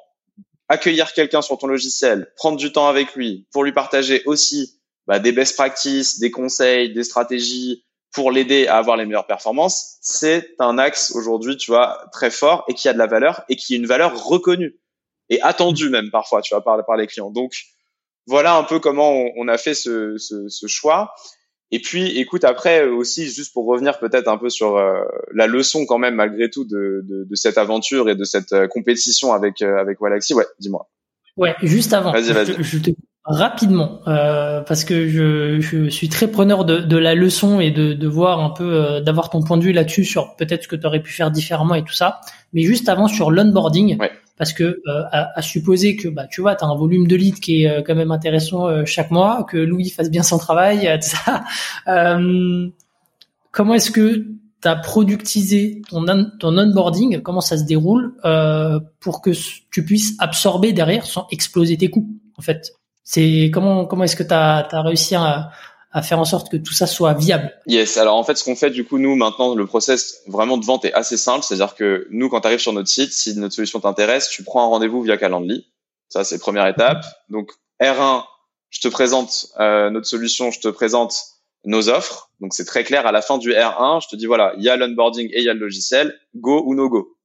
[0.69, 5.21] accueillir quelqu'un sur ton logiciel, prendre du temps avec lui pour lui partager aussi bah,
[5.21, 10.55] des best practices, des conseils, des stratégies pour l'aider à avoir les meilleures performances, c'est
[10.59, 13.75] un axe aujourd'hui, tu vois, très fort et qui a de la valeur et qui
[13.75, 14.81] est une valeur reconnue
[15.29, 17.31] et attendue même parfois, tu vois, par, par les clients.
[17.31, 17.53] Donc,
[18.27, 21.15] voilà un peu comment on, a fait ce, ce, ce choix.
[21.73, 25.01] Et puis, écoute, après aussi, juste pour revenir peut-être un peu sur euh,
[25.35, 28.69] la leçon quand même malgré tout de, de, de, cette aventure et de cette euh,
[28.69, 30.89] compétition avec euh, avec Walaxy, ouais, dis-moi.
[31.37, 32.13] Ouais, juste avant.
[32.13, 32.63] Vas-y, vas-y.
[32.63, 32.91] Je, te
[33.25, 38.09] rapidement parce que je, je suis très preneur de, de la leçon et de, de
[38.09, 41.03] voir un peu d'avoir ton point de vue là-dessus sur peut-être ce que tu aurais
[41.03, 42.21] pu faire différemment et tout ça.
[42.53, 43.99] Mais juste avant sur l'onboarding.
[43.99, 47.17] Ouais parce que euh, à, supposer que bah tu vois tu as un volume de
[47.17, 50.39] leads qui est euh, quand même intéressant euh, chaque mois que Louis fasse bien son
[50.39, 51.45] travail tout ça
[53.51, 54.27] comment est-ce que
[54.63, 56.05] tu as productisé ton
[56.39, 57.21] ton onboarding?
[57.23, 58.15] Comment ça se déroule
[59.01, 59.31] pour que
[59.71, 62.73] tu puisses absorber derrière sans exploser tes coûts en fait?
[63.05, 65.51] C'est comment comment est-ce que tu as réussi à
[65.97, 67.59] à faire en sorte que tout ça soit viable.
[67.67, 67.97] Yes.
[67.97, 70.85] Alors en fait, ce qu'on fait du coup nous maintenant, le process vraiment de vente
[70.85, 73.81] est assez simple, c'est-à-dire que nous, quand tu arrives sur notre site, si notre solution
[73.81, 75.67] t'intéresse, tu prends un rendez-vous via Calendly.
[76.11, 77.03] Ça c'est première étape.
[77.31, 78.25] Donc R1,
[78.69, 81.17] je te présente euh, notre solution, je te présente
[81.65, 82.31] nos offres.
[82.41, 84.69] Donc c'est très clair à la fin du R1, je te dis voilà, il y
[84.69, 87.17] a l'onboarding et il y a le logiciel, go ou no go.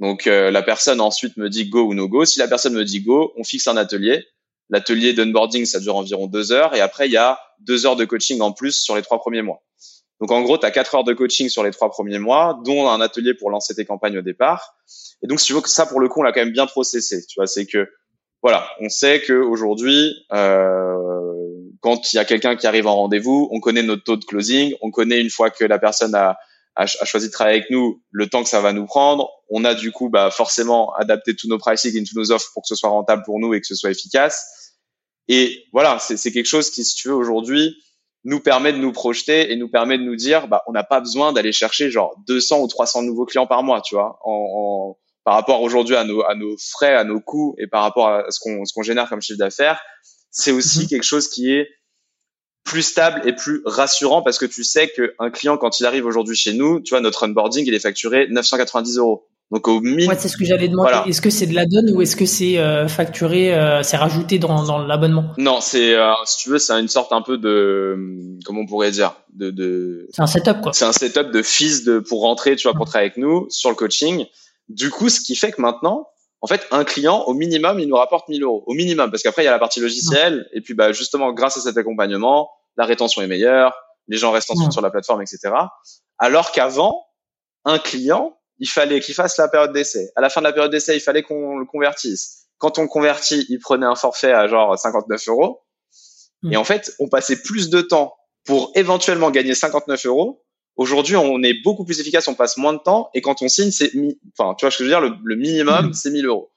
[0.00, 2.26] Donc euh, la personne ensuite me dit go ou no go.
[2.26, 4.26] Si la personne me dit go, on fixe un atelier.
[4.72, 6.74] L'atelier d'onboarding, ça dure environ deux heures.
[6.74, 9.42] Et après, il y a deux heures de coaching en plus sur les trois premiers
[9.42, 9.62] mois.
[10.18, 12.88] Donc, en gros, tu as quatre heures de coaching sur les trois premiers mois, dont
[12.88, 14.74] un atelier pour lancer tes campagnes au départ.
[15.22, 16.66] Et donc, si tu veux que ça, pour le coup, on l'a quand même bien
[16.66, 17.22] processé.
[17.28, 17.86] Tu vois, c'est que,
[18.42, 20.94] voilà, on sait qu'aujourd'hui, euh,
[21.80, 24.74] quand il y a quelqu'un qui arrive en rendez-vous, on connaît notre taux de closing,
[24.80, 26.38] on connaît une fois que la personne a,
[26.76, 29.28] a, choisi de travailler avec nous, le temps que ça va nous prendre.
[29.50, 32.62] On a du coup bah, forcément adapté tous nos pricing et tous nos offres pour
[32.62, 34.61] que ce soit rentable pour nous et que ce soit efficace.
[35.34, 37.82] Et voilà, c'est quelque chose qui, si tu veux, aujourd'hui,
[38.22, 41.00] nous permet de nous projeter et nous permet de nous dire, bah, on n'a pas
[41.00, 44.18] besoin d'aller chercher genre 200 ou 300 nouveaux clients par mois, tu vois.
[44.26, 48.08] En, par rapport aujourd'hui à nos, à nos frais, à nos coûts et par rapport
[48.08, 49.80] à ce qu'on ce qu'on génère comme chiffre d'affaires,
[50.30, 50.88] c'est aussi mhm.
[50.88, 51.66] quelque chose qui est
[52.62, 56.36] plus stable et plus rassurant parce que tu sais qu'un client, quand il arrive aujourd'hui
[56.36, 59.30] chez nous, tu vois, notre onboarding, il est facturé 990 euros.
[59.52, 60.16] Donc au minimum.
[60.18, 61.10] c'est ce que j'allais demander.
[61.10, 64.38] Est-ce que c'est de la donne ou est-ce que c'est euh, facturé, euh, c'est rajouté
[64.38, 65.26] dans, dans l'abonnement?
[65.36, 68.90] Non, c'est euh, si tu veux, c'est une sorte un peu de comment on pourrait
[68.90, 69.14] dire?
[69.34, 70.08] De, de...
[70.10, 70.72] C'est un setup quoi.
[70.72, 73.68] C'est un setup de fils de pour rentrer, tu vois, pour travailler avec nous sur
[73.68, 74.24] le coaching.
[74.70, 76.08] Du coup, ce qui fait que maintenant,
[76.40, 78.64] en fait, un client, au minimum, il nous rapporte 1000 euros.
[78.66, 80.48] Au minimum, parce qu'après, il y a la partie logicielle.
[80.54, 83.74] Et puis, bah, justement, grâce à cet accompagnement, la rétention est meilleure,
[84.08, 85.52] les gens restent ensuite sur la plateforme, etc.
[86.18, 87.06] Alors qu'avant,
[87.64, 90.12] un client, il fallait qu'il fasse la période d'essai.
[90.14, 92.46] À la fin de la période d'essai, il fallait qu'on le convertisse.
[92.58, 95.62] Quand on le convertit, il prenait un forfait à genre 59 euros.
[96.48, 100.44] Et en fait, on passait plus de temps pour éventuellement gagner 59 euros.
[100.76, 103.10] Aujourd'hui, on est beaucoup plus efficace, on passe moins de temps.
[103.14, 103.90] Et quand on signe, c'est,
[104.38, 105.94] enfin, tu vois ce que je veux dire, le, minimum, mm.
[105.94, 106.52] c'est 1000 euros.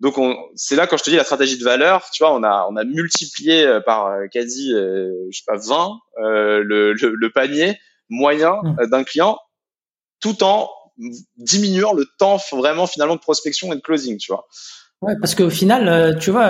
[0.00, 0.16] Donc,
[0.56, 2.76] c'est là quand je te dis la stratégie de valeur, tu vois, on a, on
[2.76, 7.78] a multiplié euh, par euh, quasi, euh, je sais pas, 20 le, le, panier
[8.10, 8.86] moyen mm.
[8.90, 9.38] d'un client,
[10.20, 10.68] tout en
[11.36, 14.46] diminuant le temps vraiment finalement de prospection et de closing, tu vois.
[15.02, 16.48] Ouais, parce qu'au final, euh, tu vois,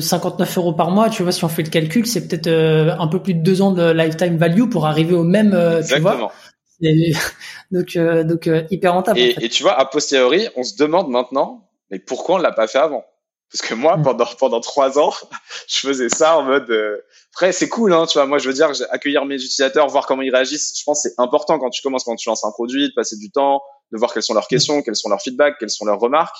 [0.00, 2.96] 59 euh, euros par mois, tu vois, si on fait le calcul, c'est peut-être euh,
[2.98, 5.50] un peu plus de deux ans de lifetime value pour arriver au même,
[5.86, 6.32] tu vois.
[7.70, 9.18] donc, donc hyper rentable.
[9.18, 12.66] Et, et, tu vois, a posteriori, on se demande maintenant, mais pourquoi on l'a pas
[12.66, 13.04] fait avant?
[13.52, 14.02] Parce que moi, mm.
[14.02, 15.12] pendant pendant trois ans,
[15.68, 16.70] je faisais ça en mode.
[16.70, 16.96] Euh...
[17.34, 18.26] Après, c'est cool, hein, tu vois.
[18.26, 20.74] Moi, je veux dire, accueillir mes utilisateurs, voir comment ils réagissent.
[20.78, 23.16] Je pense que c'est important quand tu commences, quand tu lances un produit, de passer
[23.16, 23.60] du temps,
[23.92, 26.36] de voir quelles sont leurs questions, quels sont leurs feedbacks, quelles sont leurs remarques.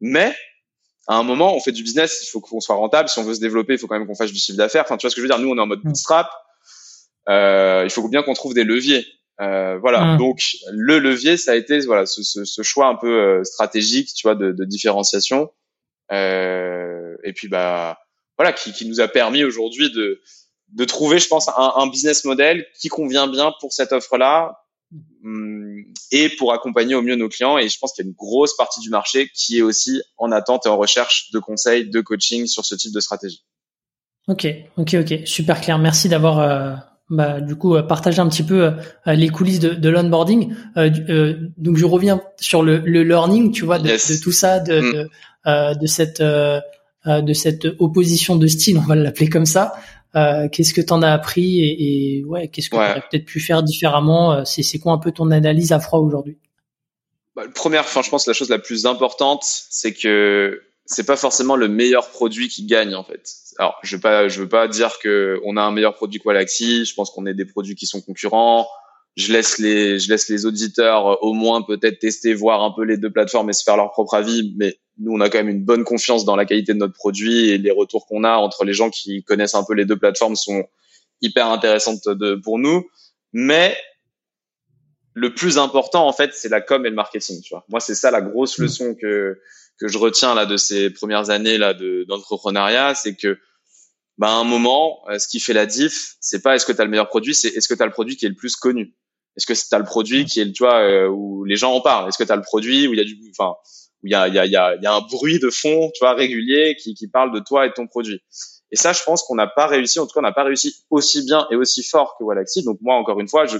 [0.00, 0.34] Mais
[1.08, 3.08] à un moment, on fait du business, il faut qu'on soit rentable.
[3.08, 4.82] Si on veut se développer, il faut quand même qu'on fasse du chiffre d'affaires.
[4.84, 5.38] Enfin, tu vois ce que je veux dire?
[5.38, 5.88] Nous, on est en mode mm.
[5.88, 6.30] bootstrap.
[7.28, 9.06] Euh, il faut bien qu'on trouve des leviers.
[9.40, 10.14] Euh, voilà.
[10.14, 10.18] Mm.
[10.18, 14.12] Donc, le levier, ça a été voilà ce, ce, ce choix un peu euh, stratégique,
[14.14, 15.50] tu vois, de, de différenciation
[16.12, 17.98] euh, et puis bah
[18.36, 20.20] voilà, qui, qui nous a permis aujourd'hui de
[20.74, 24.61] de trouver, je pense, un, un, business model qui convient bien pour cette offre-là
[26.10, 27.58] et pour accompagner au mieux nos clients.
[27.58, 30.32] Et je pense qu'il y a une grosse partie du marché qui est aussi en
[30.32, 33.42] attente et en recherche de conseils, de coaching sur ce type de stratégie.
[34.28, 35.78] Ok, ok, ok, super clair.
[35.78, 36.74] Merci d'avoir euh,
[37.10, 38.72] bah, du coup euh, partagé un petit peu
[39.06, 40.54] euh, les coulisses de, de l'onboarding.
[40.76, 45.08] donc je reviens sur le, le learning, tu vois, de, de tout ça, de, mm.
[45.44, 49.72] De cette de cette opposition de style, on va l'appeler comme ça.
[50.14, 53.40] Qu'est-ce que tu en as appris et, et ouais, qu'est-ce que tu aurais peut-être pu
[53.40, 56.38] faire différemment C'est c'est quoi un peu ton analyse à froid aujourd'hui?
[57.34, 61.16] Bah, Première, enfin, je pense que la chose la plus importante, c'est que c'est pas
[61.16, 63.30] forcément le meilleur produit qui gagne en fait.
[63.58, 66.24] Alors, je veux pas, je veux pas dire que on a un meilleur produit que
[66.26, 66.84] Walaxy.
[66.84, 68.66] Je pense qu'on est des produits qui sont concurrents
[69.16, 72.84] je laisse les je laisse les auditeurs euh, au moins peut-être tester voir un peu
[72.84, 75.48] les deux plateformes et se faire leur propre avis mais nous on a quand même
[75.48, 78.64] une bonne confiance dans la qualité de notre produit et les retours qu'on a entre
[78.64, 80.64] les gens qui connaissent un peu les deux plateformes sont
[81.20, 82.88] hyper intéressantes de, pour nous
[83.32, 83.76] mais
[85.14, 87.94] le plus important en fait c'est la com et le marketing tu vois moi c'est
[87.94, 88.62] ça la grosse mmh.
[88.62, 89.38] leçon que
[89.78, 93.38] que je retiens là de ces premières années là d'entrepreneuriat c'est que
[94.18, 96.80] bah, à un moment, euh, ce qui fait la diff, c'est pas est-ce que tu
[96.80, 98.56] as le meilleur produit, c'est est-ce que tu as le produit qui est le plus
[98.56, 98.94] connu.
[99.36, 101.80] Est-ce que tu as le produit qui est, tu vois, euh, où les gens en
[101.80, 102.08] parlent?
[102.08, 103.54] Est-ce que tu as le produit où il y a du, enfin,
[104.02, 105.48] où il y a, il y a, il y a, y a un bruit de
[105.48, 108.20] fond, tu vois, régulier qui, qui parle de toi et de ton produit?
[108.70, 110.00] Et ça, je pense qu'on n'a pas réussi.
[110.00, 112.62] En tout cas, on n'a pas réussi aussi bien et aussi fort que Walaxy.
[112.64, 113.58] Donc moi, encore une fois, je,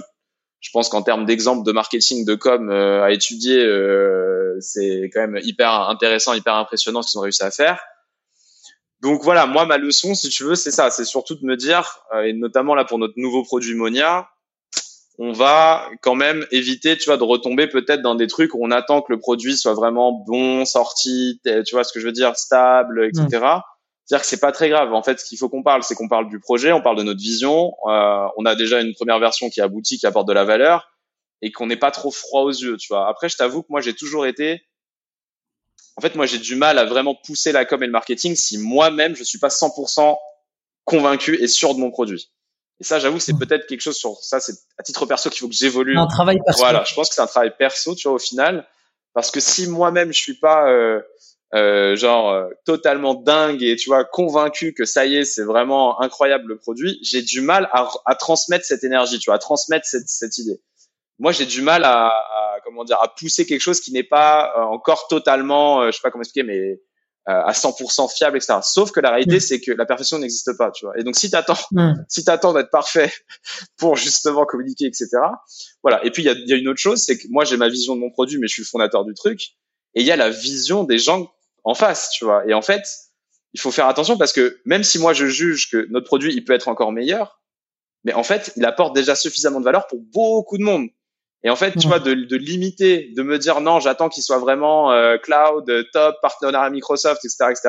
[0.59, 5.21] je pense qu'en termes d'exemple de marketing, de com euh, à étudier, euh, c'est quand
[5.21, 7.79] même hyper intéressant, hyper impressionnant ce qu'ils ont réussi à faire.
[9.01, 11.99] Donc voilà, moi ma leçon, si tu veux, c'est ça, c'est surtout de me dire,
[12.15, 14.29] euh, et notamment là pour notre nouveau produit Monia,
[15.19, 18.71] on va quand même éviter, tu vois, de retomber peut-être dans des trucs où on
[18.71, 22.35] attend que le produit soit vraiment bon, sorti, tu vois ce que je veux dire,
[22.35, 23.27] stable, etc.
[24.05, 24.93] C'est-à-dire que c'est pas très grave.
[24.93, 27.03] En fait, ce qu'il faut qu'on parle, c'est qu'on parle du projet, on parle de
[27.03, 27.73] notre vision.
[27.87, 30.91] Euh, on a déjà une première version qui aboutit, qui apporte de la valeur,
[31.41, 33.07] et qu'on n'est pas trop froid aux yeux, tu vois.
[33.07, 34.61] Après, je t'avoue que moi, j'ai toujours été
[35.95, 38.57] en fait, moi, j'ai du mal à vraiment pousser la com et le marketing si
[38.57, 40.15] moi-même, je suis pas 100%
[40.85, 42.31] convaincu et sûr de mon produit.
[42.79, 45.47] Et ça, j'avoue, c'est peut-être quelque chose sur ça, c'est à titre perso qu'il faut
[45.47, 45.97] que j'évolue.
[45.97, 46.59] Un travail perso.
[46.59, 48.67] Voilà, je pense que c'est un travail perso, tu vois, au final,
[49.13, 51.01] parce que si moi-même je suis pas euh,
[51.53, 56.01] euh, genre euh, totalement dingue et tu vois convaincu que ça y est, c'est vraiment
[56.01, 59.85] incroyable le produit, j'ai du mal à, à, transmettre cette énergie, tu vois, à transmettre
[59.85, 60.59] cette, cette idée
[61.19, 64.53] moi j'ai du mal à, à, comment dire à pousser quelque chose qui n'est pas
[64.57, 66.81] euh, encore totalement euh, je sais pas comment expliquer mais
[67.25, 69.39] à 100% fiable etc sauf que la réalité mm.
[69.39, 71.93] c'est que la perfection n'existe pas tu vois et donc si t'attends mm.
[72.09, 73.11] si t'attends d'être parfait
[73.77, 75.09] pour justement communiquer etc
[75.83, 77.57] voilà et puis il y a, y a, une autre chose c'est que moi j'ai
[77.57, 79.53] ma vision de mon produit mais je suis le fondateur du truc
[79.95, 81.31] et il y a la vision des gens
[81.63, 82.47] en face, tu vois.
[82.47, 82.83] Et en fait,
[83.53, 86.43] il faut faire attention parce que même si moi je juge que notre produit il
[86.43, 87.41] peut être encore meilleur,
[88.03, 90.89] mais en fait, il apporte déjà suffisamment de valeur pour beaucoup de monde.
[91.43, 94.37] Et en fait, tu vois, de, de, limiter, de me dire non, j'attends qu'il soit
[94.37, 97.61] vraiment euh, cloud, top, partenaire Microsoft, etc., etc.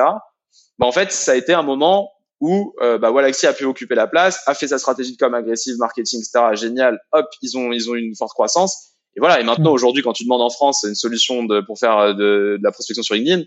[0.79, 3.95] Bah, en fait, ça a été un moment où euh, bah, Wallaxy a pu occuper
[3.95, 6.45] la place, a fait sa stratégie de com agressive, marketing, etc.
[6.53, 6.99] Génial.
[7.11, 8.91] Hop, ils ont ils ont une forte croissance.
[9.17, 9.39] Et voilà.
[9.39, 12.57] Et maintenant, aujourd'hui, quand tu demandes en France une solution de, pour faire euh, de,
[12.57, 13.43] de, la prospection sur LinkedIn,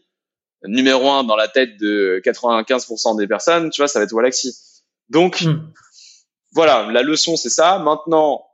[0.65, 4.55] numéro un dans la tête de 95% des personnes, tu vois, ça va être Wallaxy.
[5.09, 5.71] Donc hmm.
[6.53, 7.79] voilà, la leçon c'est ça.
[7.79, 8.48] Maintenant,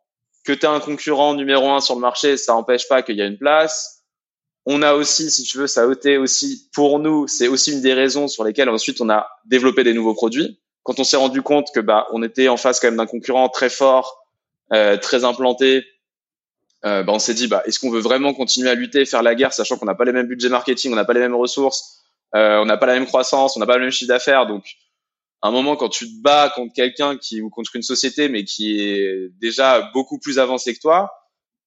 [0.45, 3.23] que tu as un concurrent numéro un sur le marché, ça n'empêche pas qu'il y
[3.23, 4.03] a une place.
[4.67, 7.83] On a aussi, si tu veux, ça a été aussi pour nous, c'est aussi une
[7.83, 10.61] des raisons sur lesquelles ensuite on a développé des nouveaux produits.
[10.83, 13.49] Quand on s'est rendu compte que bah on était en face quand même d'un concurrent
[13.49, 14.27] très fort,
[14.73, 15.85] euh, très implanté,
[16.85, 19.35] euh, bah on s'est dit bah est-ce qu'on veut vraiment continuer à lutter, faire la
[19.35, 22.03] guerre, sachant qu'on n'a pas les mêmes budgets marketing, on n'a pas les mêmes ressources,
[22.35, 24.65] euh, on n'a pas la même croissance, on n'a pas le même chiffre d'affaires, donc
[25.45, 28.81] un moment quand tu te bats contre quelqu'un qui ou contre une société mais qui
[28.81, 31.11] est déjà beaucoup plus avancé que toi,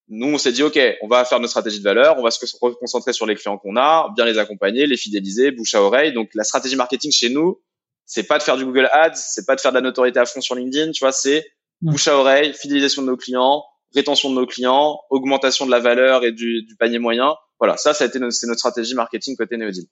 [0.07, 2.39] nous on s'est dit ok, on va faire notre stratégie de valeur, on va se
[2.79, 6.11] concentrer sur les clients qu'on a, bien les accompagner, les fidéliser, bouche à oreille.
[6.11, 7.61] Donc la stratégie marketing chez nous,
[8.05, 10.25] c'est pas de faire du Google Ads, c'est pas de faire de la notoriété à
[10.25, 11.45] fond sur LinkedIn, tu vois, c'est
[11.81, 13.63] bouche à oreille, fidélisation de nos clients,
[13.93, 17.35] rétention de nos clients, augmentation de la valeur et du, du panier moyen.
[17.59, 19.85] Voilà, ça, ça a été notre, c'est notre stratégie marketing côté Neodil.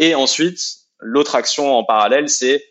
[0.00, 0.58] Et ensuite,
[0.98, 2.64] l'autre action en parallèle, c'est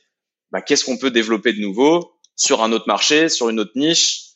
[0.52, 4.28] bah, qu'est-ce qu'on peut développer de nouveau sur un autre marché, sur une autre niche,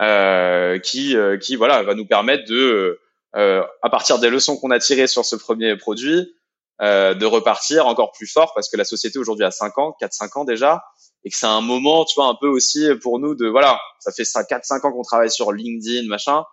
[0.00, 2.98] euh, qui, euh, qui voilà, va nous permettre de,
[3.36, 6.34] euh, à partir des leçons qu'on a tirées sur ce premier produit,
[6.80, 10.38] euh, de repartir encore plus fort parce que la société aujourd'hui a 5 ans, 4-5
[10.38, 10.82] ans déjà,
[11.24, 14.10] et que c'est un moment, tu vois, un peu aussi pour nous de, voilà, ça
[14.12, 16.44] fait 4-5 ans qu'on travaille sur LinkedIn, machin.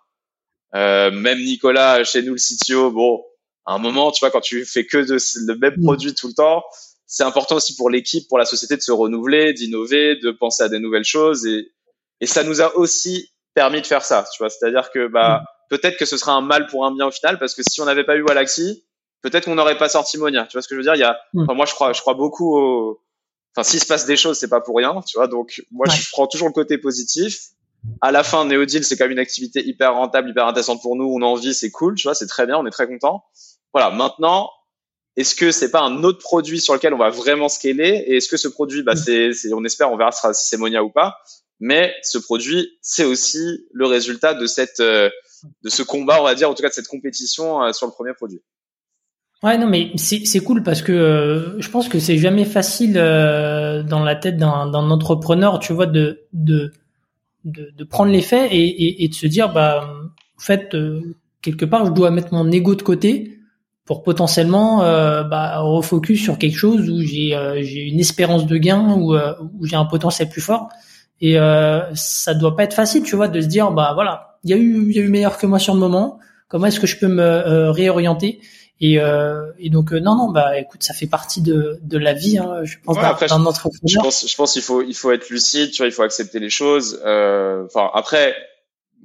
[0.74, 3.22] Euh, même Nicolas, chez nous, le CTO, bon,
[3.64, 5.16] à un moment, tu vois, quand tu fais que de,
[5.46, 5.84] le même mm.
[5.84, 6.62] produit tout le temps,
[7.08, 10.68] c'est important aussi pour l'équipe, pour la société de se renouveler, d'innover, de penser à
[10.68, 11.72] des nouvelles choses et,
[12.20, 14.50] et ça nous a aussi permis de faire ça, tu vois.
[14.50, 15.44] C'est-à-dire que bah mm.
[15.70, 17.86] peut-être que ce sera un mal pour un bien au final parce que si on
[17.86, 18.84] n'avait pas eu Walaxy,
[19.22, 20.44] peut-être qu'on n'aurait pas sorti Monia.
[20.44, 20.96] Tu vois ce que je veux dire?
[20.96, 21.44] Il y a, mm.
[21.44, 23.00] enfin, moi je crois, je crois beaucoup au,
[23.56, 25.28] enfin s'il se passe des choses, c'est pas pour rien, tu vois.
[25.28, 27.38] Donc moi je prends toujours le côté positif.
[28.02, 31.06] À la fin, Neodil, c'est quand même une activité hyper rentable, hyper intéressante pour nous.
[31.06, 33.24] On a envie, c'est cool, tu vois, c'est très bien, on est très content.
[33.72, 34.50] Voilà, maintenant,
[35.18, 38.04] est-ce que c'est pas un autre produit sur lequel on va vraiment scaler?
[38.06, 39.32] Et est-ce que ce produit, bah, mm.
[39.32, 41.16] c'est, on espère, on verra si c'est Monia ou pas.
[41.58, 45.10] Mais ce produit, c'est aussi le résultat de cette, euh,
[45.64, 47.92] de ce combat, on va dire, en tout cas de cette compétition euh, sur le
[47.92, 48.40] premier produit.
[49.42, 54.04] Ouais, non, mais c'est cool parce que euh, je pense que c'est jamais facile dans
[54.04, 56.72] la tête d'un entrepreneur, tu vois, de de
[57.44, 59.92] de, de prendre les faits et, et, et, de se dire, bah,
[60.36, 60.76] en fait,
[61.40, 63.37] quelque part, je dois mettre mon ego de côté
[63.88, 68.58] pour potentiellement euh, bah, refocus sur quelque chose où j'ai euh, j'ai une espérance de
[68.58, 70.68] gain ou euh, où j'ai un potentiel plus fort.
[71.22, 74.50] Et euh, ça doit pas être facile tu vois de se dire bah voilà il
[74.50, 76.18] y a eu il y a eu meilleur que moi sur le moment.
[76.48, 78.40] Comment est-ce que je peux me euh, réorienter?
[78.80, 78.98] Et,
[79.58, 82.76] et donc non non bah écoute ça fait partie de de la vie hein, je
[82.84, 85.86] pense ouais, entrepreneur je pense je pense qu'il faut il faut être lucide tu vois
[85.86, 87.00] il faut accepter les choses.
[87.02, 88.36] Enfin après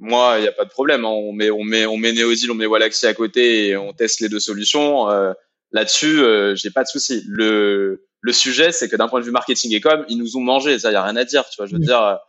[0.00, 1.04] moi, il n'y a pas de problème.
[1.04, 1.08] Hein.
[1.08, 4.20] On met, on met, on met Neodil, on met Wallaxy à côté et on teste
[4.20, 5.08] les deux solutions.
[5.10, 5.32] Euh,
[5.74, 7.24] Là-dessus, euh, j'ai pas de souci.
[7.26, 10.40] Le, le sujet, c'est que d'un point de vue marketing et com, ils nous ont
[10.40, 10.78] mangé.
[10.78, 11.44] Ça, y a rien à dire.
[11.50, 12.20] Tu vois, je veux dire,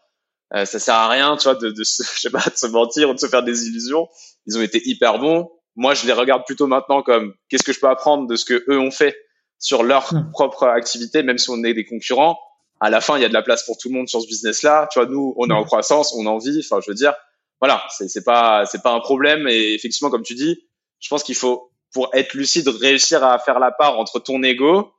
[0.56, 2.66] euh, ça sert à rien, tu vois, de, de, se, je sais pas, de se
[2.66, 4.08] mentir ou de se faire des illusions.
[4.48, 5.52] Ils ont été hyper bons.
[5.76, 8.66] Moi, je les regarde plutôt maintenant comme qu'est-ce que je peux apprendre de ce que
[8.68, 9.16] eux ont fait
[9.60, 12.40] sur leur propre activité, même si on est des concurrents.
[12.80, 14.28] À la fin, il y a de la place pour tout le monde sur ce
[14.28, 14.88] business-là.
[14.92, 16.64] Tu vois, nous, on est en croissance, on en vit.
[16.64, 17.14] Enfin, je veux dire,
[17.60, 19.48] voilà, c'est pas c'est pas un problème.
[19.48, 20.58] Et effectivement comme tu dis,
[21.00, 24.92] je pense qu'il faut pour être lucide réussir à faire la part entre ton ego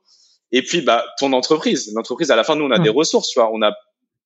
[0.51, 1.91] et puis bah ton entreprise.
[1.93, 3.73] L'entreprise à la fin nous on a des ressources, tu vois, on a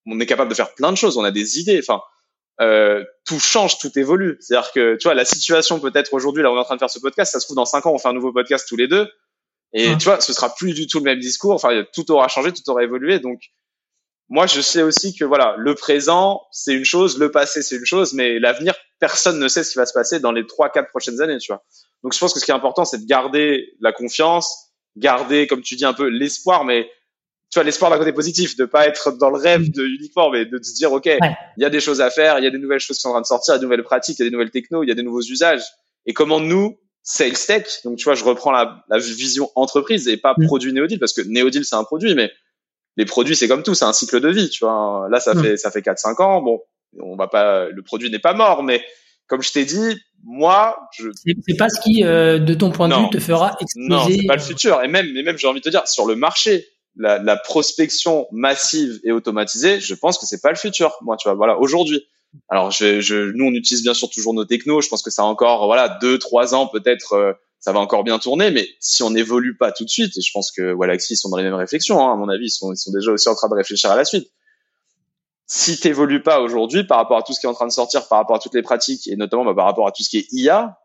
[0.08, 2.02] on est capable de faire plein de choses, on a des idées, enfin
[2.60, 4.38] euh, tout change, tout évolue.
[4.40, 6.90] C'est-à-dire que tu vois la situation peut-être aujourd'hui là on est en train de faire
[6.90, 8.88] ce podcast, ça se trouve dans cinq ans on fait un nouveau podcast tous les
[8.88, 9.10] deux.
[9.74, 11.54] Et tu vois ce sera plus du tout le même discours.
[11.54, 13.20] Enfin tout aura changé, tout aura évolué.
[13.20, 13.42] Donc
[14.32, 17.86] moi, je sais aussi que voilà, le présent, c'est une chose, le passé, c'est une
[17.86, 20.88] chose, mais l'avenir, personne ne sait ce qui va se passer dans les trois, quatre
[20.88, 21.66] prochaines années, tu vois.
[22.02, 25.62] Donc, je pense que ce qui est important, c'est de garder la confiance, garder, comme
[25.62, 26.90] tu dis, un peu l'espoir, mais
[27.52, 30.46] tu vois, l'espoir d'un côté positif, de pas être dans le rêve de uniquement, mais
[30.46, 32.58] de se dire, OK, il y a des choses à faire, il y a des
[32.58, 34.22] nouvelles choses qui sont en train de sortir, il y a des nouvelles pratiques, il
[34.22, 35.64] y a des nouvelles technos, il y a des nouveaux usages.
[36.06, 40.16] Et comment nous, sales tech, donc tu vois, je reprends la, la vision entreprise et
[40.16, 40.46] pas mm.
[40.46, 42.32] produit Neodil, parce que Neodil, c'est un produit, mais
[42.98, 45.42] les produits, c'est comme tout, c'est un cycle de vie, tu Là, ça hmm.
[45.42, 46.42] fait ça fait 4 5 ans.
[46.42, 46.62] Bon,
[47.00, 48.84] on va pas le produit n'est pas mort, mais
[49.32, 51.08] comme je t'ai dit, moi, je.
[51.48, 53.90] C'est pas ce qui, euh, de ton point de vue, te fera exploser.
[53.90, 54.84] Non, c'est pas le futur.
[54.84, 56.68] Et même, mais même, j'ai envie de te dire, sur le marché,
[56.98, 60.98] la, la, prospection massive et automatisée, je pense que c'est pas le futur.
[61.02, 62.06] Moi, tu vois, voilà, aujourd'hui.
[62.50, 64.82] Alors, je, je, nous, on utilise bien sûr toujours nos technos.
[64.82, 68.04] Je pense que ça a encore, voilà, deux, trois ans peut-être, euh, ça va encore
[68.04, 68.52] bien tourner.
[68.52, 71.38] Mais si on n'évolue pas tout de suite, et je pense que Galaxy sont dans
[71.38, 73.48] les mêmes réflexions, hein, à mon avis, ils sont, ils sont déjà aussi en train
[73.48, 74.30] de réfléchir à la suite.
[75.46, 78.08] Si t'évolues pas aujourd'hui par rapport à tout ce qui est en train de sortir,
[78.08, 80.18] par rapport à toutes les pratiques et notamment bah, par rapport à tout ce qui
[80.18, 80.80] est IA,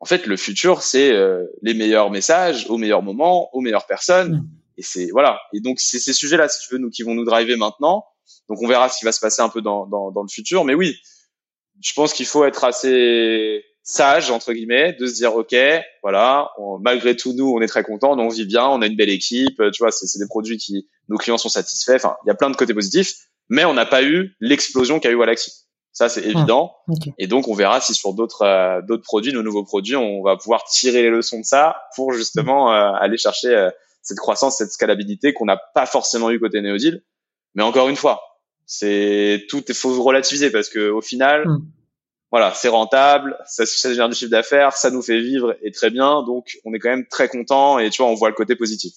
[0.00, 4.32] en fait, le futur, c'est euh, les meilleurs messages au meilleur moment, aux meilleures personnes.
[4.32, 4.48] Mm.
[4.78, 5.38] Et c'est voilà.
[5.52, 8.06] Et donc c'est ces sujets-là, si tu veux, nous qui vont nous driver maintenant.
[8.48, 10.64] Donc on verra ce qui va se passer un peu dans, dans, dans le futur.
[10.64, 10.96] Mais oui,
[11.82, 15.54] je pense qu'il faut être assez sage entre guillemets, de se dire ok,
[16.02, 16.50] voilà,
[16.80, 19.62] malgré tout nous, on est très contents, on vit bien, on a une belle équipe.
[19.72, 21.96] Tu vois, c'est des produits qui nos clients sont satisfaits.
[21.96, 23.14] Enfin, il y a plein de côtés positifs,
[23.48, 25.52] mais on n'a pas eu l'explosion qu'a eu Galaxy.
[25.92, 26.72] Ça, c'est évident.
[27.18, 30.36] Et donc, on verra si sur d'autres euh, d'autres produits, nos nouveaux produits, on va
[30.36, 33.70] pouvoir tirer les leçons de ça pour justement euh, aller chercher euh,
[34.02, 37.02] cette croissance, cette scalabilité qu'on n'a pas forcément eu côté Neodil.
[37.54, 38.20] Mais encore une fois,
[38.66, 41.66] c'est tout il faut relativiser parce que au final, hmm.
[42.30, 45.90] Voilà, c'est rentable, ça, ça génère du chiffre d'affaires, ça nous fait vivre et très
[45.90, 46.22] bien.
[46.22, 48.92] Donc, on est quand même très content et tu vois, on voit le côté positif.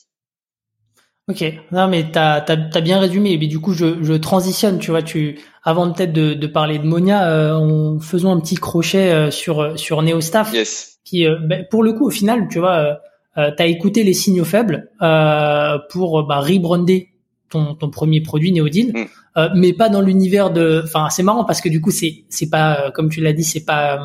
[1.30, 3.38] Ok, non mais t'as as, bien résumé.
[3.38, 4.78] Mais du coup, je, je transitionne.
[4.80, 8.56] Tu vois, tu avant peut-être de, de, parler de Monia, euh, en faisant un petit
[8.56, 11.00] crochet euh, sur sur Neostaff, yes.
[11.06, 13.00] qui euh, ben, pour le coup, au final, tu vois,
[13.38, 17.13] euh, t'as écouté les signaux faibles pour bah, rebrander
[17.54, 19.50] ton, ton premier produit Neodil, mm.
[19.56, 20.82] mais pas dans l'univers de.
[20.84, 23.66] Enfin, c'est marrant parce que du coup, c'est c'est pas comme tu l'as dit, c'est
[23.66, 24.00] pas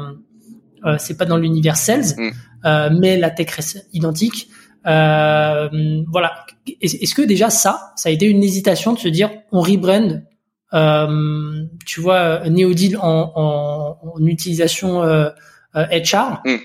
[0.99, 2.99] c'est pas dans l'univers sales, mm.
[2.99, 4.49] mais la tech reste identique.
[4.87, 5.69] Euh,
[6.11, 6.47] voilà.
[6.81, 10.23] Est-ce que déjà ça, ça a été une hésitation de se dire on rebrand,
[10.75, 15.31] euh, tu vois, Neodil en, en, en utilisation euh,
[15.75, 16.57] HR, mm.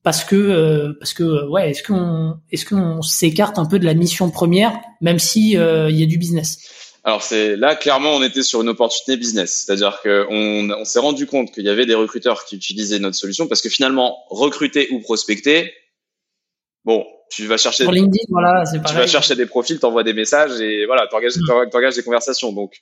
[0.00, 3.84] Euh, parce que euh, parce que ouais, est-ce qu'on est-ce qu'on s'écarte un peu de
[3.84, 6.58] la mission première, même si il y a du business?
[7.02, 11.26] Alors c'est là clairement on était sur une opportunité business, c'est-à-dire qu'on on, s'est rendu
[11.26, 15.00] compte qu'il y avait des recruteurs qui utilisaient notre solution parce que finalement recruter ou
[15.00, 15.72] prospecter,
[16.84, 17.84] bon, tu vas chercher.
[17.84, 21.36] Sur LinkedIn, voilà, c'est Tu vas chercher des profils, t'envoies des messages et voilà, t'engages,
[21.36, 21.70] mm.
[21.70, 22.52] t'engages des conversations.
[22.52, 22.74] Donc,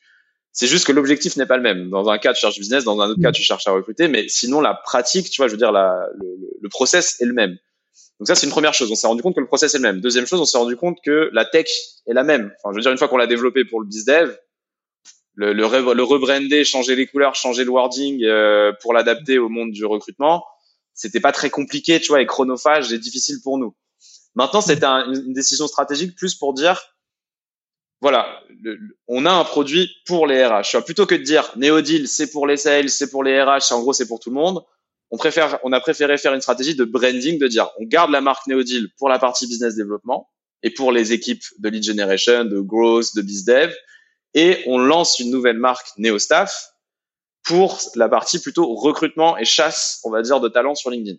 [0.53, 1.91] c'est juste que l'objectif n'est pas le même.
[1.91, 3.33] Dans un cas, tu cherches business, dans un autre cas, mm.
[3.33, 6.27] tu cherches à recruter, mais sinon, la pratique, tu vois, je veux dire, la, le,
[6.61, 7.57] le process est le même.
[8.19, 8.91] Donc ça, c'est une première chose.
[8.91, 10.01] On s'est rendu compte que le process est le même.
[10.01, 11.69] Deuxième chose, on s'est rendu compte que la tech
[12.07, 12.53] est la même.
[12.59, 14.37] Enfin, je veux dire, une fois qu'on l'a développé pour le bizdev,
[15.35, 19.71] le, le, le rebrander, changer les couleurs, changer le wording euh, pour l'adapter au monde
[19.71, 20.45] du recrutement,
[20.95, 23.77] c'était pas très compliqué, tu vois, et chronophage et difficile pour nous.
[24.35, 26.81] Maintenant, c'était une décision stratégique plus pour dire,
[28.01, 28.41] voilà,
[29.09, 30.85] on a un produit pour les RH.
[30.85, 33.93] Plutôt que de dire Neodil, c'est pour les sales, c'est pour les RH, en gros,
[33.93, 34.63] c'est pour tout le monde.
[35.11, 38.21] On préfère, on a préféré faire une stratégie de branding, de dire, on garde la
[38.21, 40.29] marque Neodil pour la partie business développement
[40.63, 43.75] et pour les équipes de lead generation, de growth, de bizdev,
[44.35, 46.73] et on lance une nouvelle marque NeoStaff
[47.43, 51.19] pour la partie plutôt recrutement et chasse, on va dire, de talents sur LinkedIn.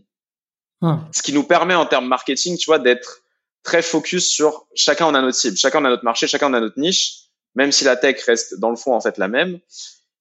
[0.81, 1.03] Hum.
[1.11, 3.21] Ce qui nous permet en termes marketing, tu vois, d'être
[3.63, 6.79] très focus sur chacun on a notre cible, chacun a notre marché, chacun a notre
[6.79, 9.59] niche, même si la tech reste dans le fond en fait la même.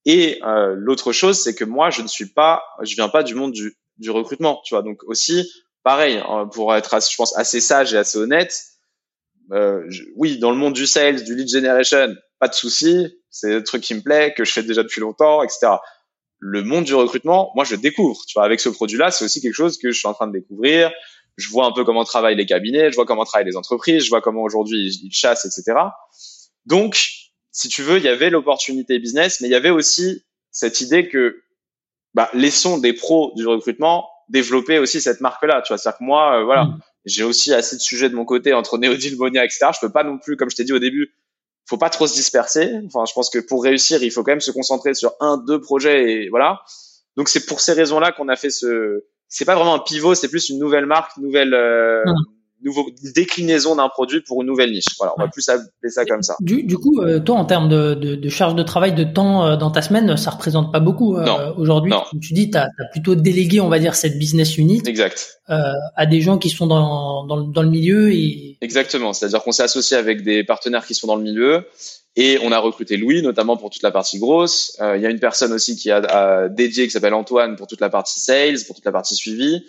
[0.05, 3.35] Et euh, l'autre chose, c'est que moi, je ne suis pas, je viens pas du
[3.35, 4.83] monde du, du recrutement, tu vois.
[4.83, 5.51] Donc aussi,
[5.83, 8.59] pareil, hein, pour être, je pense, assez sage et assez honnête,
[9.53, 9.87] euh,
[10.17, 13.83] oui, dans le monde du sales, du lead generation, pas de souci, c'est un truc
[13.83, 15.77] qui me plaît, que je fais déjà depuis longtemps, etc
[16.39, 18.21] le monde du recrutement, moi je découvre.
[18.27, 20.33] Tu vois, avec ce produit-là, c'est aussi quelque chose que je suis en train de
[20.33, 20.91] découvrir.
[21.39, 24.11] Je vois un peu comment travaillent les cabinets, je vois comment travaillent les entreprises, je
[24.11, 25.79] vois comment aujourd'hui ils chassent, etc.
[26.67, 27.09] Donc,
[27.53, 31.09] si tu veux, il y avait l'opportunité business, mais il y avait aussi cette idée
[31.09, 31.43] que
[32.15, 35.63] bah, laissons des pros du recrutement développer aussi cette marque-là.
[35.63, 36.81] Tu vois, c'est-à-dire que moi, euh, voilà, mm.
[37.07, 39.69] j'ai aussi assez de sujets de mon côté entre Neodil, Monia, etc.
[39.75, 41.15] Je peux pas non plus, comme je t'ai dit au début,
[41.67, 42.73] faut pas trop se disperser.
[42.87, 45.61] Enfin, je pense que pour réussir, il faut quand même se concentrer sur un, deux
[45.61, 46.63] projets et voilà.
[47.17, 49.05] Donc c'est pour ces raisons-là qu'on a fait ce.
[49.29, 51.55] C'est pas vraiment un pivot, c'est plus une nouvelle marque, nouvelle.
[51.55, 52.15] Euh, mmh
[52.63, 54.85] nouveau déclinaison d'un produit pour une nouvelle niche.
[54.99, 56.37] Voilà, on va plus appeler ça comme ça.
[56.41, 59.47] Du, du coup, euh, toi, en termes de, de, de, charge de travail, de temps
[59.47, 61.93] euh, dans ta semaine, ça représente pas beaucoup euh, aujourd'hui.
[62.11, 65.41] Comme tu dis, tu as, plutôt délégué, on va dire, cette business unit exact.
[65.47, 68.13] à des gens qui sont dans, dans, dans le milieu.
[68.13, 68.59] Et...
[68.61, 71.65] Exactement, c'est-à-dire qu'on s'est associé avec des partenaires qui sont dans le milieu.
[72.21, 74.77] Et on a recruté Louis, notamment pour toute la partie grosse.
[74.81, 77.81] Il y a une personne aussi qui a, a dédié, qui s'appelle Antoine, pour toute
[77.81, 79.65] la partie sales, pour toute la partie suivi.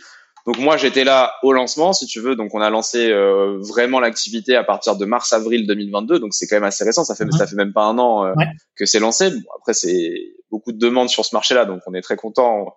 [0.47, 2.35] Donc moi j'étais là au lancement si tu veux.
[2.35, 6.47] Donc on a lancé euh, vraiment l'activité à partir de mars avril 2022 donc c'est
[6.47, 7.03] quand même assez récent.
[7.03, 8.33] Ça fait ça fait même pas un an euh,
[8.75, 9.29] que c'est lancé.
[9.29, 10.13] Bon, après c'est
[10.49, 12.75] beaucoup de demandes sur ce marché là donc on est très content.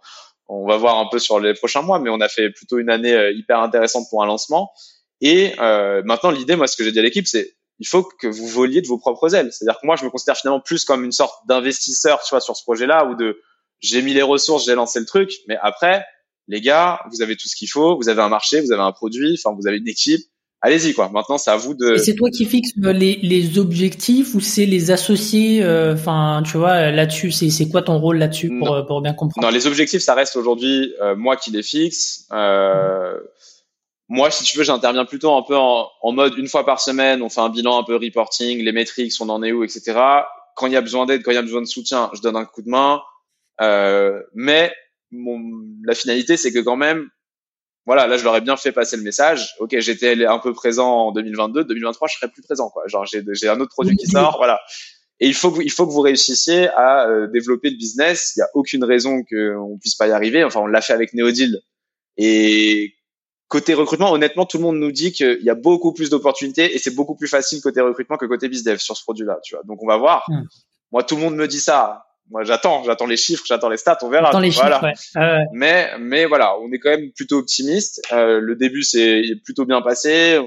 [0.48, 2.90] On va voir un peu sur les prochains mois, mais on a fait plutôt une
[2.90, 4.70] année euh, hyper intéressante pour un lancement.
[5.22, 8.28] Et euh, maintenant, l'idée, moi, ce que j'ai dit à l'équipe, c'est il faut que
[8.28, 9.50] vous voliez de vos propres ailes.
[9.50, 12.56] C'est-à-dire que moi, je me considère finalement plus comme une sorte d'investisseur, tu vois, sur
[12.56, 13.40] ce projet-là, ou de
[13.80, 16.04] j'ai mis les ressources, j'ai lancé le truc, mais après,
[16.46, 18.92] les gars, vous avez tout ce qu'il faut, vous avez un marché, vous avez un
[18.92, 20.20] produit, enfin, vous avez une équipe.
[20.64, 21.08] Allez-y, quoi.
[21.08, 21.94] Maintenant, c'est à vous de.
[21.94, 26.40] Et c'est toi qui fixes euh, les, les objectifs ou c'est les associés, euh, enfin,
[26.48, 29.44] tu vois, là-dessus, c'est, c'est quoi ton rôle là-dessus pour, pour bien comprendre?
[29.44, 32.28] Non, les objectifs, ça reste aujourd'hui euh, moi qui les fixe.
[32.30, 33.18] Euh,
[34.12, 37.22] moi, si tu veux, j'interviens plutôt un peu en, en, mode une fois par semaine,
[37.22, 39.98] on fait un bilan un peu reporting, les métriques, on en est où, etc.
[40.54, 42.36] Quand il y a besoin d'aide, quand il y a besoin de soutien, je donne
[42.36, 43.00] un coup de main.
[43.62, 44.70] Euh, mais
[45.12, 45.40] mon,
[45.86, 47.08] la finalité, c'est que quand même,
[47.86, 49.54] voilà, là, je leur ai bien fait passer le message.
[49.60, 52.82] Ok, j'étais un peu présent en 2022, 2023, je serai plus présent, quoi.
[52.88, 54.60] Genre, j'ai, un autre produit qui sort, voilà.
[55.20, 58.34] Et il faut que vous, il faut que vous réussissiez à euh, développer le business.
[58.36, 60.44] Il n'y a aucune raison qu'on puisse pas y arriver.
[60.44, 61.60] Enfin, on l'a fait avec Neodil.
[62.18, 62.94] Et
[63.52, 66.78] côté recrutement, honnêtement, tout le monde nous dit qu'il y a beaucoup plus d'opportunités et
[66.78, 69.62] c'est beaucoup plus facile côté recrutement que côté bizdev sur ce produit-là, tu vois.
[69.64, 70.24] Donc, on va voir.
[70.28, 70.44] Hmm.
[70.90, 73.98] Moi, tout le monde me dit ça moi j'attends, j'attends les chiffres, j'attends les stats,
[74.02, 74.26] on verra.
[74.26, 74.94] J'attends les voilà.
[74.94, 75.44] chiffres, ouais.
[75.52, 78.00] Mais mais voilà, on est quand même plutôt optimiste.
[78.12, 80.40] Euh, le début c'est plutôt bien passé,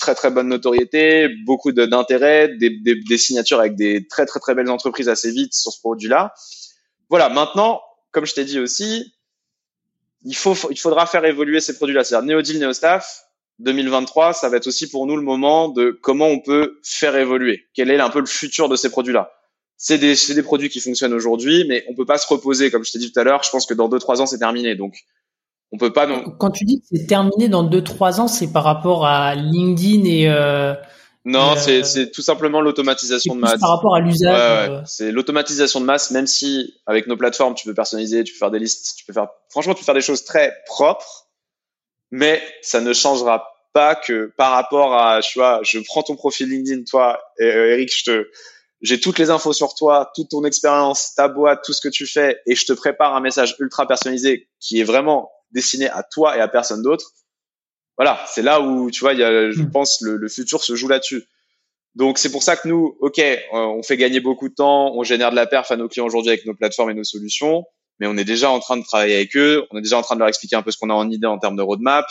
[0.00, 4.56] très très bonne notoriété, beaucoup d'intérêt, des, des, des, signatures avec des très très très
[4.56, 6.32] belles entreprises assez vite sur ce produit-là.
[7.10, 9.12] Voilà, maintenant, comme je t'ai dit aussi,
[10.24, 13.24] il faut il faudra faire évoluer ces produits-là, c'est-à-dire Neodil, Neostaff.
[13.60, 17.66] 2023, ça va être aussi pour nous le moment de comment on peut faire évoluer.
[17.74, 19.32] Quel est un peu le futur de ces produits-là?
[19.76, 22.70] C'est des, des, produits qui fonctionnent aujourd'hui, mais on peut pas se reposer.
[22.70, 24.38] Comme je t'ai dit tout à l'heure, je pense que dans deux trois ans, c'est
[24.38, 24.76] terminé.
[24.76, 24.94] Donc,
[25.72, 26.06] on peut pas.
[26.06, 26.22] Non...
[26.38, 30.04] Quand tu dis que c'est terminé dans deux trois ans, c'est par rapport à LinkedIn
[30.04, 30.28] et.
[30.28, 30.74] Euh,
[31.28, 33.60] non, euh, c'est tout simplement l'automatisation de masse.
[33.60, 34.32] Par rapport à l'usage.
[34.32, 34.76] Ouais, ouais.
[34.78, 34.82] Euh.
[34.86, 38.50] C'est l'automatisation de masse, même si avec nos plateformes, tu peux personnaliser, tu peux faire
[38.50, 39.28] des listes, tu peux faire.
[39.50, 41.28] Franchement, tu peux faire des choses très propres,
[42.10, 46.48] mais ça ne changera pas que par rapport à, tu vois, je prends ton profil
[46.48, 48.28] LinkedIn, toi, et, euh, Eric, je te
[48.80, 52.06] j'ai toutes les infos sur toi, toute ton expérience, ta boîte, tout ce que tu
[52.06, 56.36] fais, et je te prépare un message ultra personnalisé qui est vraiment destiné à toi
[56.36, 57.10] et à personne d'autre.
[57.98, 59.70] Voilà, c'est là où tu vois, il y a, je hmm.
[59.70, 61.24] pense, le, le futur se joue là-dessus.
[61.96, 65.02] Donc c'est pour ça que nous, ok, euh, on fait gagner beaucoup de temps, on
[65.02, 67.64] génère de la perf à nos clients aujourd'hui avec nos plateformes et nos solutions,
[67.98, 70.14] mais on est déjà en train de travailler avec eux, on est déjà en train
[70.14, 72.06] de leur expliquer un peu ce qu'on a en idée en termes de roadmap.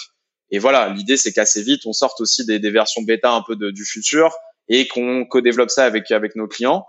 [0.51, 3.55] Et voilà, l'idée c'est qu'assez vite, on sorte aussi des, des versions bêta un peu
[3.55, 4.35] de, du futur
[4.67, 6.85] et qu'on co-développe ça avec avec nos clients.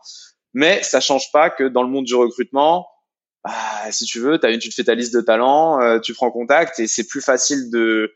[0.55, 2.89] Mais ça change pas que dans le monde du recrutement,
[3.45, 3.53] bah,
[3.93, 6.33] si tu veux, as une, tu te fais ta liste de talents, euh, tu prends
[6.33, 8.13] contact et c'est plus facile de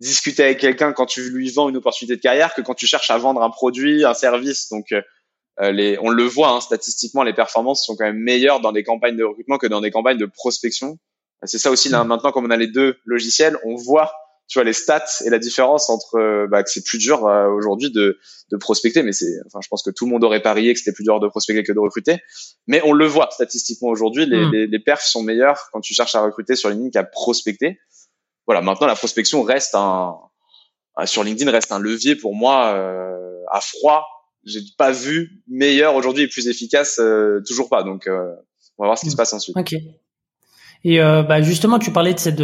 [0.00, 3.10] discuter avec quelqu'un quand tu lui vends une opportunité de carrière que quand tu cherches
[3.10, 4.68] à vendre un produit, un service.
[4.68, 5.02] Donc euh,
[5.60, 8.84] euh, les, on le voit hein, statistiquement, les performances sont quand même meilleures dans des
[8.84, 10.98] campagnes de recrutement que dans des campagnes de prospection.
[11.44, 14.12] C'est ça aussi là maintenant, comme on a les deux logiciels, on voit
[14.48, 17.48] tu vois les stats et la différence entre euh, bah, que c'est plus dur euh,
[17.48, 18.18] aujourd'hui de,
[18.50, 20.92] de prospecter mais c'est enfin je pense que tout le monde aurait parié que c'était
[20.92, 22.16] plus dur de prospecter que de recruter
[22.66, 24.52] mais on le voit statistiquement aujourd'hui les, hmm.
[24.52, 27.78] les, les, perfs sont meilleurs quand tu cherches à recruter sur LinkedIn qu'à prospecter
[28.48, 30.16] voilà maintenant la prospection reste un
[31.04, 34.04] sur LinkedIn reste un levier pour moi euh, à froid.
[34.44, 37.00] J'ai pas vu meilleur aujourd'hui et plus efficace
[37.46, 37.84] toujours pas.
[37.84, 39.56] Donc on va voir ce qui se passe ensuite.
[39.56, 39.74] Ok.
[40.84, 42.42] Et euh, bah justement, tu parlais de cette,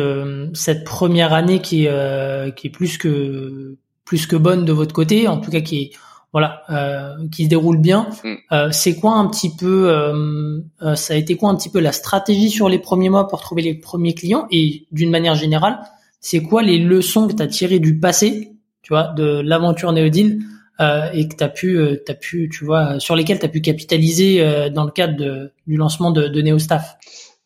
[0.55, 4.95] cette première année qui est, euh, qui est plus que plus que bonne de votre
[4.95, 5.91] côté, en tout cas qui est
[6.35, 8.09] voilà, euh, qui se déroule bien.
[8.25, 8.35] Mm.
[8.51, 11.79] Euh, c'est quoi un petit peu, euh, euh, ça a été quoi un petit peu
[11.79, 15.79] la stratégie sur les premiers mois pour trouver les premiers clients et d'une manière générale,
[16.21, 18.51] c'est quoi les leçons que tu as tirées du passé,
[18.83, 20.41] tu vois, de l'aventure Neodil
[20.81, 24.71] et que tu as pu, t'as pu, tu vois, sur lesquels tu as pu capitaliser
[24.71, 26.97] dans le cadre de, du lancement de, de NeoStaff?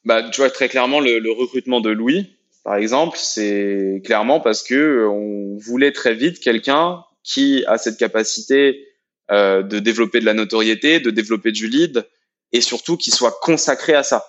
[0.06, 2.30] Bah, tu vois très clairement le, le recrutement de Louis,
[2.64, 8.86] par exemple, c'est clairement parce que on voulait très vite quelqu'un qui a cette capacité
[9.30, 12.08] euh, de développer de la notoriété, de développer du lead,
[12.52, 14.24] et surtout qui soit consacré à ça.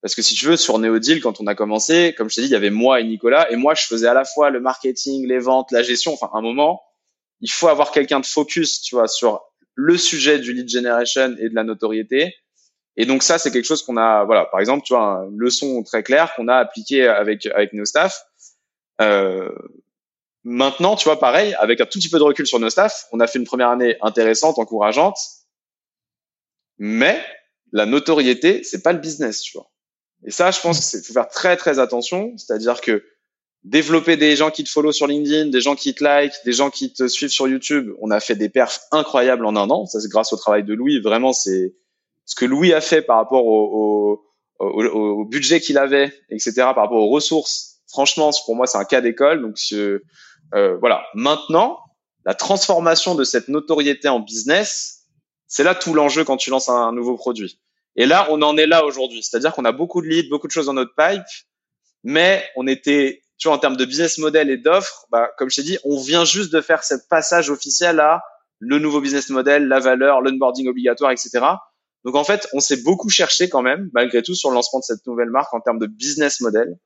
[0.00, 2.48] Parce que si tu veux, sur Neodil, quand on a commencé, comme je t'ai dit,
[2.48, 5.28] il y avait moi et Nicolas, et moi, je faisais à la fois le marketing,
[5.28, 6.14] les ventes, la gestion.
[6.14, 6.82] Enfin, un moment,
[7.40, 9.42] il faut avoir quelqu'un de focus, tu vois, sur
[9.74, 12.34] le sujet du lead generation et de la notoriété,
[12.96, 15.82] et donc ça, c'est quelque chose qu'on a, voilà, par exemple, tu vois, une leçon
[15.82, 18.22] très claire qu'on a appliquée avec avec nos staff.
[19.00, 19.50] Euh,
[20.44, 23.20] maintenant, tu vois, pareil, avec un tout petit peu de recul sur nos staff, on
[23.20, 25.18] a fait une première année intéressante, encourageante,
[26.78, 27.22] mais
[27.72, 29.70] la notoriété, c'est pas le business, tu vois.
[30.24, 33.04] Et ça, je pense qu'il faut faire très très attention, c'est-à-dire que
[33.64, 36.70] développer des gens qui te follow sur LinkedIn, des gens qui te like, des gens
[36.70, 39.86] qui te suivent sur YouTube, on a fait des perfs incroyables en un an.
[39.86, 41.00] Ça, c'est grâce au travail de Louis.
[41.00, 41.74] Vraiment, c'est
[42.24, 44.24] ce que Louis a fait par rapport au,
[44.58, 46.52] au, au, budget qu'il avait, etc.
[46.56, 47.80] Par rapport aux ressources.
[47.88, 49.42] Franchement, pour moi, c'est un cas d'école.
[49.42, 49.58] Donc
[50.54, 51.04] euh, voilà.
[51.14, 51.78] Maintenant,
[52.24, 55.06] la transformation de cette notoriété en business,
[55.46, 57.60] c'est là tout l'enjeu quand tu lances un, nouveau produit.
[57.96, 59.22] Et là, on en est là aujourd'hui.
[59.22, 61.22] C'est-à-dire qu'on a beaucoup de leads, beaucoup de choses dans notre pipe,
[62.04, 65.56] mais on était, tu vois, en termes de business model et d'offres, bah, comme je
[65.56, 68.22] t'ai dit, on vient juste de faire ce passage officiel à
[68.58, 71.40] le nouveau business model, la valeur, l'onboarding obligatoire, etc.
[72.04, 74.84] Donc en fait, on s'est beaucoup cherché quand même, malgré tout, sur le lancement de
[74.84, 76.78] cette nouvelle marque en termes de business model.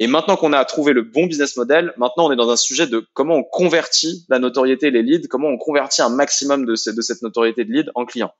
[0.00, 2.86] Et maintenant qu'on a trouvé le bon business model, maintenant on est dans un sujet
[2.86, 6.76] de comment on convertit la notoriété et les leads, comment on convertit un maximum de,
[6.76, 8.32] cette notoriété de lead en client.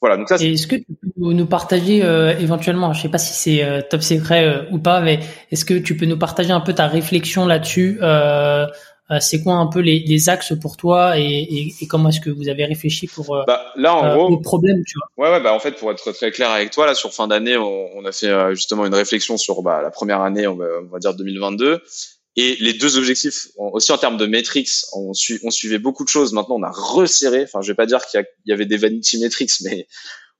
[0.00, 0.16] Voilà.
[0.16, 0.36] Donc ça.
[0.36, 0.84] Est-ce que tu
[1.14, 4.78] peux nous partager euh, éventuellement, je sais pas si c'est euh, top secret euh, ou
[4.78, 8.66] pas, mais est-ce que tu peux nous partager un peu ta réflexion là-dessus euh,
[9.20, 12.30] c'est quoi un peu les, les, axes pour toi et, et, et comment est-ce que
[12.30, 15.42] vous avez réfléchi pour euh, bah, là en euh, gros problème tu vois ouais ouais
[15.42, 18.04] bah en fait pour être très clair avec toi là sur fin d'année on, on,
[18.04, 21.14] a fait justement une réflexion sur bah, la première année on va, on va, dire
[21.14, 21.82] 2022
[22.36, 26.08] et les deux objectifs aussi en termes de metrics on, suit, on suivait beaucoup de
[26.08, 26.32] choses.
[26.32, 27.42] Maintenant on a resserré.
[27.44, 29.86] Enfin je vais pas dire qu'il y, y, avait des vanity metrics mais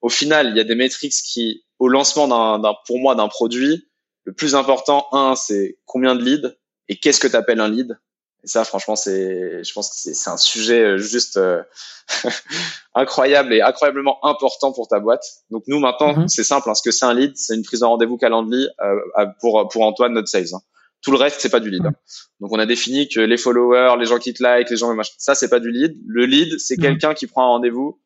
[0.01, 3.89] au final il y a des metrics qui au lancement d'un pour moi d'un produit
[4.25, 6.57] le plus important un c'est combien de leads
[6.89, 7.99] et qu'est-ce que tu appelles un lead?
[8.45, 11.63] Et ça, franchement, c'est, je pense que c'est un sujet euh, juste euh,
[12.95, 15.25] incroyable et incroyablement important pour ta boîte.
[15.51, 16.29] Donc nous, maintenant, mhm.
[16.29, 16.69] c'est simple.
[16.69, 19.83] Hein, ce que c'est un lead, c'est une prise de rendez-vous Calendly euh, pour pour
[19.83, 20.55] Antoine, notre sales.
[20.55, 20.61] Hein.
[21.03, 21.87] Tout le reste, c'est pas du lead.
[21.87, 21.93] Hein.
[22.41, 25.37] Donc on a défini que les followers, les gens qui te like, les gens ça
[25.37, 25.97] c'est pas du lead.
[26.07, 26.83] Le lead, c'est mhm.
[26.83, 28.01] quelqu'un qui prend un rendez-vous.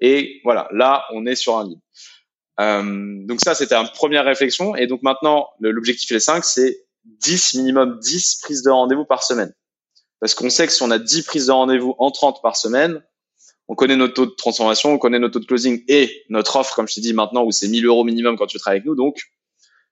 [0.00, 1.78] Et voilà, là, on est sur un lead.
[2.60, 4.76] Euh, donc ça, c'était une première réflexion.
[4.76, 9.52] Et donc maintenant, l'objectif les 5, c'est 10 minimum 10 prises de rendez-vous par semaine.
[10.20, 13.02] Parce qu'on sait que si on a 10 prises de rendez-vous en 30 par semaine,
[13.68, 16.74] on connaît notre taux de transformation, on connaît notre taux de closing et notre offre,
[16.74, 18.96] comme je t'ai dit maintenant, où c'est 1000 euros minimum quand tu travailles avec nous.
[18.96, 19.20] Donc,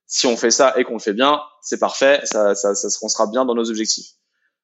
[0.07, 3.09] si on fait ça et qu'on le fait bien, c'est parfait, ça, ça, ça, on
[3.09, 4.09] sera bien dans nos objectifs.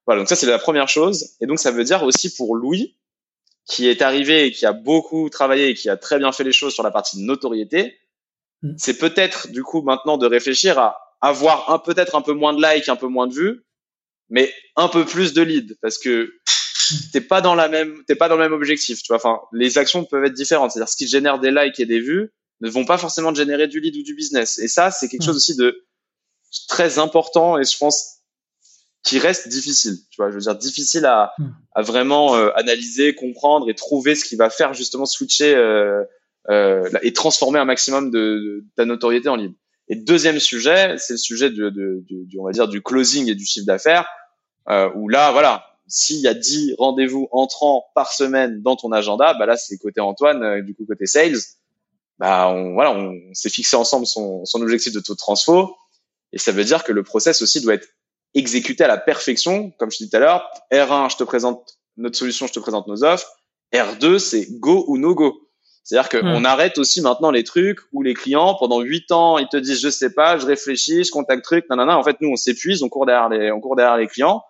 [0.07, 1.37] Voilà, donc ça c'est la première chose.
[1.41, 2.97] Et donc ça veut dire aussi pour Louis,
[3.67, 6.53] qui est arrivé et qui a beaucoup travaillé et qui a très bien fait les
[6.53, 7.97] choses sur la partie notoriété,
[8.62, 8.75] mm.
[8.77, 12.62] c'est peut-être du coup maintenant de réfléchir à avoir un peut-être un peu moins de
[12.62, 13.64] likes, un peu moins de vues,
[14.35, 16.35] mais un peu plus de lead parce que
[17.12, 19.16] t'es pas dans la même, t'es pas dans le même objectif, tu vois.
[19.16, 20.72] Enfin, les actions peuvent être différentes.
[20.72, 23.78] C'est-à-dire, ce qui génère des likes et des vues ne vont pas forcément générer du
[23.78, 24.59] lead ou du business.
[24.59, 25.26] Et ça, c'est quelque hmm.
[25.26, 25.87] chose aussi de
[26.68, 28.22] très important et je pense
[29.05, 29.99] qui reste difficile.
[30.11, 31.51] Tu vois, je veux dire difficile à, hmm.
[31.76, 36.03] à vraiment euh, analyser, comprendre et trouver ce qui va faire justement switcher euh,
[36.51, 39.53] euh, et transformer un maximum de, de ta notoriété en lead.
[39.89, 43.35] Et deuxième sujet, c'est le sujet de, de, du, on va dire, du closing et
[43.35, 44.07] du chiffre d'affaires,
[44.69, 49.35] euh, où là, voilà, s'il y a 10 rendez-vous entrants par semaine dans ton agenda,
[49.35, 51.39] bah là, c'est côté Antoine, euh, du coup, côté sales,
[52.19, 55.77] bah, on, voilà, on, s'est fixé ensemble son, son objectif de taux de transfo.
[56.33, 57.89] Et ça veut dire que le process aussi doit être
[58.35, 59.71] exécuté à la perfection.
[59.79, 62.87] Comme je disais tout à l'heure, R1, je te présente notre solution, je te présente
[62.87, 63.31] nos offres.
[63.73, 65.41] R2, c'est go ou no go.
[65.83, 66.47] C'est-à-dire qu'on hmm.
[66.47, 69.91] arrête aussi maintenant les trucs où les clients, pendant huit ans, ils te disent je
[69.91, 71.99] sais pas, je réfléchis, je contacte truc, nanana.
[71.99, 74.43] En fait, nous, on s'épuise, on court derrière les, on court derrière les clients.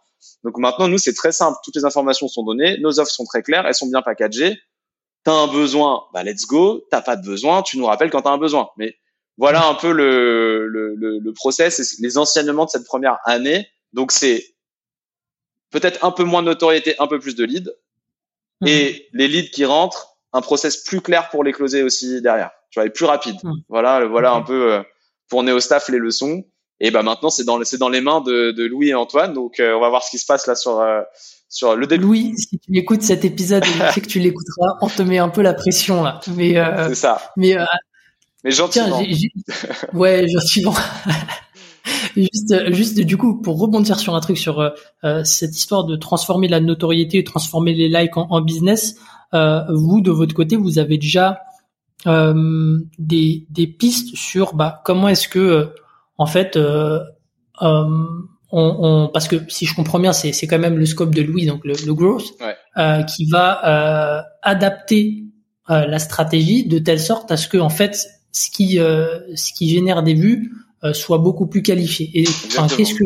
[0.42, 1.58] Donc maintenant, nous, c'est très simple.
[1.64, 4.58] Toutes les informations sont données, nos offres sont très claires, elles sont bien packagées.
[5.24, 6.84] T'as un besoin, bah let's go.
[6.90, 8.68] T'as pas de besoin, tu nous rappelles quand t'as un besoin.
[8.76, 8.96] Mais
[9.38, 13.66] voilà un peu le, le, le, le process, les enseignements de cette première année.
[13.92, 14.44] Donc c'est
[15.70, 17.70] peut-être un peu moins de notoriété, un peu plus de leads.
[18.60, 18.66] Hmm.
[18.68, 22.50] Et les leads qui rentrent, un process plus clair pour les closer aussi derrière.
[22.70, 23.36] Tu vois, et plus rapide.
[23.42, 23.52] Hmm.
[23.68, 24.82] Voilà, voilà un peu euh,
[25.28, 26.44] pour Neostaff les leçons.
[26.80, 29.32] Et ben maintenant c'est dans dans les mains de, de, Louis et Antoine.
[29.32, 31.02] Donc euh, on va voir ce qui se passe là sur euh,
[31.48, 32.04] sur le début.
[32.04, 34.76] Louis, si tu écoutes cet épisode, je sais que tu l'écouteras.
[34.80, 36.20] On te met un peu la pression là.
[36.36, 36.54] Mais
[36.88, 37.20] c'est ça.
[37.36, 37.56] Mais
[38.42, 39.02] mais gentiment.
[39.94, 40.74] ouais, gentiment.
[42.16, 44.74] juste, juste du coup, pour rebondir sur un truc sur
[45.22, 48.96] cette histoire de transformer la notoriété, transformer les likes en, en business.
[49.34, 51.40] Euh, vous de votre côté, vous avez déjà
[52.06, 55.66] euh, des, des pistes sur bah, comment est-ce que euh,
[56.18, 56.58] en fait
[57.60, 57.96] on,
[58.52, 61.46] on, parce que si je comprends bien, c'est, c'est quand même le scope de Louis,
[61.46, 62.34] donc le, le growth,
[62.76, 65.24] euh, qui va euh, adapter
[65.70, 69.68] euh, la stratégie de telle sorte à ce que en fait ce qui ce qui
[69.68, 70.52] génère des vues
[70.92, 72.10] soit beaucoup plus qualifié.
[72.14, 73.04] Et qu'est-ce que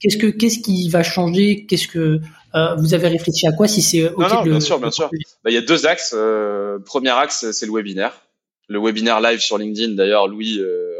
[0.00, 1.66] qu'est-ce que qu'est-ce qui va changer?
[1.66, 2.20] Qu'est-ce que
[2.54, 5.10] euh, vous avez réfléchi à quoi si c'est OK non, non, bien sûr, bien sûr.
[5.42, 6.14] Bah, il y a deux axes.
[6.14, 8.12] Euh, premier axe, c'est le webinaire.
[8.68, 9.94] Le webinaire live sur LinkedIn.
[9.94, 10.91] D'ailleurs, Louis, euh, euh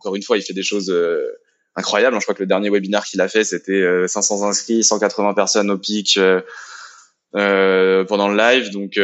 [0.00, 1.26] encore une fois, il fait des choses euh,
[1.76, 2.16] incroyables.
[2.16, 5.78] Je crois que le dernier webinaire qu'il a fait, c'était 500 inscrits, 180 personnes au
[5.78, 6.18] pic
[7.32, 8.70] pendant le live.
[8.70, 8.98] Donc,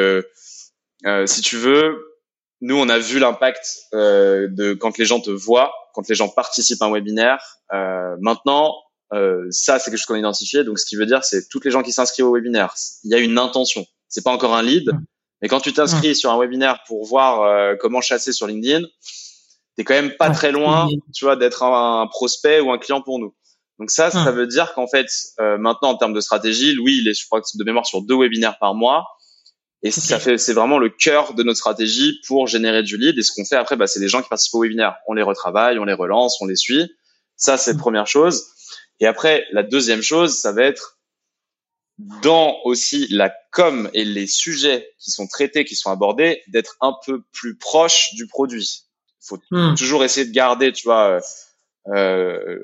[1.27, 2.17] si tu veux,
[2.61, 6.29] nous, on a vu l'impact euh, de quand les gens te voient, quand les gens
[6.29, 7.61] participent à un webinaire.
[7.73, 8.75] Euh, maintenant,
[9.13, 10.65] euh, ça, c'est quelque chose qu'on a identifié.
[10.65, 12.75] Donc, ce qui veut dire, c'est toutes les gens qui s'inscrivent au webinaire,
[13.05, 13.87] il y a une intention.
[14.09, 14.91] C'est pas encore un lead,
[15.43, 18.87] mais quand tu t'inscris sur un webinaire pour voir euh, comment chasser sur LinkedIn,
[19.77, 23.19] t'es quand même pas très loin, tu vois, d'être un, prospect ou un client pour
[23.19, 23.35] nous.
[23.79, 25.07] Donc ça, ça veut dire qu'en fait,
[25.39, 28.17] euh, maintenant en termes de stratégie, Louis, il est, je crois, de mémoire sur deux
[28.17, 29.05] webinaires par mois.
[29.83, 33.19] Et ça fait, c'est vraiment le cœur de notre stratégie pour générer du lead.
[33.19, 34.97] Et ce qu'on fait après, bah, c'est les gens qui participent au webinaire.
[35.07, 36.91] On les retravaille, on les relance, on les suit.
[37.37, 38.47] Ça, c'est la première chose.
[39.01, 40.99] Et après, la deuxième chose, ça va être
[42.23, 46.95] dans aussi la com et les sujets qui sont traités, qui sont abordés, d'être un
[47.05, 48.86] peu plus proche du produit.
[49.27, 49.75] Faut hmm.
[49.75, 51.21] toujours essayer de garder, tu vois,
[51.89, 52.59] euh, euh,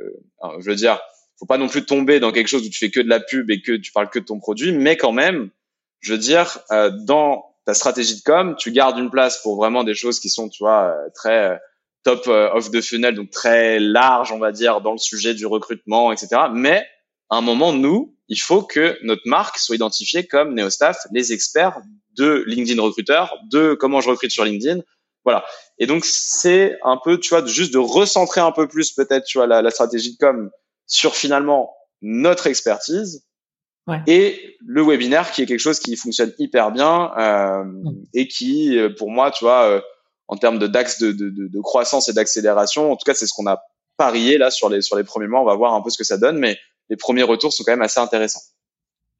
[0.58, 1.00] je veux dire,
[1.38, 3.50] faut pas non plus tomber dans quelque chose où tu fais que de la pub
[3.50, 5.50] et que tu parles que de ton produit, mais quand même,
[5.98, 9.82] je veux dire, euh, dans ta stratégie de com, tu gardes une place pour vraiment
[9.82, 11.56] des choses qui sont, tu vois, euh, très euh,
[12.04, 16.12] top of the funnel, donc très large, on va dire, dans le sujet du recrutement,
[16.12, 16.42] etc.
[16.52, 16.86] Mais
[17.30, 21.78] à un moment, nous, il faut que notre marque soit identifiée comme Neostaff, les experts
[22.16, 24.80] de LinkedIn recruteur, de comment je recrute sur LinkedIn.
[25.24, 25.44] Voilà.
[25.78, 29.38] Et donc, c'est un peu, tu vois, juste de recentrer un peu plus peut-être, tu
[29.38, 30.50] vois, la, la stratégie de com
[30.86, 33.24] sur finalement notre expertise
[33.88, 34.00] Ouais.
[34.06, 38.04] Et le webinaire qui est quelque chose qui fonctionne hyper bien euh, mm.
[38.14, 39.80] et qui, euh, pour moi, tu vois, euh,
[40.28, 43.34] en termes de d'axe de, de, de, croissance et d'accélération, en tout cas, c'est ce
[43.34, 43.60] qu'on a
[43.96, 45.40] parié là sur les sur les premiers mois.
[45.40, 46.56] On va voir un peu ce que ça donne, mais
[46.90, 48.42] les premiers retours sont quand même assez intéressants.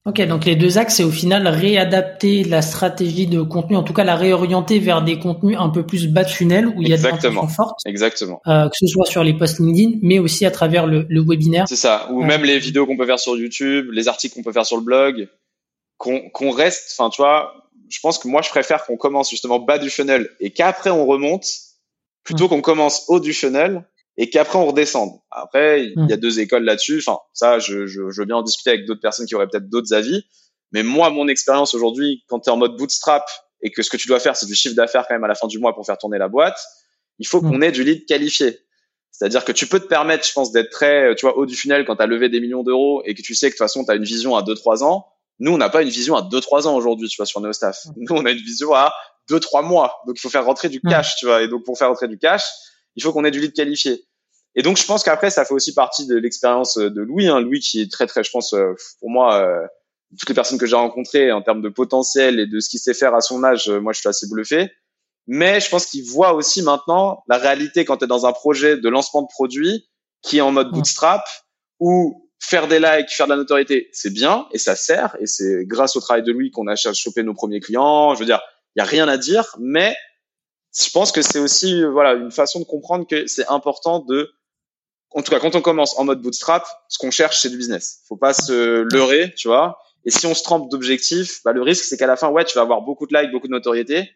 [0.05, 3.93] Ok, donc les deux axes, c'est au final réadapter la stratégie de contenu, en tout
[3.93, 6.93] cas la réorienter vers des contenus un peu plus bas de funnel où il y
[6.93, 7.79] a des intentions fortes.
[7.87, 8.41] Exactement.
[8.49, 11.69] Euh, que ce soit sur les posts LinkedIn, mais aussi à travers le, le webinaire.
[11.69, 12.09] C'est ça.
[12.11, 14.77] Ou même les vidéos qu'on peut faire sur YouTube, les articles qu'on peut faire sur
[14.77, 15.29] le blog,
[15.99, 16.97] qu'on qu'on reste.
[16.99, 17.55] Enfin, tu vois,
[17.89, 21.07] je pense que moi je préfère qu'on commence justement bas du funnel et qu'après on
[21.07, 21.47] remonte,
[22.25, 23.85] plutôt qu'on commence haut du funnel
[24.17, 25.11] et qu'après on redescende.
[25.31, 26.21] Après, il y a hmm.
[26.21, 27.03] deux écoles là-dessus.
[27.07, 29.69] Enfin, ça, je, je, je veux bien en discuter avec d'autres personnes qui auraient peut-être
[29.69, 30.25] d'autres avis.
[30.73, 33.29] Mais moi, mon expérience aujourd'hui, quand tu es en mode bootstrap
[33.63, 35.35] et que ce que tu dois faire, c'est du chiffre d'affaires quand même à la
[35.35, 36.59] fin du mois pour faire tourner la boîte,
[37.19, 37.63] il faut qu'on hmm.
[37.63, 38.59] ait du lead qualifié.
[39.11, 41.85] C'est-à-dire que tu peux te permettre, je pense, d'être très, tu vois, haut du funnel
[41.85, 43.85] quand tu as levé des millions d'euros et que tu sais que de toute façon,
[43.85, 45.07] tu as une vision à 2-3 ans.
[45.39, 47.85] Nous, on n'a pas une vision à 2-3 ans aujourd'hui, tu vois, sur nos staff.
[47.85, 47.93] Hmm.
[47.97, 48.93] Nous, on a une vision à
[49.31, 50.01] 2-3 mois.
[50.07, 51.43] Donc, il faut faire rentrer du cash, tu vois.
[51.43, 52.45] Et donc, pour faire rentrer du cash,
[52.97, 54.05] il faut qu'on ait du lead qualifié.
[54.55, 57.29] Et donc, je pense qu'après, ça fait aussi partie de l'expérience de Louis.
[57.29, 57.41] Hein.
[57.41, 59.67] Louis qui est très, très, je pense, euh, pour moi, euh,
[60.19, 62.95] toutes les personnes que j'ai rencontrées en termes de potentiel et de ce qu'il sait
[62.95, 64.71] faire à son âge, euh, moi, je suis assez bluffé.
[65.27, 68.77] Mais je pense qu'il voit aussi maintenant la réalité quand tu es dans un projet
[68.77, 69.89] de lancement de produit
[70.21, 71.25] qui est en mode bootstrap
[71.79, 75.17] où faire des likes, faire de la notoriété, c'est bien et ça sert.
[75.21, 78.15] Et c'est grâce au travail de Louis qu'on a chopé nos premiers clients.
[78.15, 78.41] Je veux dire,
[78.75, 79.95] il y a rien à dire, mais
[80.75, 84.33] je pense que c'est aussi voilà une façon de comprendre que c'est important de
[85.15, 88.01] en tout cas, quand on commence en mode bootstrap, ce qu'on cherche, c'est du business.
[88.09, 89.79] Faut pas se leurrer, tu vois.
[90.05, 92.55] Et si on se trompe d'objectif, bah, le risque, c'est qu'à la fin, ouais, tu
[92.55, 94.11] vas avoir beaucoup de likes, beaucoup de notoriété,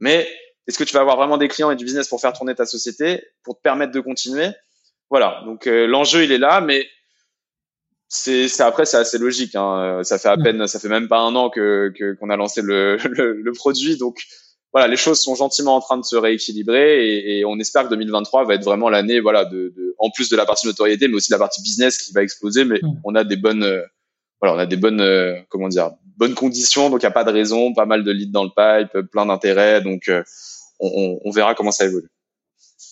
[0.00, 0.28] mais
[0.66, 2.66] est-ce que tu vas avoir vraiment des clients et du business pour faire tourner ta
[2.66, 4.48] société, pour te permettre de continuer?
[5.10, 5.42] Voilà.
[5.44, 6.86] Donc euh, l'enjeu, il est là, mais
[8.08, 9.54] c'est, après, c'est assez logique.
[9.54, 10.02] Hein.
[10.04, 12.96] Ça fait à peine, ça fait même pas un an que qu'on a lancé le,
[13.04, 14.22] le, le produit, donc
[14.74, 17.90] voilà, les choses sont gentiment en train de se rééquilibrer et, et on espère que
[17.90, 21.14] 2023 va être vraiment l'année, voilà, de, de, en plus de la partie notoriété, mais
[21.14, 22.64] aussi de la partie business qui va exploser.
[22.64, 23.82] Mais on a des bonnes, euh,
[24.40, 27.22] voilà, on a des bonnes, euh, comment dire, bonnes conditions, donc il n'y a pas
[27.22, 30.24] de raison, pas mal de leads dans le pipe, plein d'intérêts, donc euh,
[30.80, 32.10] on, on, verra comment ça évolue.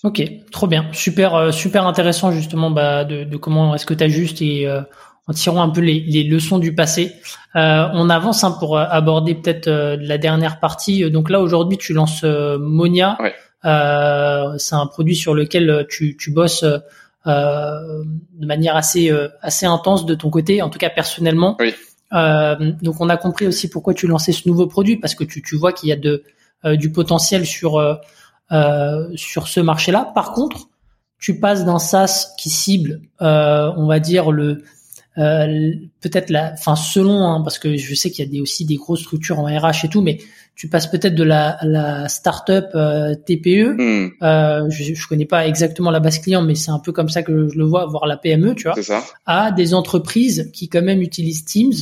[0.04, 0.22] Ok,
[0.52, 4.68] trop bien, super, super intéressant justement bah, de, de comment est-ce que tu ajustes et
[5.28, 7.12] en tirant un peu les, les leçons du passé.
[7.54, 11.08] Euh, on avance hein, pour euh, aborder peut-être euh, la dernière partie.
[11.10, 13.18] Donc là aujourd'hui tu lances Monia.
[13.62, 20.30] c'est un produit sur lequel tu, tu bosses de manière assez assez intense de ton
[20.30, 21.56] côté, en tout cas personnellement.
[21.60, 21.72] Oui.
[22.82, 25.56] donc on a compris aussi pourquoi tu lançais ce nouveau produit parce que tu, tu
[25.56, 26.24] vois qu'il y a de
[26.74, 28.00] du potentiel sur
[29.14, 30.10] sur ce marché-là.
[30.14, 30.68] Par contre,
[31.20, 34.64] tu passes d'un SaaS qui cible, on va dire le
[35.18, 38.64] euh, peut-être la, enfin selon, hein, parce que je sais qu'il y a des, aussi
[38.64, 40.18] des grosses structures en RH et tout, mais
[40.54, 43.76] tu passes peut-être de la, la start-up euh, TPE.
[43.76, 44.10] Hmm.
[44.22, 47.22] Euh, je, je connais pas exactement la base client, mais c'est un peu comme ça
[47.22, 49.02] que je le vois, voir la PME, tu vois, ça.
[49.26, 51.72] à des entreprises qui quand même utilisent Teams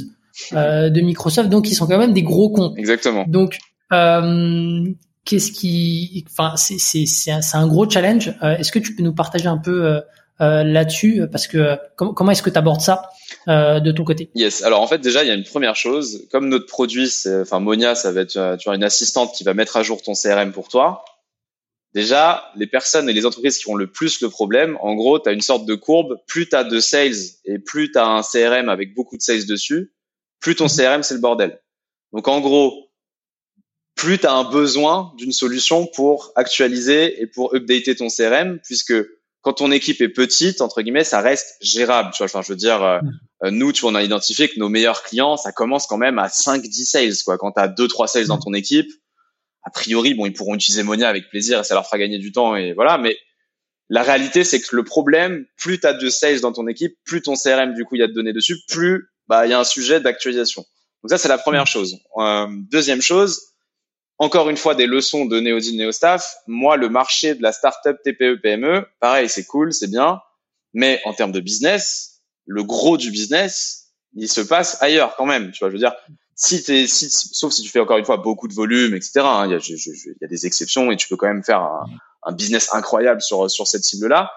[0.53, 2.79] euh, de Microsoft, donc ils sont quand même des gros comptes.
[2.79, 3.25] Exactement.
[3.29, 3.59] Donc
[3.93, 4.85] euh,
[5.25, 8.35] qu'est-ce qui, enfin c'est c'est c'est un, un, gros challenge.
[8.43, 10.01] Est-ce que tu peux nous partager un peu
[10.41, 13.11] euh, là-dessus Parce que comment, comment est-ce que tu abordes ça
[13.49, 14.31] euh, de ton côté?
[14.35, 14.63] Yes.
[14.63, 16.27] Alors en fait déjà il y a une première chose.
[16.31, 17.11] Comme notre produit,
[17.41, 20.15] enfin Monia, ça va être tu vois une assistante qui va mettre à jour ton
[20.15, 21.05] CRM pour toi.
[21.93, 25.29] Déjà, les personnes et les entreprises qui ont le plus le problème, en gros, tu
[25.29, 26.19] as une sorte de courbe.
[26.29, 29.47] Plus tu as de sales et plus tu as un CRM avec beaucoup de sales
[29.47, 29.93] dessus,
[30.39, 31.61] plus ton CRM, c'est le bordel.
[32.13, 32.91] Donc, en gros,
[33.97, 38.95] plus tu as un besoin d'une solution pour actualiser et pour updater ton CRM, puisque
[39.43, 42.11] quand ton équipe est petite, entre guillemets, ça reste gérable.
[42.13, 43.13] Tu vois, enfin, je veux dire, euh, mhm.
[43.45, 46.19] euh, nous, tu vois, on a identifié que nos meilleurs clients, ça commence quand même
[46.19, 47.25] à 5-10 sales.
[47.25, 47.39] Quoi.
[47.39, 48.43] Quand tu as 2-3 sales dans mhm.
[48.43, 48.91] ton équipe,
[49.63, 52.33] a priori, bon, ils pourront utiliser Monia avec plaisir et ça leur fera gagner du
[52.33, 52.99] temps et voilà.
[52.99, 53.19] Mais
[53.89, 57.23] la réalité, c'est que le problème, plus tu as de sales dans ton équipe, plus
[57.23, 59.61] ton CRM, du coup, il y a de données dessus, plus bah il y a
[59.61, 60.65] un sujet d'actualisation.
[61.03, 61.99] Donc ça, c'est la première chose.
[62.19, 63.50] Euh, deuxième chose,
[64.21, 66.37] encore une fois, des leçons de Neodin Neostaff.
[66.47, 70.21] Moi, le marché de la startup TPE PME, pareil, c'est cool, c'est bien,
[70.75, 75.53] mais en termes de business, le gros du business, il se passe ailleurs quand même.
[75.53, 75.95] Tu vois, je veux dire,
[76.35, 79.21] si t'es, si, sauf si tu fais encore une fois beaucoup de volume, etc.
[79.25, 81.87] Hein, il, y a, des exceptions et tu peux quand même faire un,
[82.25, 84.31] un business incroyable sur sur cette cible-là.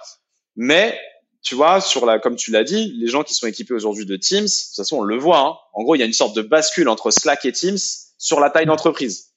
[0.56, 0.98] Mais
[1.42, 4.16] tu vois, sur la, comme tu l'as dit, les gens qui sont équipés aujourd'hui de
[4.16, 5.40] Teams, de toute façon, on le voit.
[5.40, 5.56] Hein.
[5.74, 7.78] En gros, il y a une sorte de bascule entre Slack et Teams
[8.18, 9.33] sur la taille d'entreprise.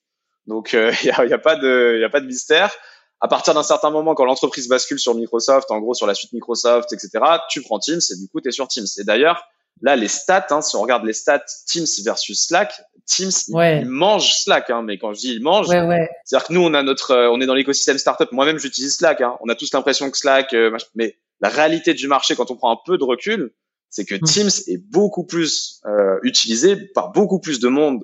[0.47, 2.75] Donc, euh, il n'y a, y a, pas de, y a pas de mystère.
[3.21, 6.33] À partir d'un certain moment, quand l'entreprise bascule sur Microsoft, en gros sur la suite
[6.33, 8.87] Microsoft, etc., tu prends Teams et du coup, tu es sur Teams.
[8.99, 9.49] Et d'ailleurs,
[9.83, 12.73] Là, les stats, hein, si on regarde les stats Teams versus Slack,
[13.05, 16.73] Teams il, mange Slack, hein, mais quand je dis il mange, c'est-à-dire que nous on
[16.73, 18.33] a notre, euh, on est dans l'écosystème startup.
[18.33, 19.21] Moi-même j'utilise Slack.
[19.21, 19.37] Hein.
[19.41, 22.73] On a tous l'impression que Slack, euh, mais la réalité du marché quand on prend
[22.73, 23.53] un peu de recul,
[23.91, 24.25] c'est que hmm.
[24.25, 28.03] Teams est beaucoup plus euh, utilisé par beaucoup plus de monde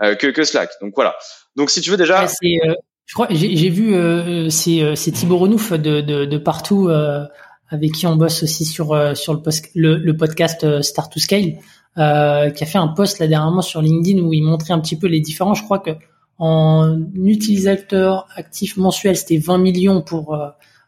[0.00, 0.70] que, que Slack.
[0.80, 1.14] Donc voilà.
[1.56, 3.94] Donc si tu veux déjà, je crois, j'ai vu
[4.50, 6.88] c'est c'est Thibaut Renouf de, de, de partout
[7.70, 11.58] avec qui on bosse aussi sur euh, sur le, le, podcast euh, Start to Scale,
[11.98, 14.98] euh, qui a fait un post là dernièrement sur LinkedIn où il montrait un petit
[14.98, 15.58] peu les différences.
[15.58, 15.90] Je crois que
[16.38, 20.36] en utilisateur actif mensuel, c'était 20 millions pour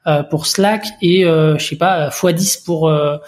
[0.07, 3.19] euh, pour Slack et euh, je sais pas x10 pour euh,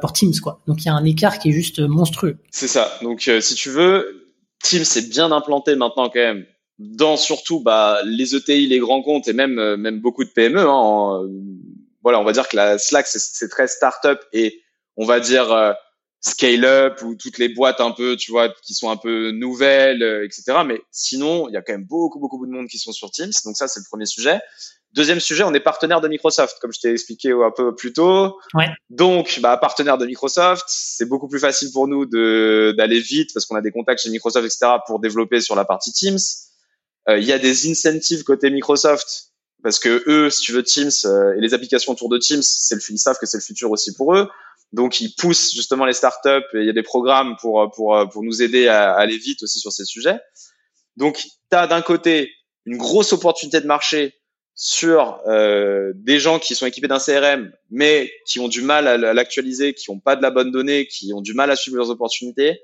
[0.00, 0.60] pour Teams quoi.
[0.66, 2.38] Donc il y a un écart qui est juste monstrueux.
[2.50, 2.90] C'est ça.
[3.02, 4.19] Donc si tu veux,
[4.62, 6.46] Teams est bien implanté maintenant quand même
[6.78, 10.60] dans surtout bah, les ETI, les grands comptes et même même beaucoup de PME.
[10.60, 11.28] Hein,
[12.02, 14.62] voilà, on va dire que la Slack c'est très startup et
[14.96, 15.72] on va dire euh,
[16.20, 20.02] scale up ou toutes les boîtes un peu, tu vois, qui sont un peu nouvelles,
[20.02, 20.58] euh, etc.
[20.66, 23.32] Mais sinon, il y a quand même beaucoup beaucoup de monde qui sont sur Teams.
[23.44, 24.40] Donc ça, c'est le premier sujet.
[24.92, 28.36] Deuxième sujet, on est partenaire de Microsoft, comme je t'ai expliqué un peu plus tôt.
[28.54, 28.66] Ouais.
[28.88, 33.46] Donc, bah, partenaire de Microsoft, c'est beaucoup plus facile pour nous de d'aller vite parce
[33.46, 34.78] qu'on a des contacts chez Microsoft, etc.
[34.86, 36.18] pour développer sur la partie Teams.
[37.08, 39.30] Euh, il y a des incentives côté Microsoft
[39.62, 42.74] parce que eux, si tu veux, Teams euh, et les applications autour de Teams, c'est
[42.74, 44.28] le, ils savent que c'est le futur aussi pour eux.
[44.72, 48.24] Donc, ils poussent justement les startups et il y a des programmes pour pour pour
[48.24, 50.18] nous aider à, aller vite aussi sur ces sujets.
[50.96, 52.32] Donc, tu as d'un côté
[52.66, 54.19] une grosse opportunité de marché
[54.62, 59.14] sur euh, des gens qui sont équipés d'un CRM, mais qui ont du mal à
[59.14, 61.88] l'actualiser, qui n'ont pas de la bonne donnée, qui ont du mal à suivre leurs
[61.88, 62.60] opportunités.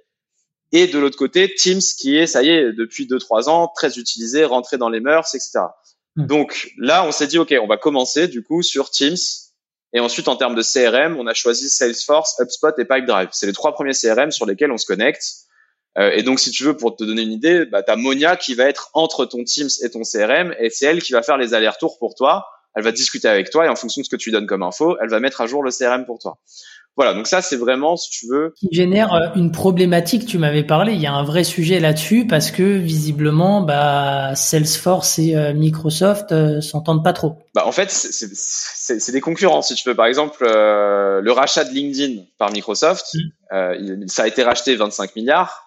[0.73, 3.99] Et de l'autre côté, Teams qui est, ça y est, depuis deux trois ans, très
[3.99, 5.61] utilisé, rentré dans les mœurs, etc.
[6.17, 6.27] Hmm.
[6.27, 9.17] Donc là, on s'est dit, OK, on va commencer du coup sur Teams.
[9.95, 13.31] Et ensuite, en termes de CRM, on a choisi Salesforce, HubSpot et Pipedrive.
[13.33, 15.46] C'est les trois premiers CRM sur lesquels on se connecte.
[15.99, 18.37] Euh, et donc, si tu veux, pour te donner une idée, bah, tu as Monia
[18.37, 20.55] qui va être entre ton Teams et ton CRM.
[20.59, 22.47] Et c'est elle qui va faire les allers-retours pour toi.
[22.75, 24.99] Elle va discuter avec toi et en fonction de ce que tu donnes comme info,
[25.01, 26.39] elle va mettre à jour le CRM pour toi.
[26.97, 30.25] Voilà, donc ça c'est vraiment, si tu veux, qui génère euh, une problématique.
[30.25, 35.19] Tu m'avais parlé, il y a un vrai sujet là-dessus parce que visiblement, bah, Salesforce
[35.19, 37.37] et euh, Microsoft euh, s'entendent pas trop.
[37.55, 39.95] Bah, en fait, c'est des concurrents, si tu veux.
[39.95, 43.15] Par exemple, le rachat de LinkedIn par Microsoft,
[43.53, 44.07] mm.
[44.07, 45.66] ça a été racheté 25 milliards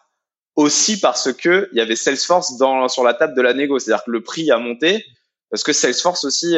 [0.59, 4.03] aussi parce que il y avait Salesforce dans sur la table de la négo, c'est-à-dire
[4.03, 5.05] que le prix a monté
[5.49, 6.55] parce que Salesforce aussi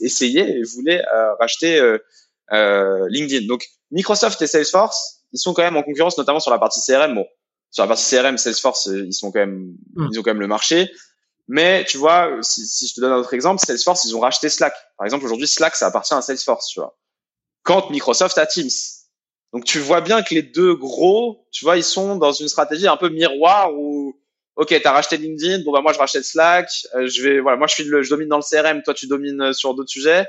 [0.00, 1.02] essayait et voulait
[1.40, 1.98] racheter
[2.52, 3.46] euh, LinkedIn.
[3.46, 7.14] Donc Microsoft et Salesforce, ils sont quand même en concurrence, notamment sur la partie CRM.
[7.14, 7.26] Bon,
[7.70, 10.08] sur la partie CRM, Salesforce, euh, ils sont quand même, hmm.
[10.12, 10.90] ils ont quand même le marché.
[11.48, 14.48] Mais tu vois, si, si, je te donne un autre exemple, Salesforce, ils ont racheté
[14.48, 14.74] Slack.
[14.96, 16.96] Par exemple, aujourd'hui, Slack, ça appartient à Salesforce, tu vois.
[17.62, 18.70] Quand Microsoft a Teams.
[19.54, 22.88] Donc tu vois bien que les deux gros, tu vois, ils sont dans une stratégie
[22.88, 24.20] un peu miroir où,
[24.56, 27.68] ok, t'as racheté LinkedIn, bon bah moi je rachète Slack, euh, je vais, voilà, moi
[27.68, 30.26] je suis le, je domine dans le CRM, toi tu domines sur d'autres sujets.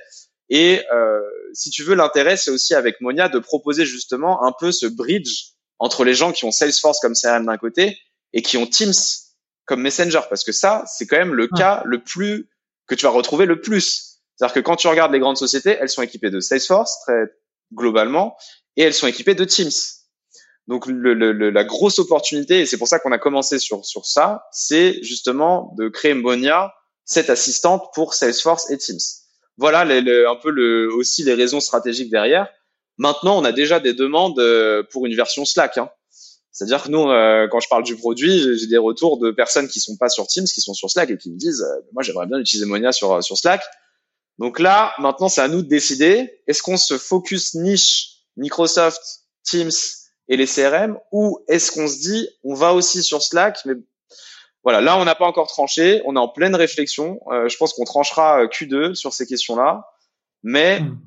[0.49, 1.21] Et euh,
[1.53, 5.53] si tu veux, l'intérêt, c'est aussi avec Monia de proposer justement un peu ce bridge
[5.79, 7.97] entre les gens qui ont Salesforce comme CRM d'un côté
[8.31, 8.93] et qui ont Teams
[9.65, 12.47] comme Messenger, parce que ça, c'est quand même le cas le plus
[12.85, 14.19] que tu vas retrouver le plus.
[14.35, 17.25] C'est-à-dire que quand tu regardes les grandes sociétés, elles sont équipées de Salesforce très
[17.75, 18.35] globalement
[18.77, 19.71] et elles sont équipées de Teams.
[20.67, 24.05] Donc le, le, la grosse opportunité, et c'est pour ça qu'on a commencé sur sur
[24.05, 26.73] ça, c'est justement de créer Monia
[27.03, 28.97] cette assistante pour Salesforce et Teams.
[29.57, 32.47] Voilà un peu le, aussi les raisons stratégiques derrière.
[32.97, 35.77] Maintenant, on a déjà des demandes euh, pour une version Slack.
[35.77, 35.89] Hein.
[36.51, 39.79] C'est-à-dire que nous, euh, quand je parle du produit, j'ai des retours de personnes qui
[39.79, 42.25] sont pas sur Teams, qui sont sur Slack et qui me disent, euh, moi, j'aimerais
[42.25, 43.61] bien utiliser Monia sur sur Slack.
[44.39, 46.41] Donc là, maintenant, c'est à nous de décider.
[46.47, 49.01] Est-ce qu'on se focus niche Microsoft,
[49.43, 49.71] Teams
[50.27, 53.73] et les CRM, ou est-ce qu'on se dit, on va aussi sur Slack, mais
[54.63, 56.01] voilà, là, on n'a pas encore tranché.
[56.05, 57.19] On est en pleine réflexion.
[57.29, 59.85] je pense qu'on tranchera Q2 sur ces questions-là,
[60.43, 60.97] mais hmm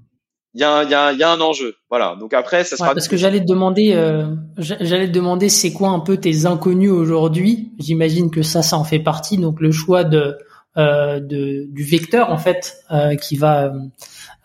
[0.55, 1.77] il y a, y, a, y a un enjeu.
[1.91, 2.17] Voilà.
[2.19, 2.95] Donc après, ça sera.
[2.95, 4.27] parce que j'allais te demander, euh,
[4.57, 7.73] j'allais te demander, c'est quoi un peu tes inconnus aujourd'hui?
[7.79, 9.37] J'imagine que ça, ça en fait partie.
[9.37, 10.33] Donc le choix de, euh,
[10.79, 13.73] de du vecteur en fait, euh, qui va,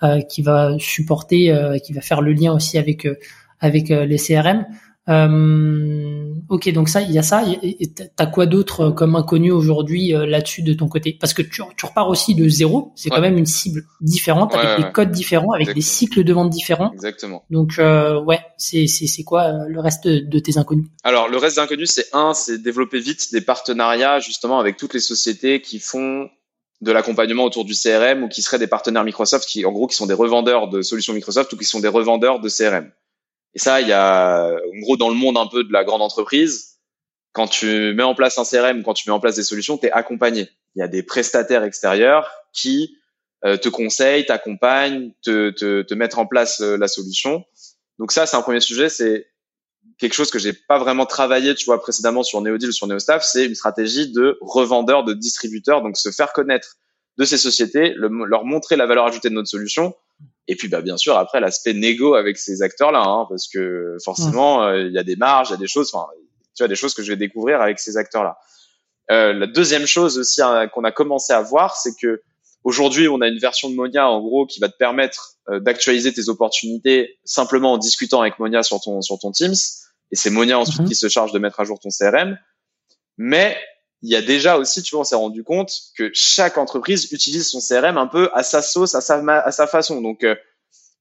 [0.02, 3.08] euh, qui va supporter, euh, qui va faire le lien aussi avec
[3.60, 4.66] avec les CRM.
[5.10, 7.44] Euh, ok, donc ça, il y a ça.
[8.16, 11.18] T'as quoi d'autre euh, comme inconnu aujourd'hui euh, là-dessus de ton côté?
[11.20, 12.94] Parce que tu, tu, repars aussi de zéro.
[12.96, 16.50] C'est quand même une cible différente, avec des codes différents, avec des cycles de vente
[16.50, 16.92] différents.
[16.94, 17.44] Exactement.
[17.50, 20.88] Donc euh, ouais, c'est c'est quoi le reste de, tes inconnus?
[21.04, 24.94] Alors le reste des inconnus, c'est un, c'est développer vite des partenariats justement avec toutes
[24.94, 26.30] les sociétés qui font
[26.82, 29.96] de l'accompagnement autour du CRM ou qui seraient des partenaires Microsoft, qui en gros qui
[29.96, 32.92] sont des revendeurs de solutions Microsoft ou qui sont des revendeurs de CRM.
[33.56, 36.02] Et ça, il y a, en gros, dans le monde un peu de la grande
[36.02, 36.80] entreprise,
[37.34, 39.88] quand tu mets en place un CRM, quand tu mets en place des solutions, tu
[39.88, 40.50] es accompagné.
[40.76, 42.98] Il y a des prestataires extérieurs qui
[43.46, 47.44] euh, te conseillent, t'accompagnent, te, te, te mettre en place euh, la solution.
[48.00, 48.90] Donc ça, c'est un premier sujet.
[48.90, 49.28] C'est
[49.98, 53.24] quelque chose que j'ai pas vraiment travaillé, tu vois, précédemment sur Neodil ou sur Neostaff.
[53.24, 55.82] C'est une stratégie de revendeur, de distributeur.
[55.82, 56.78] Donc se faire connaître
[57.18, 59.94] de ces sociétés, leur montrer la valeur ajoutée de notre solution
[60.48, 64.64] et puis, bah, bien sûr, après, l'aspect négo avec ces acteurs-là, hein, parce que forcément,
[64.64, 66.08] euh, il y a des marges, il y a des choses, enfin,
[66.56, 68.38] tu vois, des choses que je vais découvrir avec ces acteurs-là.
[69.12, 72.22] Euh, la deuxième chose aussi hein, qu'on a commencé à voir, c'est que
[72.64, 76.14] aujourd'hui, on a une version de Monia, en gros, qui va te permettre euh, d'actualiser
[76.14, 79.56] tes opportunités simplement en discutant avec Monia sur ton sur ton Teams.
[80.12, 80.88] Et c'est Monia ensuite mhm.
[80.88, 82.38] qui se charge de mettre à jour ton CRM.
[83.18, 83.58] Mais
[84.04, 87.48] il y a déjà aussi, tu vois, on s'est rendu compte que chaque entreprise utilise
[87.48, 90.02] son CRM un peu à sa sauce, à sa, à sa façon.
[90.02, 90.36] Donc, euh,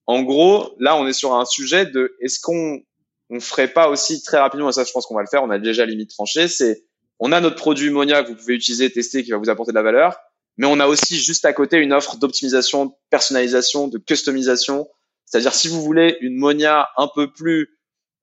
[0.06, 2.80] en gros, là, on est sur un sujet de est-ce qu'on
[3.28, 5.50] on ferait pas aussi très rapidement, et ça, je pense qu'on va le faire, on
[5.50, 6.84] a déjà limite tranché, c'est
[7.18, 9.76] on a notre produit Monia que vous pouvez utiliser, tester, qui va vous apporter de
[9.76, 10.16] la valeur,
[10.56, 14.88] mais on a aussi juste à côté une offre d'optimisation, de personnalisation, de customisation.
[15.24, 17.78] C'est-à-dire, si vous voulez une Monia un peu plus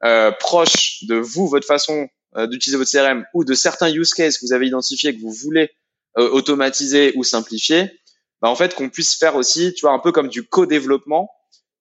[0.06, 4.46] euh, proche de vous, votre façon d'utiliser votre CRM ou de certains use cases que
[4.46, 5.72] vous avez identifiés que vous voulez
[6.18, 7.92] euh, automatiser ou simplifier,
[8.42, 11.30] bah, en fait qu'on puisse faire aussi, tu vois, un peu comme du co-développement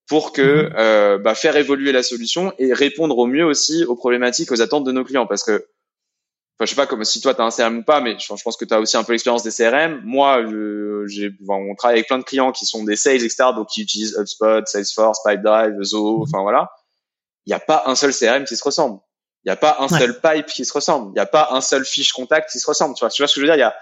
[0.06, 0.72] pour que mhm.
[0.76, 4.84] euh, bah, faire évoluer la solution et répondre au mieux aussi aux problématiques, aux attentes
[4.84, 5.26] de nos clients.
[5.26, 8.02] Parce que, enfin, je sais pas comme si toi tu as un CRM ou pas,
[8.02, 10.02] mais je, pense que tu as aussi un peu l'expérience des CRM.
[10.04, 10.44] Moi,
[11.06, 14.14] j'ai, on travaille avec plein de clients qui sont des sales, etc., donc qui utilisent
[14.18, 16.22] HubSpot, Salesforce, Pipedrive, Zoho, mhm.
[16.22, 16.70] enfin voilà.
[17.46, 19.00] Il n'y a pas un seul CRM qui se ressemble.
[19.48, 21.12] Il n'y a pas un seul pipe qui se ressemble.
[21.12, 22.94] Il n'y a pas un seul fiche contact qui se ressemble.
[22.94, 23.56] Tu vois, tu vois ce que je veux dire?
[23.56, 23.74] Il y a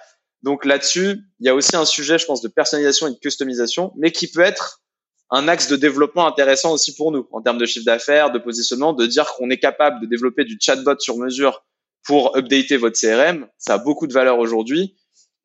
[0.45, 3.93] donc là-dessus, il y a aussi un sujet, je pense, de personnalisation et de customisation,
[3.97, 4.83] mais qui peut être
[5.31, 8.93] un axe de développement intéressant aussi pour nous en termes de chiffre d'affaires, de positionnement,
[8.93, 11.65] de dire qu'on est capable de développer du chatbot sur mesure
[12.05, 13.49] pour updater votre CRM.
[13.59, 14.97] Ça a beaucoup de valeur aujourd'hui.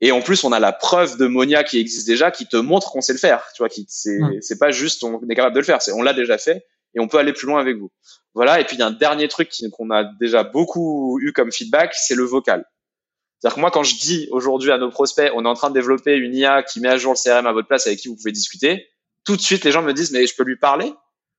[0.02, 2.92] Et en plus, on a la preuve de Monia qui existe déjà, qui te montre
[2.92, 3.44] qu'on sait le faire.
[3.56, 6.04] Tu vois, qui c'est c'est pas juste on est capable de le faire, c'est on
[6.04, 6.64] l'a déjà fait
[6.96, 7.92] et on peut aller plus loin avec vous.
[8.34, 8.60] Voilà.
[8.60, 11.94] Et puis il y a un dernier truc qu'on a déjà beaucoup eu comme feedback,
[11.96, 12.66] c'est le vocal.
[13.40, 15.74] C'est-à-dire que moi, quand je dis aujourd'hui à nos prospects, on est en train de
[15.74, 18.16] développer une IA qui met à jour le CRM à votre place avec qui vous
[18.16, 18.88] pouvez discuter,
[19.26, 20.94] tout de suite les gens me disent mais je peux lui parler?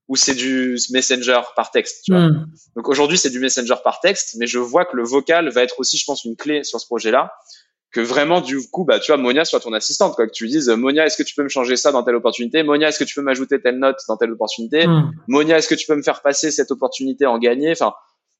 [0.08, 2.04] Ou c'est du messenger par texte.
[2.04, 2.26] Tu vois?
[2.26, 2.46] Hmm.
[2.74, 5.78] Donc aujourd'hui c'est du messenger par texte, mais je vois que le vocal va être
[5.78, 7.32] aussi, je pense, une clé sur ce projet-là
[7.92, 10.50] que vraiment du coup bah tu vois Monia soit ton assistante quoi que tu lui
[10.50, 12.62] dises Monia est-ce que tu peux me changer ça dans telle opportunité?
[12.62, 14.86] Monia est-ce que tu peux m'ajouter telle note dans telle opportunité?
[14.86, 15.12] Hmm.
[15.28, 17.92] Monia est-ce que tu peux me faire passer cette opportunité en gagner enfin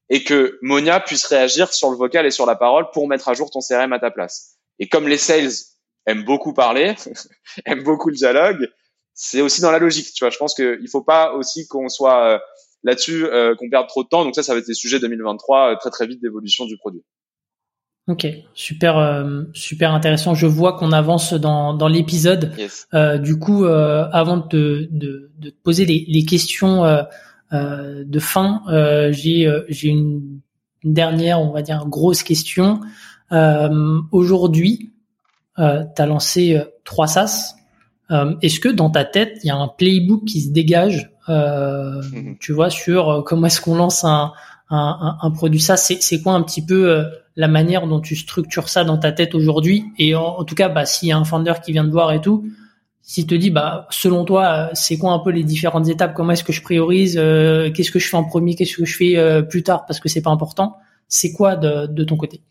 [0.08, 3.34] et que Monia puisse réagir sur le vocal et sur la parole pour mettre à
[3.34, 4.56] jour ton CRM à ta place.
[4.78, 5.52] Et comme les sales
[6.06, 6.94] aiment beaucoup parler
[7.66, 8.68] aiment beaucoup le dialogue
[9.14, 10.30] c'est aussi dans la logique tu vois.
[10.30, 12.38] Je pense qu'il faut pas aussi qu'on soit euh,
[12.82, 14.24] là-dessus euh, qu'on perde trop de temps.
[14.24, 17.04] Donc ça ça va être des sujets 2023 euh, très très vite d'évolution du produit
[18.08, 20.34] Ok, super, euh, super intéressant.
[20.34, 22.52] Je vois qu'on avance dans, dans l'épisode.
[22.94, 27.02] Euh, du coup, euh, avant de, de, de, te poser les, les questions euh,
[27.52, 28.62] euh, de fin,
[29.12, 30.40] j'ai j'ai une,
[30.82, 32.80] dernière, on va dire, grosse question.
[34.10, 34.90] Aujourd'hui,
[35.56, 37.54] tu as lancé trois SaaS.
[38.10, 41.12] Est-ce que dans ta tête, il y a un playbook qui se dégage,
[42.40, 44.32] tu vois, sur comment est-ce qu'on lance un,
[44.70, 45.76] un, un, produit SaaS?
[45.76, 47.04] C'est quoi un petit peu
[47.36, 49.84] la manière dont tu structures ça dans ta tête aujourd'hui.
[49.98, 52.20] Et en, tout cas, bah, s'il y a un founder qui vient te voir et
[52.20, 52.44] tout,
[53.02, 56.14] s'il te dit, bah, selon toi, c'est quoi un peu les différentes étapes?
[56.14, 57.16] Comment est-ce que je priorise?
[57.18, 58.54] Euh, Qu'est-ce que je fais en premier?
[58.54, 59.86] Qu'est-ce que je fais euh, plus tard?
[59.86, 60.76] Parce que c'est pas important.
[61.08, 62.42] C'est quoi de, de, ton côté?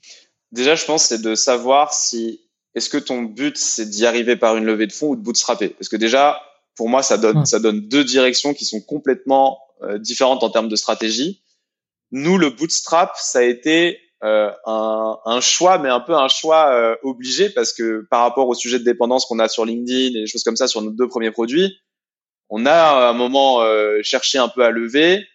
[0.52, 2.42] Déjà, je pense c'est de savoir si
[2.76, 5.70] est-ce que ton but c'est d'y arriver par une levée de fonds ou de bootstrapper?
[5.70, 6.42] Parce que déjà,
[6.76, 10.70] pour moi, ça donne ça donne deux directions qui sont complètement euh, différentes en termes
[10.70, 11.42] de stratégie.
[12.12, 16.72] Nous, le bootstrap, ça a été euh, un, un, choix, mais un peu un choix
[16.72, 20.22] euh, obligé parce que par rapport au sujet de dépendance qu'on a sur LinkedIn et
[20.22, 21.80] des choses comme ça sur nos deux premiers produits,
[22.50, 25.26] on a à un moment euh, cherché un peu à lever.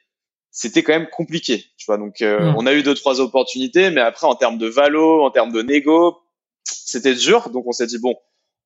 [0.53, 1.99] C'était quand même compliqué, tu vois.
[1.99, 2.55] Donc, mm.
[2.57, 5.63] on a eu deux trois opportunités, mais après en termes de valo, en termes de
[5.63, 6.19] négo,
[6.65, 7.51] c'était dur.
[7.51, 8.15] Donc, on s'est dit bon,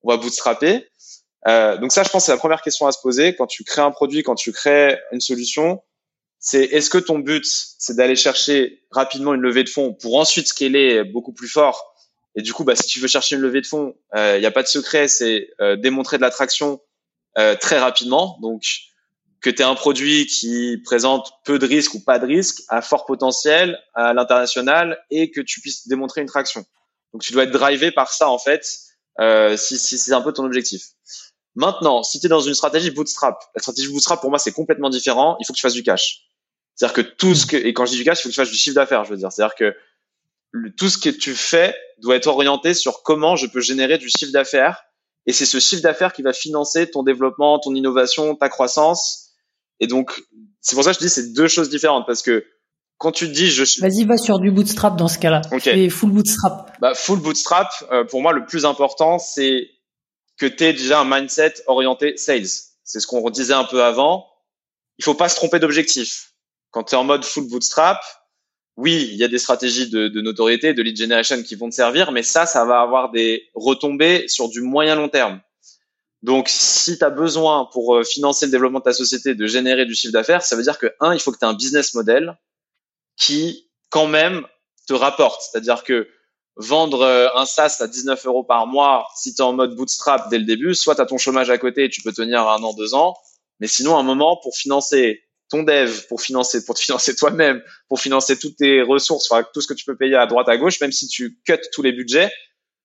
[0.02, 0.86] on va bootstrapper.
[1.46, 3.90] donc ça, je pense, c'est la première question à se poser quand tu crées un
[3.90, 5.80] produit, quand tu crées une solution
[6.40, 10.48] c'est est-ce que ton but, c'est d'aller chercher rapidement une levée de fonds pour ensuite
[10.48, 11.90] scaler beaucoup plus fort?
[12.36, 14.46] Et du coup, bah, si tu veux chercher une levée de fonds, il euh, n'y
[14.46, 16.80] a pas de secret, c'est euh, démontrer de l'attraction
[17.38, 18.38] euh, très rapidement.
[18.40, 18.62] Donc,
[19.40, 23.06] que tu un produit qui présente peu de risques ou pas de risques, à fort
[23.06, 26.64] potentiel à l'international et que tu puisses démontrer une traction.
[27.12, 28.64] Donc, tu dois être drivé par ça, en fait,
[29.56, 30.82] si, si c'est un peu ton objectif.
[31.54, 34.88] Maintenant, si tu es dans une stratégie bootstrap, la stratégie bootstrap pour moi c'est complètement
[34.88, 35.36] différent.
[35.40, 36.29] Il faut que tu fasses du cash.
[36.80, 38.40] C'est-à-dire que tout ce que, et quand je dis du cash, il faut que tu
[38.40, 39.30] fasses du chiffre d'affaires, je veux dire.
[39.30, 39.76] C'est-à-dire que
[40.78, 44.32] tout ce que tu fais doit être orienté sur comment je peux générer du chiffre
[44.32, 44.82] d'affaires.
[45.26, 49.34] Et c'est ce chiffre d'affaires qui va financer ton développement, ton innovation, ta croissance.
[49.78, 50.22] Et donc,
[50.62, 52.46] c'est pour ça que je dis c'est deux choses différentes parce que
[52.96, 55.42] quand tu dis je Vas-y, va sur du bootstrap dans ce cas-là.
[55.52, 55.90] Okay.
[55.90, 56.78] full bootstrap.
[56.80, 59.68] Bah, full bootstrap, euh, pour moi, le plus important, c'est
[60.38, 62.48] que tu aies déjà un mindset orienté sales.
[62.84, 64.26] C'est ce qu'on disait un peu avant.
[64.96, 66.29] Il faut pas se tromper d'objectif
[66.70, 68.00] quand tu es en mode full bootstrap,
[68.76, 71.74] oui, il y a des stratégies de, de, notoriété, de lead generation qui vont te
[71.74, 75.40] servir, mais ça, ça va avoir des retombées sur du moyen long terme.
[76.22, 79.86] Donc, si tu as besoin pour euh, financer le développement de ta société de générer
[79.86, 82.38] du chiffre d'affaires, ça veut dire que, un, il faut que tu un business model
[83.16, 84.46] qui, quand même,
[84.86, 85.42] te rapporte.
[85.42, 86.08] C'est-à-dire que
[86.56, 90.28] vendre euh, un SaaS à 19 euros par mois, si tu es en mode bootstrap
[90.30, 92.62] dès le début, soit tu as ton chômage à côté et tu peux tenir un
[92.62, 93.16] an, deux ans,
[93.60, 98.00] mais sinon, un moment, pour financer ton dev pour financer, pour te financer toi-même, pour
[98.00, 100.80] financer toutes tes ressources, enfin, tout ce que tu peux payer à droite à gauche,
[100.80, 102.30] même si tu cut tous les budgets,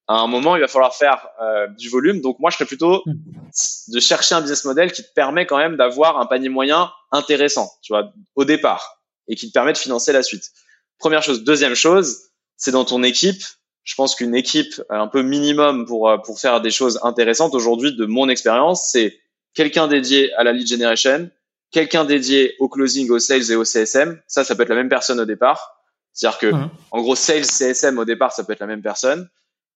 [0.07, 2.21] à un moment, il va falloir faire euh, du volume.
[2.21, 5.77] Donc moi, je serais plutôt de chercher un business model qui te permet quand même
[5.77, 10.11] d'avoir un panier moyen intéressant, tu vois, au départ, et qui te permet de financer
[10.11, 10.51] la suite.
[10.99, 11.43] Première chose.
[11.43, 13.43] Deuxième chose, c'est dans ton équipe.
[13.83, 17.95] Je pense qu'une équipe un peu minimum pour euh, pour faire des choses intéressantes aujourd'hui,
[17.95, 19.19] de mon expérience, c'est
[19.53, 21.29] quelqu'un dédié à la lead generation,
[21.75, 24.21] quelqu'un dédié au closing, au sales et au CSM.
[24.27, 25.83] Ça, ça peut être la même personne au départ.
[26.13, 26.51] C'est-à-dire que,
[26.91, 29.29] en gros, sales, CSM au départ, ça peut être la même personne.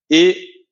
[0.09, 0.65] Et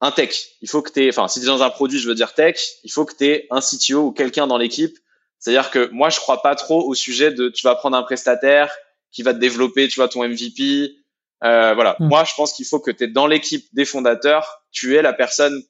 [0.00, 0.36] un tech.
[0.62, 2.60] Il faut que tu enfin, si tu es dans un produit, je veux dire tech,
[2.84, 4.96] il faut que tu aies un CTO ou quelqu'un dans l'équipe.
[5.40, 8.72] C'est-à-dire que moi, je crois pas trop au sujet de tu vas prendre un prestataire
[9.10, 10.94] qui va te développer, tu vois, ton MVP.
[11.42, 11.96] Euh, voilà.
[11.98, 15.12] Moi, je pense qu'il faut que tu es dans l'équipe des fondateurs, tu es la
[15.12, 15.60] personne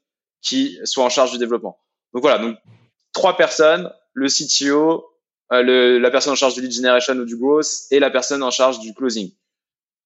[0.43, 1.79] qui soit en charge du développement.
[2.13, 2.39] Donc voilà.
[2.39, 2.59] Donc,
[3.15, 5.05] trois personnes, le CTO,
[5.53, 8.43] euh, le, la personne en charge du lead generation ou du growth et la personne
[8.43, 9.31] en charge du closing.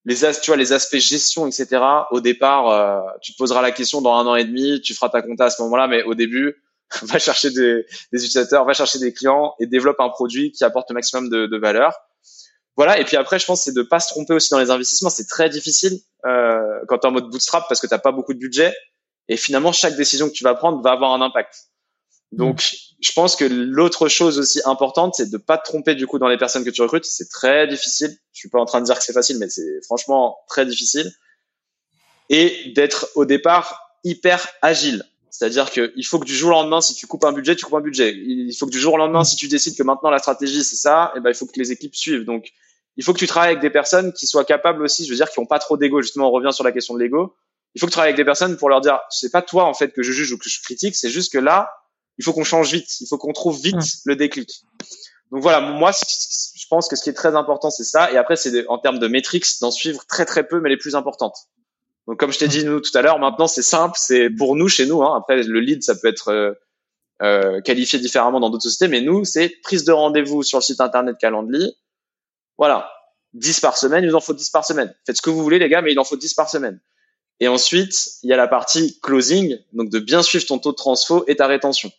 [0.05, 1.83] Les tu vois, les aspects gestion, etc.
[2.11, 5.11] Au départ, euh, tu te poseras la question dans un an et demi, tu feras
[5.11, 6.57] ta compta à ce moment-là, mais au début,
[7.03, 10.91] va chercher des, des, utilisateurs, va chercher des clients et développe un produit qui apporte
[10.91, 11.95] le maximum de, de valeur.
[12.77, 12.99] Voilà.
[12.99, 15.11] Et puis après, je pense c'est de pas se tromper aussi dans les investissements.
[15.11, 18.35] C'est très difficile euh, quand tu es en mode bootstrap parce que t'as pas beaucoup
[18.35, 18.75] de budget.
[19.29, 21.55] Et finalement, chaque décision que tu vas prendre va avoir un impact.
[22.33, 22.75] Donc.
[23.01, 26.29] Je pense que l'autre chose aussi importante, c'est de pas te tromper du coup dans
[26.29, 27.07] les personnes que tu recrutes.
[27.07, 28.15] C'est très difficile.
[28.33, 31.11] Je suis pas en train de dire que c'est facile, mais c'est franchement très difficile.
[32.29, 35.05] Et d'être au départ hyper agile.
[35.31, 37.75] C'est-à-dire qu'il faut que du jour au lendemain, si tu coupes un budget, tu coupes
[37.75, 38.13] un budget.
[38.15, 40.77] Il faut que du jour au lendemain, si tu décides que maintenant la stratégie c'est
[40.77, 42.25] ça, et eh ben il faut que les équipes suivent.
[42.25, 42.51] Donc,
[42.97, 45.31] il faut que tu travailles avec des personnes qui soient capables aussi, je veux dire,
[45.31, 46.03] qui ont pas trop d'ego.
[46.03, 47.35] Justement, on revient sur la question de l'ego.
[47.75, 49.75] Il faut que tu travailles avec des personnes pour leur dire, c'est pas toi en
[49.75, 51.71] fait que je juge ou que je critique, c'est juste que là,
[52.21, 54.63] il faut qu'on change vite, il faut qu'on trouve vite le déclic.
[55.33, 58.13] Donc voilà, moi, je pense que ce qui est très important, c'est ça.
[58.13, 60.95] Et après, c'est en termes de métriques, d'en suivre très très peu, mais les plus
[60.95, 61.49] importantes.
[62.07, 64.69] Donc comme je t'ai dit nous tout à l'heure, maintenant c'est simple, c'est pour nous
[64.69, 65.03] chez nous.
[65.03, 66.53] Hein, après le lead, ça peut être euh,
[67.23, 70.83] euh, qualifié différemment dans d'autres sociétés, mais nous c'est prise de rendez-vous sur le site
[70.83, 71.75] internet Calendly.
[72.59, 72.91] Voilà,
[73.35, 74.95] 10 par semaine, il nous en faut 10 par semaine.
[75.07, 76.81] Faites ce que vous voulez les gars, mais il en faut 10 par semaine.
[77.41, 80.77] Et ensuite, il y a la partie closing, donc de bien suivre ton taux de
[80.77, 81.91] transfo et ta rétention.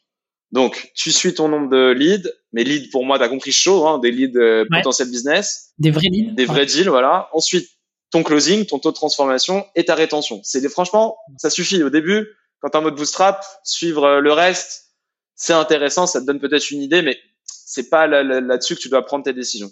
[0.51, 3.87] Donc, tu suis ton nombre de leads, mais leads pour moi, tu as compris chaud,
[3.87, 5.71] hein, des leads euh, potentiels business.
[5.77, 6.33] Des vrais leads.
[6.33, 7.29] Des vrais deals, voilà.
[7.33, 7.69] Ensuite,
[8.11, 10.41] ton closing, ton taux de transformation et ta rétention.
[10.43, 12.27] C'est franchement, ça suffit au début.
[12.59, 14.91] Quand tu en mode bootstrap, suivre euh, le reste,
[15.35, 19.03] c'est intéressant, ça te donne peut-être une idée, mais c'est pas là-dessus que tu dois
[19.05, 19.71] prendre tes décisions.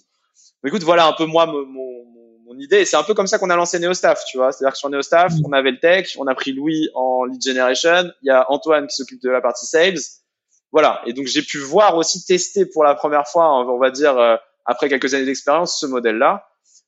[0.66, 2.78] écoute, voilà un peu moi mon, mon, idée.
[2.78, 4.52] Et c'est un peu comme ça qu'on a lancé NeoStaff, tu vois.
[4.52, 8.12] C'est-à-dire que sur NeoStaff, on avait le tech, on a pris Louis en lead generation,
[8.22, 10.00] il y a Antoine qui s'occupe de la partie sales.
[10.72, 11.02] Voilà.
[11.06, 14.36] Et donc j'ai pu voir aussi tester pour la première fois, on va dire euh,
[14.66, 16.46] après quelques années d'expérience, ce modèle-là.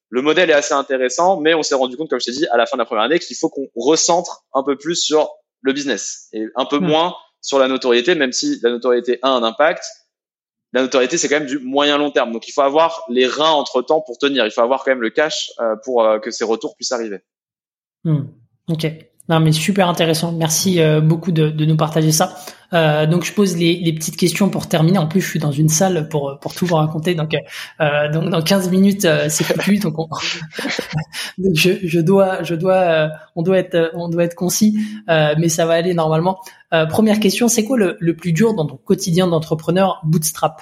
[0.10, 2.58] Le modèle est assez intéressant, mais on s'est rendu compte, comme je t'ai dit, à
[2.58, 5.30] la fin de la première année, qu'il faut qu'on recentre un peu plus sur
[5.62, 6.86] le business et un peu hmm.
[6.86, 9.84] moins sur la notoriété, même si la notoriété a un impact.
[10.74, 12.32] La notoriété, c'est quand même du moyen long terme.
[12.32, 14.45] Donc, il faut avoir les reins entre temps pour tenir.
[14.45, 17.20] Il faut avoir quand même le cash euh, pour euh, que ces retours puissent arriver.
[18.03, 18.24] Hmm.
[18.70, 18.86] Ok.
[19.30, 20.31] Non, mais super intéressant.
[20.31, 22.35] Merci euh, beaucoup de, de, nous partager ça.
[22.73, 24.98] Euh, donc, je pose les, les, petites questions pour terminer.
[24.98, 27.15] En plus, je suis dans une salle pour pour tout vous raconter.
[27.15, 27.35] Donc,
[27.80, 29.77] euh, donc dans 15 minutes, euh, c'est foutu.
[29.77, 30.07] donc, on...
[31.38, 35.65] donc je, je, dois, je dois, on doit être, on doit être concis, mais ça
[35.65, 36.39] va aller normalement.
[36.89, 40.61] première question, c'est quoi le, le plus dur dans ton quotidien d'entrepreneur bootstrap?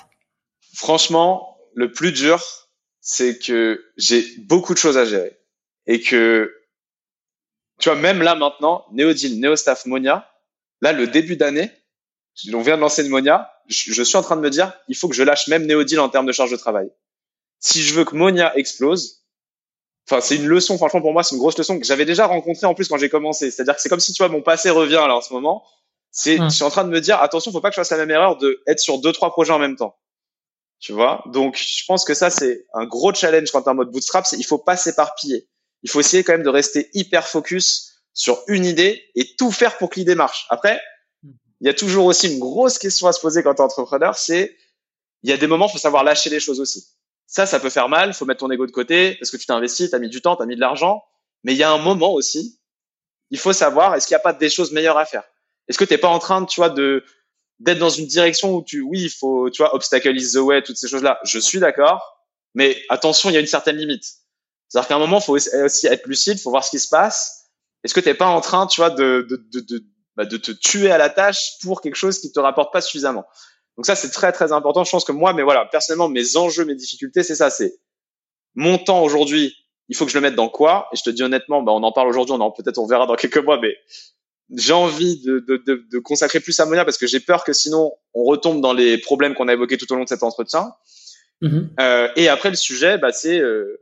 [0.73, 2.41] Franchement, le plus dur,
[2.99, 5.38] c'est que j'ai beaucoup de choses à gérer
[5.88, 6.53] et que
[7.80, 10.30] tu vois, même là maintenant, Neodil, Neostaff, Monia,
[10.81, 11.72] là, le début d'année,
[12.53, 15.07] on vient de lancer une Monia, je, suis en train de me dire, il faut
[15.07, 16.89] que je lâche même Neodil en termes de charge de travail.
[17.60, 19.23] Si je veux que Monia explose,
[20.10, 22.65] enfin, c'est une leçon, franchement, pour moi, c'est une grosse leçon que j'avais déjà rencontrée
[22.68, 23.51] en plus quand j'ai commencé.
[23.51, 25.64] C'est-à-dire que c'est comme si, tu vois, mon passé revient là en ce moment.
[26.11, 27.97] C'est, je suis en train de me dire, attention, faut pas que je fasse la
[27.97, 29.95] même erreur de être sur deux, trois projets en même temps.
[30.80, 31.23] Tu vois?
[31.27, 34.38] Donc, je pense que ça, c'est un gros challenge quand t'es en mode bootstrap, c'est
[34.38, 35.47] il faut pas s'éparpiller
[35.84, 39.77] il faut essayer quand même de rester hyper focus sur une idée et tout faire
[39.77, 40.45] pour que l'idée marche.
[40.49, 40.81] Après,
[41.23, 44.18] il y a toujours aussi une grosse question à se poser quand tu es entrepreneur,
[44.18, 44.56] c'est
[45.23, 46.88] il y a des moments, il faut savoir lâcher les choses aussi.
[47.27, 49.53] Ça, ça peut faire mal, faut mettre ton ego de côté parce que tu t'es
[49.53, 51.03] investi, tu as mis du temps, tu as mis de l'argent,
[51.43, 52.60] mais il y a un moment aussi,
[53.30, 55.23] il faut savoir est-ce qu'il n'y a pas des choses meilleures à faire?
[55.68, 59.01] Est-ce que tu pas en train, tu vois, d'être dans une direction où tu oui,
[59.01, 61.19] il faut, tu vois, obstacle is the way, toutes ces choses-là?
[61.23, 62.26] Je suis d'accord,
[62.56, 64.06] mais attention, il y a une certaine limite.
[64.70, 66.90] C'est-à-dire qu'à un moment, il faut aussi être lucide, il faut voir ce qui se
[66.90, 67.48] passe.
[67.84, 69.84] Est-ce que tu n'es pas en train, tu vois, de, de, de, de,
[70.16, 73.26] bah, de te tuer à la tâche pour quelque chose qui te rapporte pas suffisamment?
[73.78, 74.84] Donc ça, c'est très très important.
[74.84, 77.50] Je pense que moi, mais voilà, personnellement, mes enjeux, mes difficultés, c'est ça.
[77.50, 77.80] C'est
[78.54, 79.56] mon temps aujourd'hui.
[79.88, 80.88] Il faut que je le mette dans quoi?
[80.94, 83.08] Et je te dis honnêtement, bah, on en parle aujourd'hui, on en peut-être on verra
[83.08, 83.76] dans quelques mois, mais
[84.56, 87.54] j'ai envie de, de, de, de, consacrer plus à Monia parce que j'ai peur que
[87.54, 90.74] sinon on retombe dans les problèmes qu'on a évoqués tout au long de cet entretien.
[91.41, 91.68] Mm-hmm.
[91.80, 93.80] euh, et après le sujet, bah, c'est euh,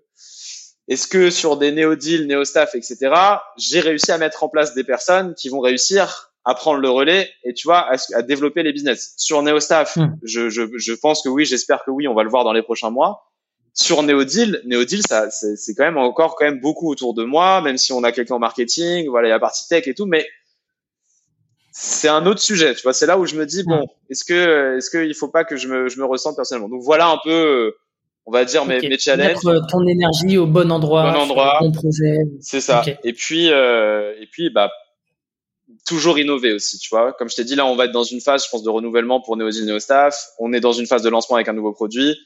[0.87, 3.13] est-ce que sur des néo-deals, néo-staff, etc.,
[3.57, 7.29] j'ai réussi à mettre en place des personnes qui vont réussir à prendre le relais
[7.43, 9.13] et tu vois à, développer les business?
[9.17, 10.17] Sur néo-staff, hmm.
[10.23, 12.61] je, je, je pense que oui, j'espère que oui, on va le voir dans les
[12.61, 13.25] prochains mois.
[13.73, 17.77] Sur néo-deal, néo-deal, ça c'est quand même encore quand même beaucoup autour de moi, même
[17.77, 20.05] si on a quelqu'un en marketing, voilà, il y a la partie tech et tout,
[20.05, 20.25] mais
[21.71, 22.93] c'est un autre sujet, tu vois.
[22.93, 24.11] C'est là où je me dis bon, hmm.
[24.11, 26.69] est-ce que est-ce qu'il faut pas que je me je me ressente personnellement?
[26.69, 27.75] Donc voilà un peu
[28.27, 29.27] on va dire mes, mes challenges.
[29.27, 32.17] Mettre euh, ton énergie au bon endroit, bon endroit, bon projet.
[32.41, 32.83] C'est ça.
[33.03, 34.69] Et puis euh, et puis bah
[35.85, 37.13] toujours innover aussi, tu vois.
[37.13, 39.21] Comme je t'ai dit là, on va être dans une phase, je pense, de renouvellement
[39.21, 40.27] pour Neozil Neostaff.
[40.39, 42.17] On est dans une phase de lancement avec un nouveau produit.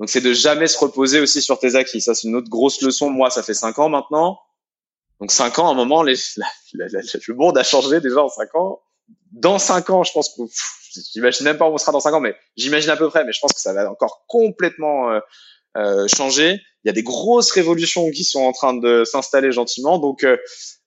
[0.00, 2.00] Donc c'est de jamais se reposer aussi sur tes acquis.
[2.00, 3.10] Ça c'est une autre grosse leçon.
[3.10, 4.38] Moi, ça fait cinq ans maintenant.
[5.20, 6.16] Donc cinq ans, à un moment, les,
[6.72, 8.80] le monde a changé déjà en cinq ans.
[9.32, 10.42] Dans cinq ans, je pense que
[11.12, 13.24] j'imagine même pas où on sera dans cinq ans, mais j'imagine à peu près.
[13.24, 15.20] Mais je pense que ça va encore complètement euh,
[15.76, 16.60] euh, changer.
[16.84, 19.98] Il y a des grosses révolutions qui sont en train de s'installer gentiment.
[19.98, 20.36] Donc euh,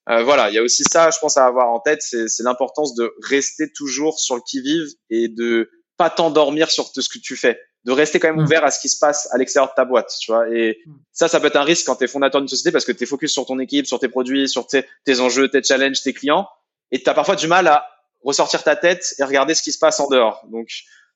[0.07, 3.13] voilà, il y a aussi ça, je pense à avoir en tête, c'est l'importance de
[3.21, 7.35] rester toujours sur le qui vive et de pas t'endormir sur tout ce que tu
[7.35, 8.45] fais, de rester quand même mmh.
[8.45, 10.49] ouvert à ce qui se passe à l'extérieur de ta boîte, tu vois.
[10.49, 10.91] Et mmh.
[11.11, 13.03] ça, ça peut être un risque quand tu es fondateur d'une société parce que tu
[13.03, 16.13] es focus sur ton équipe, sur tes produits, sur tes, tes enjeux, tes challenges, tes
[16.13, 16.47] clients,
[16.91, 17.85] et tu as parfois du mal à
[18.23, 20.45] ressortir ta tête et regarder ce qui se passe en dehors.
[20.51, 20.67] Donc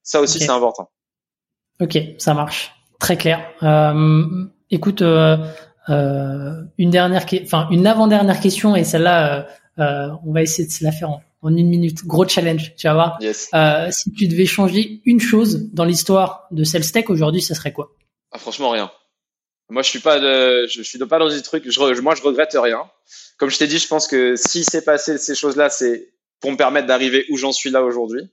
[0.02, 0.90] ça aussi c'est important.
[1.82, 3.52] Ok, ça marche, très clair.
[3.64, 5.38] Euh, écoute, euh,
[5.90, 9.48] euh, une dernière, enfin une avant-dernière question et celle-là,
[9.80, 12.06] euh, on va essayer de se la faire en, une minute.
[12.06, 13.18] Gros challenge, tu vas voir.
[13.22, 13.50] Yes.
[13.92, 17.92] si tu devais changer une chose dans l'histoire de Tech aujourd'hui, ça serait quoi?
[18.32, 18.90] Ah, Franchement, rien.
[19.70, 21.70] Moi, je suis pas, de, je, suis pas dans des trucs.
[21.70, 22.84] Je, moi, je regrette rien.
[23.38, 26.13] Comme je t'ai dit, je pense que si c'est passé ces choses-là, c'est
[26.44, 28.30] pour me permettre d'arriver où j'en suis là aujourd'hui.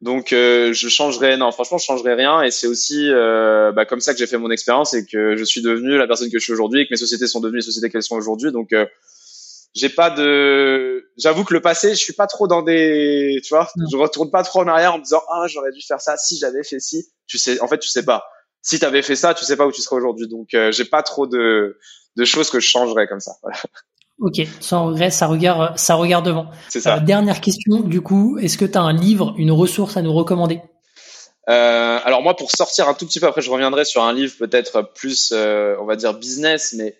[0.00, 4.00] Donc euh, je changerai, non franchement je changerai rien et c'est aussi euh, bah, comme
[4.00, 6.44] ça que j'ai fait mon expérience et que je suis devenu la personne que je
[6.44, 8.52] suis aujourd'hui et que mes sociétés sont devenues les sociétés qu'elles sont aujourd'hui.
[8.52, 8.86] Donc euh,
[9.74, 13.68] j'ai pas de, j'avoue que le passé je suis pas trop dans des, tu vois,
[13.90, 16.38] je retourne pas trop en arrière en me disant ah j'aurais dû faire ça si
[16.38, 17.06] j'avais fait ci.
[17.26, 18.24] Tu sais, en fait tu sais pas.
[18.62, 20.26] si tu avais fait ça, tu sais pas où tu serais aujourd'hui.
[20.26, 21.78] Donc, euh, j'ai pas trop de,
[22.16, 23.32] de choses que je changerais comme ça.
[23.42, 23.58] Voilà.
[24.18, 26.46] Ok, sans regret, ça regarde, ça regarde devant.
[26.70, 26.96] C'est ça.
[26.96, 30.12] Euh, dernière question, du coup, est-ce que tu as un livre, une ressource à nous
[30.14, 30.60] recommander?
[31.48, 34.34] Euh, alors moi, pour sortir un tout petit peu, après je reviendrai sur un livre
[34.38, 36.96] peut-être plus, euh, on va dire business, mais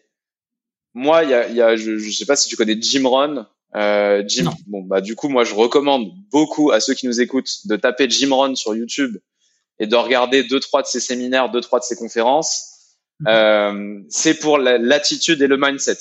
[0.94, 3.46] moi, il y a, y a je, je sais pas si tu connais Jim Rohn.
[3.74, 4.52] Euh, Jim, Non.
[4.68, 8.08] bon bah du coup, moi je recommande beaucoup à ceux qui nous écoutent de taper
[8.08, 9.16] Jim Rohn sur YouTube
[9.80, 12.62] et de regarder deux trois de ses séminaires, deux trois de ses conférences.
[13.20, 13.26] Mhm.
[13.28, 15.98] Euh, c'est pour la- l'attitude et le mindset.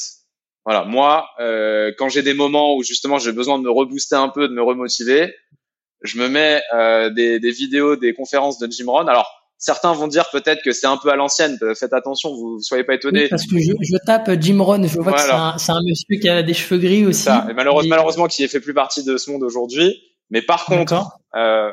[0.65, 4.29] Voilà, moi, euh, quand j'ai des moments où justement j'ai besoin de me rebooster un
[4.29, 5.33] peu, de me remotiver,
[6.01, 9.07] je me mets euh, des, des vidéos, des conférences de Jim Rohn.
[9.07, 9.27] Alors,
[9.57, 11.57] certains vont dire peut-être que c'est un peu à l'ancienne.
[11.75, 13.23] Faites attention, vous ne soyez pas étonnés.
[13.23, 16.19] Oui, Parce que je, je tape Jim Rohn, je vois que c'est un, un monsieur
[16.19, 17.21] qui a des cheveux gris aussi.
[17.23, 19.95] Ça, et malheureusement, Et- malheureusement, qui fait plus partie de ce monde aujourd'hui.
[20.31, 21.71] Mais par contre, euh,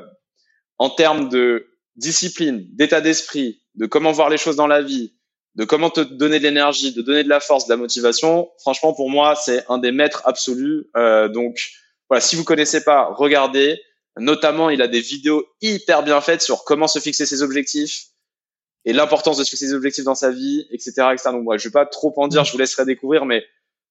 [0.79, 1.67] en termes de
[1.97, 5.15] discipline, d'état d'esprit, de comment voir les choses dans la vie,
[5.55, 8.95] de comment te donner de l'énergie, de donner de la force, de la motivation, franchement,
[8.95, 10.87] pour moi, c'est un des maîtres absolus.
[10.97, 11.71] Euh, donc,
[12.09, 13.81] voilà, si vous connaissez pas, regardez.
[14.19, 18.09] Notamment, il a des vidéos hyper bien faites sur comment se fixer ses objectifs
[18.85, 21.31] et l'importance de se fixer ses objectifs dans sa vie, etc., etc.
[21.31, 23.43] Donc, moi, je vais pas trop en dire, je vous laisserai découvrir, mais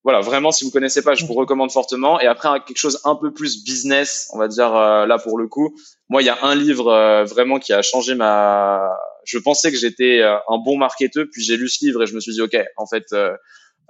[0.03, 2.19] voilà, vraiment, si vous connaissez pas, je vous recommande fortement.
[2.19, 5.47] Et après, quelque chose un peu plus business, on va dire euh, là pour le
[5.47, 5.75] coup.
[6.09, 8.81] Moi, il y a un livre euh, vraiment qui a changé ma.
[9.25, 12.15] Je pensais que j'étais euh, un bon marketeur, puis j'ai lu ce livre et je
[12.15, 13.35] me suis dit, ok, en fait, euh,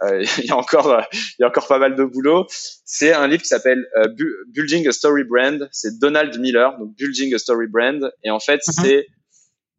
[0.03, 2.45] euh, il y a encore, euh, il y a encore pas mal de boulot.
[2.83, 5.69] C'est un livre qui s'appelle euh, Bu- Building a Story Brand.
[5.71, 8.11] C'est Donald Miller, donc Building a Story Brand.
[8.25, 8.83] Et en fait, Mhm.
[8.83, 9.07] c'est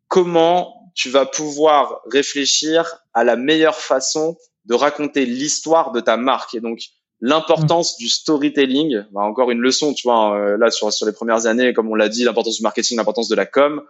[0.09, 6.55] comment tu vas pouvoir réfléchir à la meilleure façon de raconter l'histoire de ta marque
[6.55, 6.81] et donc
[7.21, 9.05] l'importance du storytelling.
[9.13, 11.95] Bah, encore une leçon, tu vois, euh, là sur sur les premières années, comme on
[11.95, 13.83] l'a dit, l'importance du marketing, l'importance de la com.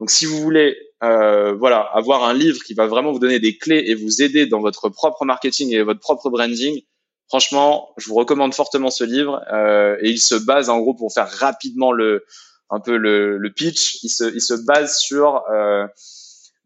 [0.00, 3.58] Donc, si vous voulez, euh, voilà, avoir un livre qui va vraiment vous donner des
[3.58, 6.80] clés et vous aider dans votre propre marketing et votre propre branding,
[7.28, 9.42] franchement, je vous recommande fortement ce livre.
[9.52, 12.24] Euh, et il se base, en gros, pour faire rapidement le
[12.70, 15.86] un peu le, le pitch, il se il se base sur euh,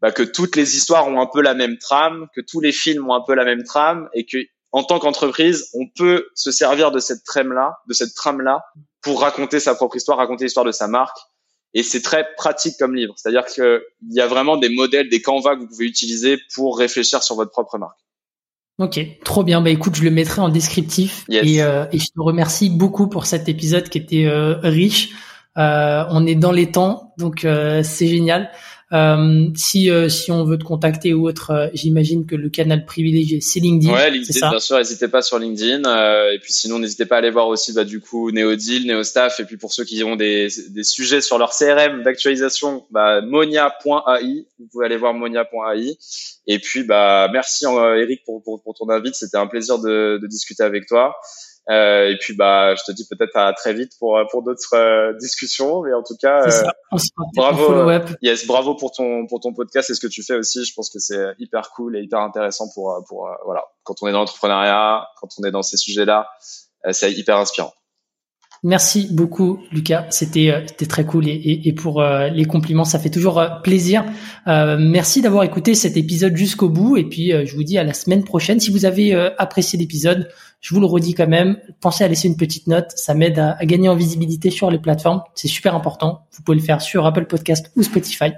[0.03, 3.09] bah, que toutes les histoires ont un peu la même trame, que tous les films
[3.09, 4.37] ont un peu la même trame, et que
[4.73, 8.65] en tant qu'entreprise, on peut se servir de cette trame là, de cette trame là,
[9.01, 11.15] pour raconter sa propre histoire, raconter l'histoire de sa marque.
[11.73, 15.21] Et c'est très pratique comme livre, c'est-à-dire que il y a vraiment des modèles, des
[15.21, 17.97] canvas que vous pouvez utiliser pour réfléchir sur votre propre marque.
[18.79, 19.61] Ok, trop bien.
[19.61, 21.43] Bah écoute, je le mettrai en descriptif Yes.
[21.45, 25.11] et, euh, et je te remercie beaucoup pour cet épisode qui était euh, riche.
[25.57, 28.51] Euh, on est dans les temps, donc euh, c'est génial.
[28.93, 32.85] Euh, si euh, si on veut te contacter ou autre, euh, j'imagine que le canal
[32.85, 33.91] privilégié c'est LinkedIn.
[33.91, 34.49] Ouais, LinkedIn, ça?
[34.49, 35.83] bien sûr, n'hésitez pas sur LinkedIn.
[35.85, 39.39] euh, et puis sinon, n'hésitez pas à aller voir aussi, bah, du coup, NeoDeal, NeoStaff.
[39.39, 44.45] Et puis pour ceux qui ont des, des sujets sur leur CRM d'actualisation, bah, monia.ai.
[44.59, 45.97] Vous pouvez aller voir monia.ai.
[46.45, 49.15] Et puis, bah, merci euh, Eric pour, pour, pour ton invite.
[49.15, 51.15] C'était un plaisir de, de discuter avec toi.
[51.69, 55.13] Euh, et puis, bah, je te dis peut-être à très vite pour, pour d'autres euh,
[55.13, 55.81] discussions.
[55.83, 56.97] Mais en tout cas, euh,
[57.35, 58.09] bravo, follow-up.
[58.21, 60.65] Yes, bravo pour ton pour ton podcast et ce que tu fais aussi.
[60.65, 63.95] Je pense que c'est hyper cool et hyper intéressant pour euh, pour euh, voilà quand
[64.01, 66.27] on est dans l'entrepreneuriat, quand on est dans ces sujets-là,
[66.85, 67.73] euh, c'est hyper inspirant.
[68.65, 70.05] Merci beaucoup, Lucas.
[70.09, 73.37] C'était euh, c'était très cool et, et, et pour euh, les compliments, ça fait toujours
[73.37, 74.05] euh, plaisir.
[74.47, 77.83] Euh, merci d'avoir écouté cet épisode jusqu'au bout et puis euh, je vous dis à
[77.83, 78.61] la semaine prochaine.
[78.61, 80.29] Si vous avez apprécié l'épisode,
[80.61, 82.89] je vous le redis quand même, pensez à laisser une petite note.
[82.95, 85.21] Ça m'aide à, à gagner en visibilité sur les plateformes.
[85.35, 86.25] C'est super important.
[86.31, 88.31] Vous pouvez le faire sur Apple Podcast ou Spotify.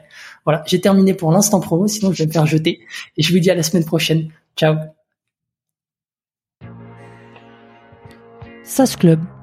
[0.43, 1.85] Voilà, j'ai terminé pour l'instant promo.
[1.85, 2.79] Sinon, je vais me faire jeter.
[3.17, 4.29] Et je vous dis à la semaine prochaine.
[4.57, 4.75] Ciao.
[8.63, 9.19] SAS Club,